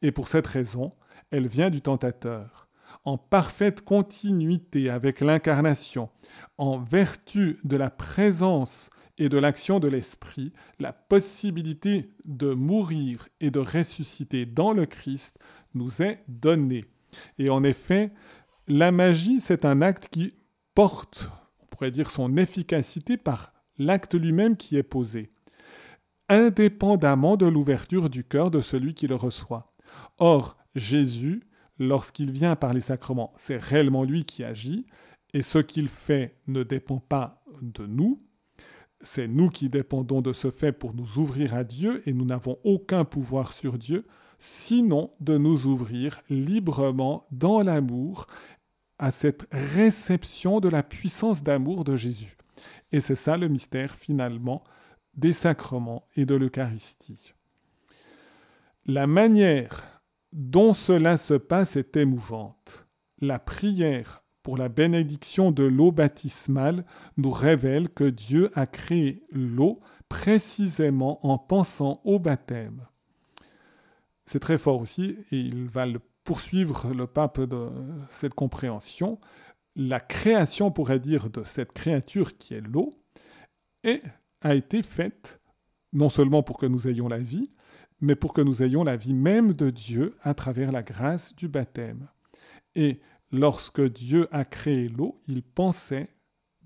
et 0.00 0.12
pour 0.12 0.28
cette 0.28 0.46
raison, 0.46 0.92
elle 1.30 1.48
vient 1.48 1.70
du 1.70 1.82
tentateur. 1.82 2.61
En 3.04 3.18
parfaite 3.18 3.82
continuité 3.82 4.88
avec 4.88 5.20
l'incarnation, 5.20 6.08
en 6.56 6.78
vertu 6.78 7.58
de 7.64 7.76
la 7.76 7.90
présence 7.90 8.90
et 9.18 9.28
de 9.28 9.38
l'action 9.38 9.80
de 9.80 9.88
l'Esprit, 9.88 10.52
la 10.78 10.92
possibilité 10.92 12.10
de 12.24 12.54
mourir 12.54 13.28
et 13.40 13.50
de 13.50 13.58
ressusciter 13.58 14.46
dans 14.46 14.72
le 14.72 14.86
Christ 14.86 15.38
nous 15.74 16.02
est 16.02 16.22
donnée. 16.28 16.84
Et 17.38 17.50
en 17.50 17.64
effet, 17.64 18.12
la 18.68 18.92
magie, 18.92 19.40
c'est 19.40 19.64
un 19.64 19.82
acte 19.82 20.08
qui 20.08 20.32
porte, 20.74 21.28
on 21.62 21.66
pourrait 21.66 21.90
dire, 21.90 22.10
son 22.10 22.36
efficacité 22.36 23.16
par 23.16 23.52
l'acte 23.78 24.14
lui-même 24.14 24.56
qui 24.56 24.76
est 24.76 24.82
posé, 24.82 25.32
indépendamment 26.28 27.36
de 27.36 27.46
l'ouverture 27.46 28.08
du 28.08 28.24
cœur 28.24 28.50
de 28.50 28.60
celui 28.60 28.94
qui 28.94 29.06
le 29.06 29.16
reçoit. 29.16 29.74
Or, 30.18 30.56
Jésus, 30.74 31.42
lorsqu'il 31.78 32.30
vient 32.30 32.56
par 32.56 32.74
les 32.74 32.80
sacrements, 32.80 33.32
c'est 33.36 33.56
réellement 33.56 34.04
lui 34.04 34.24
qui 34.24 34.44
agit, 34.44 34.86
et 35.34 35.42
ce 35.42 35.58
qu'il 35.58 35.88
fait 35.88 36.34
ne 36.46 36.62
dépend 36.62 36.98
pas 36.98 37.42
de 37.60 37.86
nous, 37.86 38.22
c'est 39.00 39.28
nous 39.28 39.48
qui 39.48 39.68
dépendons 39.68 40.20
de 40.20 40.32
ce 40.32 40.50
fait 40.50 40.72
pour 40.72 40.94
nous 40.94 41.18
ouvrir 41.18 41.54
à 41.54 41.64
Dieu 41.64 42.02
et 42.06 42.12
nous 42.12 42.24
n'avons 42.24 42.58
aucun 42.64 43.04
pouvoir 43.04 43.52
sur 43.52 43.78
Dieu, 43.78 44.06
sinon 44.38 45.10
de 45.20 45.38
nous 45.38 45.66
ouvrir 45.66 46.20
librement 46.30 47.26
dans 47.30 47.62
l'amour 47.62 48.26
à 48.98 49.10
cette 49.10 49.46
réception 49.50 50.60
de 50.60 50.68
la 50.68 50.82
puissance 50.82 51.42
d'amour 51.42 51.84
de 51.84 51.96
Jésus. 51.96 52.36
Et 52.92 53.00
c'est 53.00 53.16
ça 53.16 53.36
le 53.36 53.48
mystère 53.48 53.94
finalement 53.94 54.62
des 55.14 55.32
sacrements 55.32 56.06
et 56.14 56.24
de 56.24 56.34
l'Eucharistie. 56.34 57.34
La 58.86 59.06
manière 59.06 59.91
dont 60.32 60.72
cela 60.72 61.16
se 61.16 61.34
passe 61.34 61.76
est 61.76 61.96
émouvante. 61.96 62.86
La 63.20 63.38
prière 63.38 64.24
pour 64.42 64.56
la 64.56 64.68
bénédiction 64.68 65.52
de 65.52 65.62
l'eau 65.62 65.92
baptismale 65.92 66.84
nous 67.16 67.30
révèle 67.30 67.88
que 67.88 68.04
Dieu 68.04 68.50
a 68.54 68.66
créé 68.66 69.22
l'eau 69.30 69.80
précisément 70.08 71.24
en 71.26 71.38
pensant 71.38 72.00
au 72.04 72.18
baptême. 72.18 72.86
C'est 74.26 74.40
très 74.40 74.58
fort 74.58 74.80
aussi, 74.80 75.16
et 75.30 75.38
il 75.38 75.68
va 75.68 75.86
le 75.86 76.00
poursuivre, 76.24 76.92
le 76.92 77.06
pape, 77.06 77.40
de 77.40 77.68
cette 78.08 78.34
compréhension. 78.34 79.18
La 79.76 80.00
création, 80.00 80.70
pourrait 80.70 81.00
dire, 81.00 81.30
de 81.30 81.44
cette 81.44 81.72
créature 81.72 82.36
qui 82.36 82.54
est 82.54 82.60
l'eau, 82.60 82.90
a 84.40 84.54
été 84.54 84.82
faite 84.82 85.40
non 85.92 86.08
seulement 86.08 86.42
pour 86.42 86.58
que 86.58 86.66
nous 86.66 86.88
ayons 86.88 87.08
la 87.08 87.18
vie, 87.18 87.50
mais 88.02 88.16
pour 88.16 88.34
que 88.34 88.42
nous 88.42 88.62
ayons 88.62 88.84
la 88.84 88.96
vie 88.96 89.14
même 89.14 89.54
de 89.54 89.70
Dieu 89.70 90.16
à 90.22 90.34
travers 90.34 90.72
la 90.72 90.82
grâce 90.82 91.34
du 91.36 91.48
baptême. 91.48 92.08
Et 92.74 93.00
lorsque 93.30 93.80
Dieu 93.80 94.28
a 94.32 94.44
créé 94.44 94.88
l'eau, 94.88 95.20
il 95.28 95.42
pensait 95.42 96.08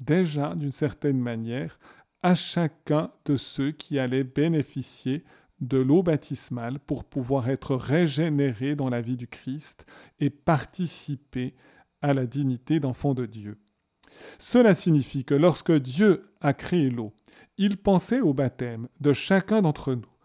déjà 0.00 0.54
d'une 0.54 0.72
certaine 0.72 1.20
manière 1.20 1.78
à 2.22 2.34
chacun 2.34 3.12
de 3.26 3.36
ceux 3.36 3.70
qui 3.70 3.98
allaient 3.98 4.24
bénéficier 4.24 5.24
de 5.60 5.78
l'eau 5.78 6.02
baptismale 6.02 6.78
pour 6.80 7.04
pouvoir 7.04 7.48
être 7.50 7.76
régénérés 7.76 8.74
dans 8.74 8.88
la 8.88 9.02
vie 9.02 9.16
du 9.16 9.28
Christ 9.28 9.86
et 10.18 10.30
participer 10.30 11.54
à 12.02 12.14
la 12.14 12.26
dignité 12.26 12.80
d'enfant 12.80 13.14
de 13.14 13.26
Dieu. 13.26 13.58
Cela 14.38 14.74
signifie 14.74 15.24
que 15.24 15.34
lorsque 15.34 15.72
Dieu 15.72 16.30
a 16.40 16.54
créé 16.54 16.90
l'eau, 16.90 17.12
il 17.58 17.76
pensait 17.76 18.20
au 18.20 18.32
baptême 18.32 18.88
de 19.00 19.12
chacun 19.12 19.62
d'entre 19.62 19.94
nous. 19.94 20.15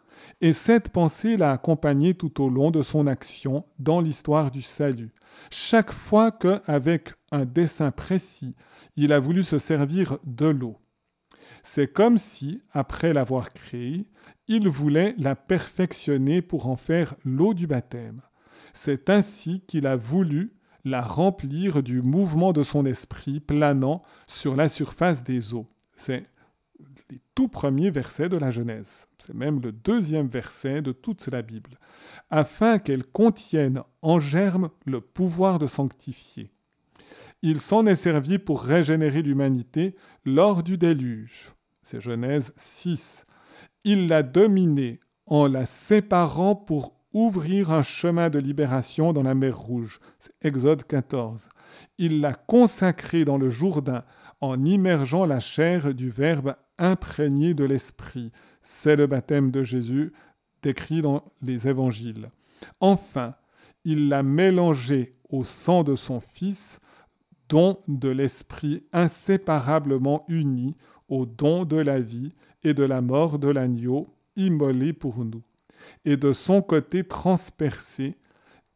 Et 0.42 0.54
cette 0.54 0.90
pensée 0.90 1.38
l'a 1.38 1.52
accompagné 1.52 2.14
tout 2.14 2.44
au 2.44 2.50
long 2.50 2.72
de 2.72 2.82
son 2.82 3.08
action 3.08 3.66
dans 3.80 4.02
l'histoire 4.02 4.52
du 4.52 4.62
salut. 4.62 5.14
Chaque 5.50 5.92
fois 5.92 6.32
que, 6.32 6.62
avec 6.66 7.14
un 7.32 7.46
dessin 7.46 7.92
précis, 7.92 8.56
il 8.96 9.14
a 9.14 9.20
voulu 9.20 9.44
se 9.44 9.60
servir 9.60 10.18
de 10.26 10.48
l'eau. 10.48 10.78
C'est 11.64 11.92
comme 11.92 12.18
si, 12.18 12.62
après 12.72 13.14
l'avoir 13.14 13.54
créée, 13.54 14.08
il 14.48 14.68
voulait 14.68 15.16
la 15.18 15.36
perfectionner 15.36 16.42
pour 16.42 16.68
en 16.68 16.76
faire 16.76 17.16
l'eau 17.24 17.54
du 17.54 17.68
baptême. 17.68 18.22
C'est 18.74 19.10
ainsi 19.10 19.62
qu'il 19.68 19.86
a 19.86 19.96
voulu 19.96 20.54
la 20.84 21.02
remplir 21.02 21.84
du 21.84 22.02
mouvement 22.02 22.54
de 22.54 22.64
son 22.64 22.86
esprit 22.86 23.40
planant 23.40 24.02
sur 24.28 24.56
la 24.56 24.70
surface 24.70 25.24
des 25.24 25.54
eaux. 25.54 25.68
Les 27.10 27.20
tout 27.36 27.48
premiers 27.48 27.90
versets 27.90 28.30
de 28.30 28.38
la 28.38 28.52
Genèse. 28.52 29.08
C'est 29.20 29.36
même 29.36 29.62
le 29.62 29.72
deuxième 29.72 30.28
verset 30.28 30.82
de 30.82 30.92
toute 30.92 31.28
la 31.28 31.42
Bible. 31.42 31.78
Afin 32.30 32.80
qu'elle 32.80 33.04
contienne 33.04 33.84
en 34.02 34.20
germe 34.20 34.70
le 34.86 35.02
pouvoir 35.02 35.60
de 35.60 35.68
sanctifier. 35.68 36.52
Il 37.42 37.60
s'en 37.60 37.86
est 37.88 37.96
servi 37.96 38.38
pour 38.38 38.62
régénérer 38.62 39.22
l'humanité 39.22 39.96
lors 40.26 40.62
du 40.62 40.78
déluge. 40.78 41.54
C'est 41.82 42.02
Genèse 42.02 42.54
6. 42.58 43.26
Il 43.84 44.08
l'a 44.08 44.22
dominée 44.22 45.00
en 45.26 45.48
la 45.48 45.66
séparant 45.66 46.56
pour 46.56 46.96
ouvrir 47.14 47.72
un 47.72 47.84
chemin 47.84 48.30
de 48.30 48.40
libération 48.40 49.12
dans 49.12 49.24
la 49.24 49.36
mer 49.36 49.58
Rouge. 49.58 50.00
C'est 50.20 50.34
Exode 50.42 50.84
14. 50.84 51.50
Il 51.98 52.22
l'a 52.22 52.34
consacrée 52.34 53.26
dans 53.26 53.38
le 53.38 53.50
Jourdain 53.50 54.04
en 54.40 54.64
immergeant 54.64 55.26
la 55.26 55.40
chair 55.40 55.94
du 55.94 56.10
Verbe 56.10 56.56
imprégné 56.82 57.54
de 57.54 57.64
l'Esprit. 57.64 58.32
C'est 58.62 58.96
le 58.96 59.08
baptême 59.08 59.52
de 59.52 59.64
Jésus 59.64 60.12
décrit 60.62 61.02
dans 61.02 61.24
les 61.42 61.68
évangiles. 61.68 62.30
Enfin, 62.80 63.36
il 63.86 64.10
l'a 64.10 64.24
mélangée 64.24 65.16
au 65.30 65.44
sang 65.44 65.84
de 65.84 65.96
son 65.96 66.20
Fils 66.20 66.80
don 67.50 67.80
de 67.88 68.10
l'Esprit 68.10 68.84
inséparablement 68.94 70.24
uni 70.28 70.76
au 71.10 71.26
don 71.26 71.66
de 71.66 71.76
la 71.76 72.00
vie 72.00 72.34
et 72.64 72.74
de 72.74 72.84
la 72.84 73.02
mort 73.02 73.40
de 73.40 73.50
l'agneau 73.50 74.08
immolé 74.36 74.94
pour 74.94 75.26
nous. 75.26 75.44
Et 76.06 76.16
de 76.16 76.32
son 76.32 76.62
côté 76.62 77.04
transpercé, 77.04 78.16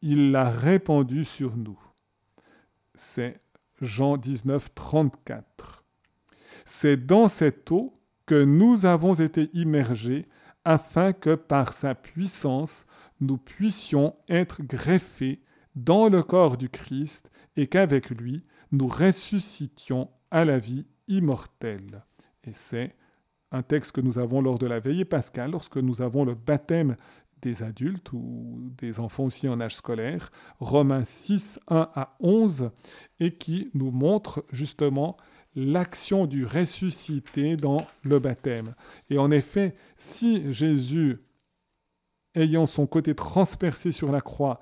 il 0.01 0.31
l'a 0.31 0.49
répandu 0.49 1.23
sur 1.23 1.55
nous. 1.55 1.79
C'est 2.95 3.39
Jean 3.81 4.17
19, 4.17 4.73
34. 4.75 5.85
C'est 6.65 7.05
dans 7.05 7.27
cette 7.27 7.71
eau 7.71 7.94
que 8.25 8.43
nous 8.43 8.85
avons 8.85 9.15
été 9.15 9.49
immergés 9.53 10.27
afin 10.63 11.13
que 11.13 11.35
par 11.35 11.73
sa 11.73 11.95
puissance 11.95 12.85
nous 13.21 13.37
puissions 13.37 14.15
être 14.27 14.63
greffés 14.63 15.41
dans 15.75 16.09
le 16.09 16.23
corps 16.23 16.57
du 16.57 16.69
Christ 16.69 17.29
et 17.55 17.67
qu'avec 17.67 18.09
lui 18.09 18.43
nous 18.71 18.87
ressuscitions 18.87 20.09
à 20.31 20.45
la 20.45 20.59
vie 20.59 20.87
immortelle. 21.07 22.03
Et 22.43 22.51
c'est 22.53 22.95
un 23.51 23.61
texte 23.61 23.91
que 23.93 24.01
nous 24.01 24.19
avons 24.19 24.41
lors 24.41 24.59
de 24.59 24.65
la 24.65 24.79
veillée 24.79 25.05
pascale, 25.05 25.51
lorsque 25.51 25.77
nous 25.77 26.01
avons 26.01 26.25
le 26.25 26.35
baptême 26.35 26.97
des 27.41 27.63
adultes 27.63 28.11
ou 28.11 28.71
des 28.77 28.99
enfants 28.99 29.25
aussi 29.25 29.47
en 29.47 29.61
âge 29.61 29.75
scolaire, 29.75 30.31
Romains 30.59 31.03
6, 31.03 31.59
1 31.67 31.89
à 31.93 32.15
11, 32.19 32.71
et 33.19 33.35
qui 33.35 33.69
nous 33.73 33.91
montre 33.91 34.43
justement 34.51 35.15
l'action 35.55 36.25
du 36.25 36.45
ressuscité 36.45 37.55
dans 37.55 37.85
le 38.03 38.19
baptême. 38.19 38.75
Et 39.09 39.17
en 39.17 39.31
effet, 39.31 39.75
si 39.97 40.51
Jésus, 40.53 41.19
ayant 42.35 42.65
son 42.65 42.87
côté 42.87 43.15
transpercé 43.15 43.91
sur 43.91 44.11
la 44.11 44.21
croix, 44.21 44.59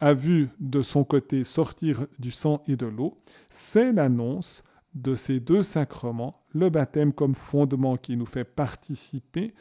a 0.00 0.12
vu 0.12 0.50
de 0.60 0.82
son 0.82 1.04
côté 1.04 1.42
sortir 1.42 2.06
du 2.18 2.30
sang 2.30 2.62
et 2.66 2.76
de 2.76 2.86
l'eau, 2.86 3.18
c'est 3.48 3.92
l'annonce 3.92 4.62
de 4.94 5.14
ces 5.14 5.40
deux 5.40 5.62
sacrements, 5.62 6.42
le 6.52 6.68
baptême 6.68 7.12
comme 7.12 7.34
fondement 7.34 7.96
qui 7.96 8.16
nous 8.16 8.26
fait 8.26 8.44
participer 8.44 9.54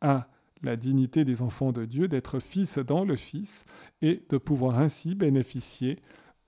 à 0.00 0.28
la 0.62 0.76
dignité 0.76 1.24
des 1.24 1.42
enfants 1.42 1.72
de 1.72 1.84
Dieu, 1.84 2.08
d'être 2.08 2.40
fils 2.40 2.78
dans 2.78 3.04
le 3.04 3.16
Fils, 3.16 3.64
et 4.02 4.24
de 4.28 4.38
pouvoir 4.38 4.78
ainsi 4.78 5.14
bénéficier 5.14 6.00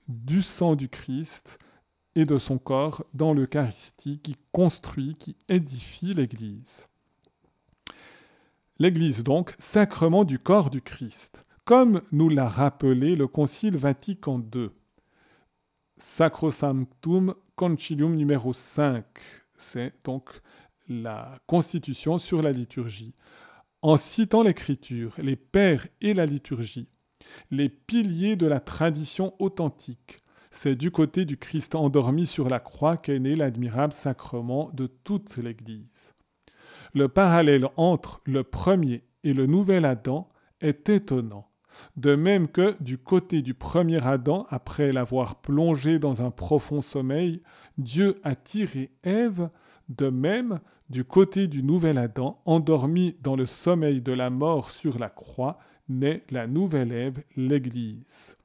du 0.09 0.43
sang 0.43 0.75
du 0.75 0.89
Christ 0.89 1.59
et 2.15 2.25
de 2.25 2.39
son 2.39 2.59
corps 2.59 3.05
dans 3.15 3.33
l'Eucharistie 3.33 4.19
qui 4.21 4.37
construit, 4.53 5.15
qui 5.17 5.37
édifie 5.49 6.15
l'Église. 6.15 6.87
L'Église 8.79 9.23
donc, 9.23 9.55
sacrement 9.59 10.25
du 10.25 10.39
corps 10.39 10.71
du 10.71 10.83
Christ 10.83 11.45
comme 11.69 12.01
nous 12.13 12.31
l'a 12.31 12.49
rappelé 12.49 13.15
le 13.15 13.27
Concile 13.27 13.77
Vatican 13.77 14.43
II. 14.55 14.71
Sacrosanctum 15.97 17.35
Concilium 17.57 18.17
numéro 18.17 18.55
5, 18.55 19.05
c'est 19.59 19.93
donc 20.03 20.31
la 20.89 21.39
constitution 21.47 22.17
sur 22.17 22.41
la 22.41 22.53
liturgie. 22.53 23.13
En 23.83 23.99
citant 23.99 24.43
l'Écriture, 24.43 25.15
les 25.19 25.37
pères 25.37 25.87
et 26.01 26.15
la 26.15 26.25
liturgie, 26.25 26.89
les 27.51 27.69
piliers 27.69 28.37
de 28.37 28.47
la 28.47 28.61
tradition 28.61 29.35
authentique, 29.39 30.21
c'est 30.51 30.77
du 30.77 30.91
côté 30.91 31.25
du 31.25 31.37
Christ 31.37 31.75
endormi 31.75 32.27
sur 32.27 32.49
la 32.49 32.61
croix 32.61 32.97
qu'est 32.97 33.19
né 33.19 33.35
l'admirable 33.35 33.93
sacrement 33.93 34.71
de 34.73 34.87
toute 34.87 35.37
l'Église. 35.37 36.15
Le 36.95 37.09
parallèle 37.09 37.67
entre 37.77 38.21
le 38.25 38.45
premier 38.45 39.05
et 39.25 39.33
le 39.33 39.47
nouvel 39.47 39.85
Adam 39.85 40.29
est 40.61 40.89
étonnant. 40.89 41.49
De 41.97 42.15
même 42.15 42.49
que 42.49 42.77
du 42.83 42.99
côté 42.99 43.43
du 43.43 43.55
premier 43.55 44.05
Adam, 44.05 44.47
après 44.51 44.93
l'avoir 44.93 45.37
plongé 45.37 45.99
dans 45.99 46.23
un 46.23 46.31
profond 46.31 46.83
sommeil, 46.83 47.43
Dieu 47.77 48.21
a 48.25 48.35
tiré 48.35 48.91
Ève, 49.05 49.51
de 49.89 50.09
même, 50.09 50.61
du 50.91 51.05
côté 51.05 51.47
du 51.47 51.63
nouvel 51.63 51.99
Adam, 51.99 52.41
endormi 52.47 53.17
dans 53.21 53.37
le 53.37 53.47
sommeil 53.47 54.01
de 54.01 54.13
la 54.13 54.31
mort 54.31 54.71
sur 54.71 54.99
la 54.99 55.09
croix, 55.09 55.59
naît 55.89 56.25
la 56.31 56.47
nouvelle 56.47 56.93
Ève, 56.93 57.23
l'Église. 57.37 58.37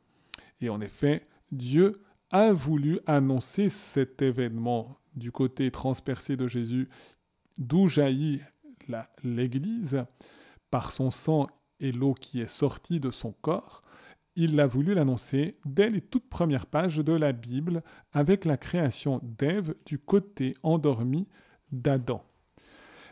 Et 0.61 0.69
en 0.69 0.79
effet, 0.81 1.25
Dieu 1.53 2.01
a 2.31 2.51
voulu 2.51 2.99
annoncer 3.05 3.69
cet 3.69 4.21
événement 4.21 4.97
du 5.15 5.31
côté 5.31 5.69
transpercé 5.69 6.35
de 6.35 6.47
Jésus, 6.47 6.89
d'où 7.57 7.87
jaillit 7.87 8.41
l'Église, 9.23 10.03
par 10.71 10.91
son 10.91 11.11
sang 11.11 11.47
et 11.79 11.91
l'eau 11.91 12.15
qui 12.15 12.41
est 12.41 12.49
sortie 12.49 12.99
de 12.99 13.11
son 13.11 13.31
corps, 13.31 13.83
il 14.35 14.59
a 14.59 14.65
voulu 14.65 14.95
l'annoncer 14.95 15.57
dès 15.63 15.91
les 15.91 16.01
toutes 16.01 16.27
premières 16.27 16.65
pages 16.65 16.97
de 16.97 17.13
la 17.13 17.33
Bible 17.33 17.83
avec 18.11 18.45
la 18.45 18.57
création 18.57 19.19
d'Ève 19.21 19.75
du 19.85 19.99
côté 19.99 20.55
endormi 20.63 21.27
d'Adam. 21.71 22.23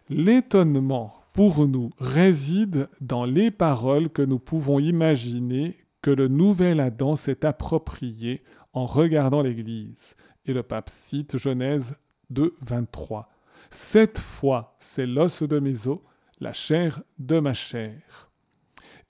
L'étonnement 0.09 1.13
pour 1.33 1.67
nous 1.67 1.91
réside 1.99 2.89
dans 3.01 3.25
les 3.25 3.51
paroles 3.51 4.09
que 4.09 4.23
nous 4.23 4.39
pouvons 4.39 4.79
imaginer 4.79 5.77
que 6.01 6.11
le 6.11 6.27
nouvel 6.27 6.79
Adam 6.79 7.15
s'est 7.15 7.45
approprié 7.45 8.43
en 8.73 8.85
regardant 8.85 9.41
l'Église. 9.41 10.15
Et 10.45 10.53
le 10.53 10.63
pape 10.63 10.89
cite 10.89 11.37
Genèse 11.37 11.95
2, 12.29 12.55
23. 12.61 13.29
Cette 13.69 14.19
fois, 14.19 14.75
c'est 14.79 15.05
l'os 15.05 15.43
de 15.43 15.59
mes 15.59 15.87
os, 15.87 15.99
la 16.39 16.53
chair 16.53 17.03
de 17.19 17.39
ma 17.39 17.53
chair 17.53 18.31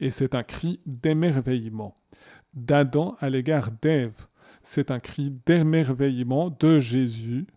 et 0.01 0.09
c'est 0.09 0.35
un 0.35 0.43
cri 0.43 0.81
d'émerveillement. 0.85 1.95
D'Adam 2.53 3.15
à 3.21 3.29
l'égard 3.29 3.69
d'Ève, 3.81 4.27
c'est 4.63 4.91
un 4.91 4.99
cri 4.99 5.31
d'émerveillement 5.45 6.49
de 6.59 6.79
Jésus 6.79 7.47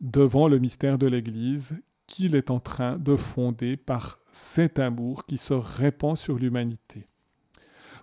devant 0.00 0.46
le 0.46 0.58
mystère 0.58 0.98
de 0.98 1.08
l'Église 1.08 1.82
qu'il 2.06 2.36
est 2.36 2.50
en 2.50 2.60
train 2.60 2.98
de 2.98 3.16
fonder 3.16 3.76
par 3.76 4.20
cet 4.30 4.78
amour 4.78 5.26
qui 5.26 5.36
se 5.36 5.54
répand 5.54 6.16
sur 6.16 6.38
l'humanité. 6.38 7.07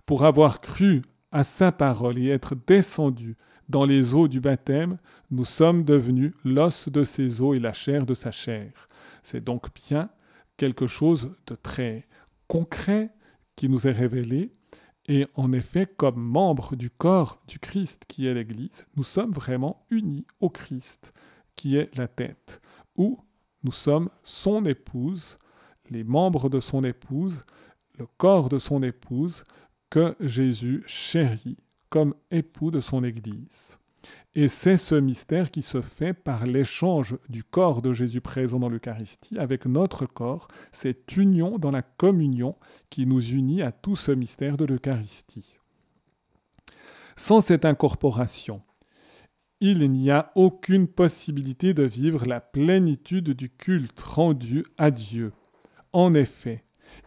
Pour 0.06 0.26
avoir 0.26 0.62
cru 0.62 1.02
à 1.32 1.44
sa 1.44 1.72
parole 1.72 2.18
et 2.20 2.30
être 2.30 2.56
descendu 2.68 3.36
dans 3.70 3.86
les 3.86 4.14
eaux 4.14 4.28
du 4.28 4.40
baptême, 4.40 4.98
nous 5.32 5.46
sommes 5.46 5.84
devenus 5.84 6.34
l'os 6.44 6.90
de 6.90 7.04
ses 7.04 7.42
os 7.42 7.56
et 7.56 7.60
la 7.60 7.74
chair 7.74 8.06
de 8.06 8.14
sa 8.14 8.32
chair. 8.32 8.88
C'est 9.24 9.44
donc 9.44 9.74
bien 9.74 10.10
quelque 10.58 10.88
chose 10.88 11.32
de 11.48 11.56
très 11.56 12.08
concret, 12.48 13.12
qui 13.56 13.70
nous 13.70 13.88
est 13.88 13.92
révélé. 13.92 14.52
Et 15.08 15.26
en 15.36 15.54
effet, 15.54 15.86
comme 15.86 16.20
membres 16.20 16.76
du 16.76 16.90
corps 16.90 17.40
du 17.48 17.60
Christ 17.60 18.04
qui 18.08 18.28
est 18.28 18.34
l'Église, 18.34 18.86
nous 18.96 19.04
sommes 19.04 19.32
vraiment 19.32 19.86
unis 19.90 20.26
au 20.40 20.50
Christ 20.50 21.14
qui 21.56 21.78
est 21.78 21.96
la 21.98 22.08
tête, 22.08 22.62
où 22.98 23.20
nous 23.64 23.72
sommes 23.72 24.10
son 24.24 24.66
épouse, 24.66 25.38
les 25.90 26.04
membres 26.04 26.50
de 26.50 26.60
son 26.60 26.84
épouse, 26.84 27.46
le 27.98 28.08
corps 28.18 28.50
de 28.50 28.60
son 28.60 28.84
épouse, 28.84 29.46
que 29.90 30.16
Jésus 30.20 30.84
chérit 30.88 31.58
comme 31.90 32.16
époux 32.32 32.72
de 32.72 32.82
son 32.82 33.04
Église. 33.04 33.78
Et 34.34 34.50
c'est 34.50 34.78
ce 34.78 34.96
mystère 34.96 35.50
qui 35.50 35.62
se 35.62 35.82
fait 35.82 36.14
par 36.14 36.46
l'échange 36.46 37.18
du 37.30 37.44
corps 37.44 37.82
de 37.82 37.94
Jésus 37.94 38.20
présent 38.20 38.60
dans 38.60 38.70
l'Eucharistie 38.70 39.40
avec 39.40 39.66
notre 39.66 40.06
corps, 40.06 40.50
cette 40.74 41.16
union 41.16 41.58
dans 41.58 41.72
la 41.72 41.82
communion 41.82 42.56
qui 42.90 43.06
nous 43.06 43.22
unit 43.22 43.62
à 43.62 43.72
tout 43.72 43.96
ce 43.96 44.12
mystère 44.12 44.58
de 44.58 44.66
l'Eucharistie. 44.66 45.56
Sans 47.16 47.40
cette 47.40 47.64
incorporation, 47.64 48.62
il 49.62 49.90
n'y 49.90 50.12
a 50.12 50.34
aucune 50.36 50.88
possibilité 50.88 51.74
de 51.74 51.84
vivre 51.84 52.26
la 52.26 52.42
plénitude 52.42 53.30
du 53.30 53.50
culte 53.50 54.02
rendu 54.02 54.66
à 54.78 54.92
Dieu. 54.92 55.32
En 55.94 56.14
effet, 56.14 56.66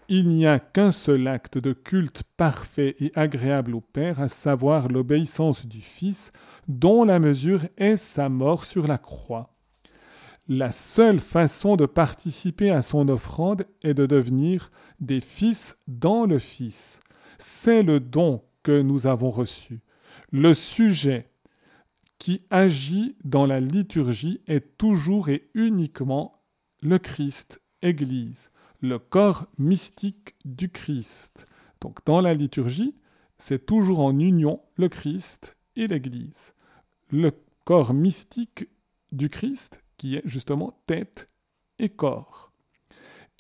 il 0.09 0.29
n'y 0.29 0.47
a 0.47 0.59
qu'un 0.59 0.91
seul 0.91 1.29
acte 1.29 1.59
de 1.59 1.73
culte 1.73 2.23
parfait 2.37 2.97
et 2.99 3.13
agréable 3.15 3.75
au 3.75 3.81
Père, 3.81 4.21
à 4.21 4.29
savoir 4.29 4.89
l'obéissance 4.89 5.67
du 5.67 5.81
Fils, 5.81 6.33
dont 6.67 7.05
la 7.05 7.19
mesure 7.19 7.67
est 7.77 7.97
sa 7.97 8.29
mort 8.29 8.65
sur 8.65 8.87
la 8.87 8.99
croix. 8.99 9.55
La 10.49 10.73
seule 10.73 11.21
façon 11.21 11.77
de 11.77 11.85
participer 11.85 12.71
à 12.71 12.81
son 12.81 13.09
offrande 13.09 13.67
est 13.83 13.93
de 13.93 14.07
devenir 14.07 14.71
des 14.99 15.21
fils 15.21 15.77
dans 15.87 16.25
le 16.25 16.39
Fils. 16.39 17.01
C'est 17.37 17.83
le 17.83 18.01
don 18.01 18.43
que 18.63 18.81
nous 18.81 19.07
avons 19.07 19.31
reçu. 19.31 19.81
Le 20.33 20.55
sujet 20.55 21.29
qui 22.19 22.43
agit 22.51 23.17
dans 23.25 23.45
la 23.45 23.61
liturgie 23.61 24.41
est 24.47 24.79
toujours 24.79 25.29
et 25.29 25.51
uniquement 25.55 26.43
le 26.81 26.99
Christ, 26.99 27.63
Église, 27.83 28.51
le 28.81 28.99
corps 28.99 29.47
mystique 29.59 30.35
du 30.45 30.71
Christ. 30.71 31.47
Donc 31.81 32.05
dans 32.05 32.21
la 32.21 32.35
liturgie, 32.35 32.95
c'est 33.39 33.67
toujours 33.67 34.01
en 34.01 34.19
union 34.19 34.61
le 34.77 34.89
Christ 34.89 35.57
et 35.77 35.87
l'Église. 35.87 36.55
Le 37.11 37.33
corps 37.65 37.95
mystique 37.95 38.69
du 39.13 39.29
Christ 39.29 39.83
qui 39.97 40.17
est 40.17 40.23
justement 40.25 40.81
tête 40.87 41.29
et 41.79 41.89
corps. 41.89 42.53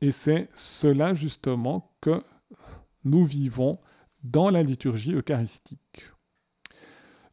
Et 0.01 0.13
c'est 0.13 0.49
cela 0.55 1.15
justement 1.15 1.97
que 2.01 2.23
nous 3.05 3.25
vivons 3.25 3.79
dans 4.23 4.51
la 4.51 4.63
liturgie 4.63 5.15
eucharistique. 5.15 6.11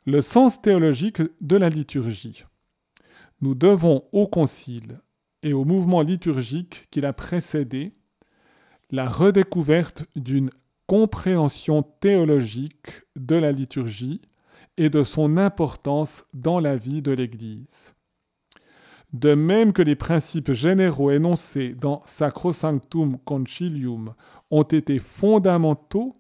Le 0.05 0.21
sens 0.21 0.61
théologique 0.61 1.21
de 1.41 1.55
la 1.55 1.69
liturgie. 1.69 2.45
Nous 3.41 3.55
devons 3.55 4.07
au 4.11 4.27
Concile 4.27 5.01
et 5.45 5.53
au 5.53 5.63
mouvement 5.63 6.01
liturgique 6.01 6.87
qui 6.89 6.99
l'a 6.99 7.13
précédé 7.13 7.93
la 8.89 9.07
redécouverte 9.07 10.03
d'une 10.15 10.49
compréhension 10.87 11.83
théologique 11.83 13.03
de 13.15 13.35
la 13.35 13.51
liturgie 13.51 14.21
et 14.77 14.89
de 14.89 15.03
son 15.03 15.37
importance 15.37 16.23
dans 16.33 16.59
la 16.59 16.75
vie 16.75 17.03
de 17.03 17.11
l'Église. 17.11 17.93
De 19.13 19.35
même 19.35 19.71
que 19.71 19.83
les 19.83 19.95
principes 19.95 20.51
généraux 20.51 21.11
énoncés 21.11 21.75
dans 21.75 22.01
Sacrosanctum 22.05 23.19
Concilium 23.19 24.15
ont 24.49 24.63
été 24.63 24.97
fondamentaux 24.97 26.13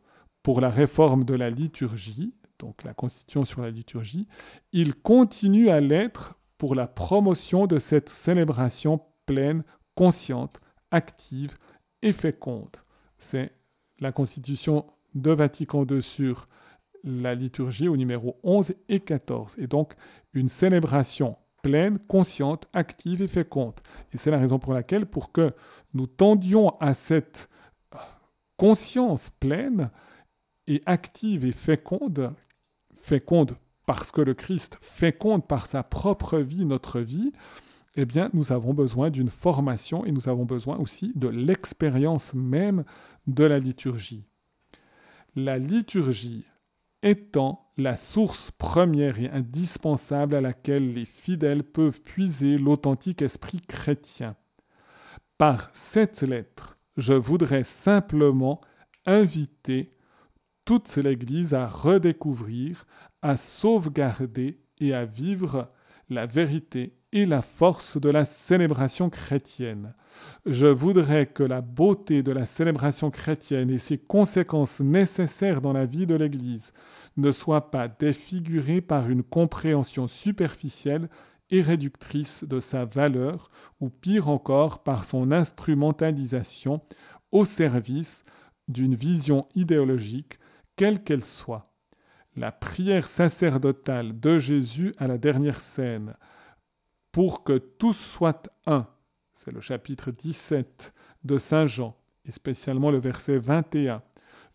pour 0.43 0.61
la 0.61 0.69
réforme 0.69 1.25
de 1.25 1.33
la 1.33 1.49
liturgie, 1.49 2.35
donc 2.59 2.83
la 2.83 2.93
Constitution 2.93 3.43
sur 3.43 3.63
la 3.63 3.71
liturgie, 3.71 4.27
il 4.71 4.93
continue 4.93 5.69
à 5.69 5.81
l'être 5.81 6.35
pour 6.59 6.75
la 6.75 6.87
promotion 6.87 7.65
de 7.65 7.79
cette 7.79 8.09
célébration 8.09 9.01
pleine, 9.25 9.63
consciente, 9.95 10.59
active 10.91 11.57
et 12.01 12.11
féconde. 12.11 12.75
C'est 13.17 13.51
la 13.99 14.11
Constitution 14.11 14.85
de 15.13 15.31
Vatican 15.31 15.85
II 15.85 16.01
sur 16.01 16.47
la 17.03 17.35
liturgie 17.35 17.87
au 17.87 17.97
numéro 17.97 18.37
11 18.43 18.73
et 18.89 18.99
14. 18.99 19.55
Et 19.59 19.67
donc 19.67 19.93
une 20.33 20.49
célébration 20.49 21.37
pleine, 21.61 21.97
consciente, 21.97 22.67
active 22.73 23.21
et 23.21 23.27
féconde. 23.27 23.79
Et 24.13 24.17
c'est 24.17 24.31
la 24.31 24.37
raison 24.37 24.59
pour 24.59 24.73
laquelle, 24.73 25.05
pour 25.05 25.31
que 25.31 25.53
nous 25.93 26.05
tendions 26.05 26.77
à 26.79 26.93
cette 26.93 27.49
conscience 28.57 29.31
pleine 29.39 29.89
et 30.67 30.83
active 30.85 31.45
et 31.45 31.51
féconde, 31.51 32.33
féconde 32.95 33.55
parce 33.85 34.11
que 34.11 34.21
le 34.21 34.33
Christ 34.33 34.77
féconde 34.81 35.47
par 35.47 35.67
sa 35.67 35.83
propre 35.83 36.39
vie 36.39 36.65
notre 36.65 36.99
vie, 36.99 37.31
eh 37.95 38.05
bien, 38.05 38.29
nous 38.33 38.51
avons 38.51 38.73
besoin 38.73 39.09
d'une 39.09 39.29
formation 39.29 40.05
et 40.05 40.11
nous 40.11 40.27
avons 40.27 40.45
besoin 40.45 40.77
aussi 40.77 41.11
de 41.15 41.27
l'expérience 41.27 42.33
même 42.33 42.83
de 43.27 43.43
la 43.43 43.59
liturgie. 43.59 44.25
La 45.35 45.57
liturgie 45.57 46.45
étant 47.03 47.71
la 47.77 47.95
source 47.95 48.51
première 48.51 49.19
et 49.19 49.29
indispensable 49.29 50.35
à 50.35 50.41
laquelle 50.41 50.93
les 50.93 51.05
fidèles 51.05 51.63
peuvent 51.63 52.01
puiser 52.01 52.57
l'authentique 52.57 53.21
esprit 53.21 53.61
chrétien. 53.61 54.35
Par 55.37 55.69
cette 55.73 56.21
lettre, 56.21 56.77
je 56.97 57.13
voudrais 57.13 57.63
simplement 57.63 58.61
inviter 59.05 59.91
toute 60.63 60.95
l'Église 60.95 61.53
à 61.53 61.67
redécouvrir, 61.67 62.85
à 63.21 63.37
sauvegarder 63.37 64.59
et 64.79 64.93
à 64.93 65.05
vivre 65.05 65.69
la 66.09 66.25
vérité 66.25 66.97
et 67.15 67.25
la 67.25 67.41
force 67.41 67.95
de 67.95 68.09
la 68.09 68.25
célébration 68.25 69.09
chrétienne. 69.09 69.93
Je 70.45 70.67
voudrais 70.67 71.25
que 71.25 71.43
la 71.43 71.61
beauté 71.61 72.23
de 72.23 72.33
la 72.33 72.45
célébration 72.45 73.09
chrétienne 73.09 73.69
et 73.69 73.77
ses 73.77 73.97
conséquences 73.97 74.81
nécessaires 74.81 75.61
dans 75.61 75.71
la 75.71 75.85
vie 75.85 76.05
de 76.05 76.15
l'Église 76.15 76.73
ne 77.15 77.31
soient 77.31 77.71
pas 77.71 77.87
défigurées 77.87 78.81
par 78.81 79.09
une 79.09 79.23
compréhension 79.23 80.09
superficielle 80.09 81.07
et 81.51 81.61
réductrice 81.61 82.43
de 82.43 82.59
sa 82.59 82.83
valeur, 82.83 83.49
ou 83.79 83.89
pire 83.89 84.27
encore 84.27 84.83
par 84.83 85.05
son 85.05 85.31
instrumentalisation 85.31 86.81
au 87.31 87.45
service 87.45 88.25
d'une 88.67 88.95
vision 88.95 89.47
idéologique 89.55 90.37
quelle 90.75 91.01
qu'elle 91.01 91.23
soit. 91.23 91.71
La 92.35 92.51
prière 92.51 93.07
sacerdotale 93.07 94.19
de 94.19 94.37
Jésus 94.37 94.93
à 94.97 95.07
la 95.07 95.17
dernière 95.17 95.61
scène, 95.61 96.15
pour 97.15 97.45
que 97.45 97.57
tous 97.57 97.93
soient 97.93 98.43
un, 98.65 98.89
c'est 99.35 99.53
le 99.53 99.61
chapitre 99.61 100.11
17 100.11 100.93
de 101.23 101.37
Saint 101.37 101.65
Jean, 101.65 101.95
et 102.25 102.31
spécialement 102.31 102.91
le 102.91 102.99
verset 102.99 103.37
21, 103.37 104.03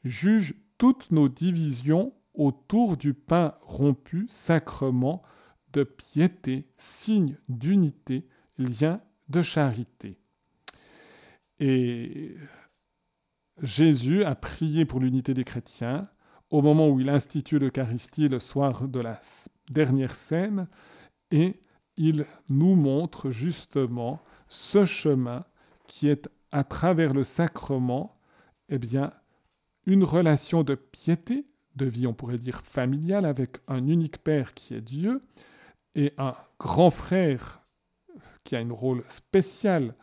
juge 0.04 0.54
toutes 0.76 1.11
nos 1.11 1.30
divisions 1.30 2.12
autour 2.34 2.98
du 2.98 3.14
pain 3.14 3.54
rompu, 3.62 4.26
sacrement 4.28 5.22
de 5.72 5.84
piété, 5.84 6.68
signe 6.76 7.38
d'unité, 7.48 8.28
lien 8.58 9.00
de 9.30 9.40
charité. 9.40 10.18
Et 11.61 12.36
Jésus 13.62 14.22
a 14.22 14.34
prié 14.34 14.84
pour 14.84 15.00
l'unité 15.00 15.32
des 15.32 15.44
chrétiens. 15.44 16.11
Au 16.50 16.61
moment 16.61 16.90
où 16.90 17.00
il 17.00 17.08
institue 17.08 17.58
l'Eucharistie 17.58 18.28
le 18.28 18.38
soir 18.38 18.86
de 18.86 19.00
la 19.00 19.18
dernière 19.70 20.14
scène 20.14 20.68
et 21.30 21.62
il 22.03 22.24
nous 22.48 22.76
montre 22.76 23.30
justement 23.30 24.22
ce 24.48 24.86
chemin 24.86 25.44
qui 25.86 26.09
est 26.09 26.30
à 26.51 26.64
travers 26.64 27.12
le 27.12 27.24
sacrement, 27.24 28.18
eh 28.70 28.78
bien, 28.78 29.12
une 29.84 30.03
relation 30.03 30.62
de 30.62 30.76
piété, 30.76 31.44
de 31.76 31.84
vie, 31.84 32.07
on 32.07 32.14
pourrait 32.14 32.38
dire 32.38 32.62
familiale, 32.62 33.26
avec 33.26 33.59
un 33.68 33.86
unique 33.86 34.16
Père 34.16 34.55
qui 34.55 34.74
est 34.74 34.80
Dieu, 34.80 35.22
et 35.94 36.14
un 36.16 36.34
grand 36.59 36.88
frère 36.88 37.61
qui 38.44 38.57
a 38.57 38.61
un 38.61 38.72
rôle 38.72 39.05
spécial 39.07 39.94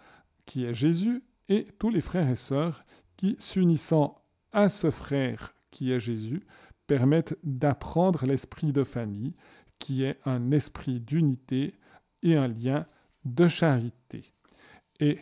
qui 0.46 0.66
est 0.66 0.76
Jésus, 0.76 1.24
et 1.50 1.66
tous 1.80 1.90
les 1.90 2.02
frères 2.02 2.30
et 2.30 2.36
sœurs 2.36 2.86
qui, 3.16 3.36
s'unissant 3.40 4.22
à 4.52 4.70
ce 4.70 4.92
frère 4.92 5.56
qui 5.72 5.92
est 5.92 6.00
Jésus, 6.00 6.44
permettent 6.86 7.38
d'apprendre 7.44 8.28
l'esprit 8.28 8.72
de 8.72 8.84
famille, 8.84 9.34
qui 9.80 10.04
est 10.04 10.20
un 10.26 10.52
esprit 10.52 11.00
d'unité 11.00 11.74
et 12.24 12.36
un 12.36 12.48
lien 12.48 12.86
de 13.26 13.48
charité. 13.48 14.34
Et 15.00 15.20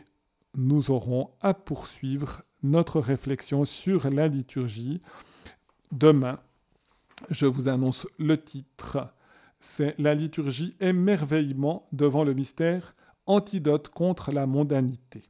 nous 0.55 0.91
aurons 0.91 1.31
à 1.41 1.53
poursuivre 1.53 2.43
notre 2.63 2.99
réflexion 2.99 3.65
sur 3.65 4.09
la 4.09 4.27
liturgie. 4.27 5.01
Demain, 5.91 6.39
je 7.29 7.45
vous 7.45 7.67
annonce 7.67 8.07
le 8.17 8.41
titre. 8.41 9.13
C'est 9.59 9.97
La 9.99 10.13
liturgie 10.13 10.75
émerveillement 10.79 11.87
devant 11.91 12.23
le 12.23 12.33
mystère, 12.33 12.95
antidote 13.25 13.89
contre 13.89 14.31
la 14.31 14.45
mondanité. 14.45 15.23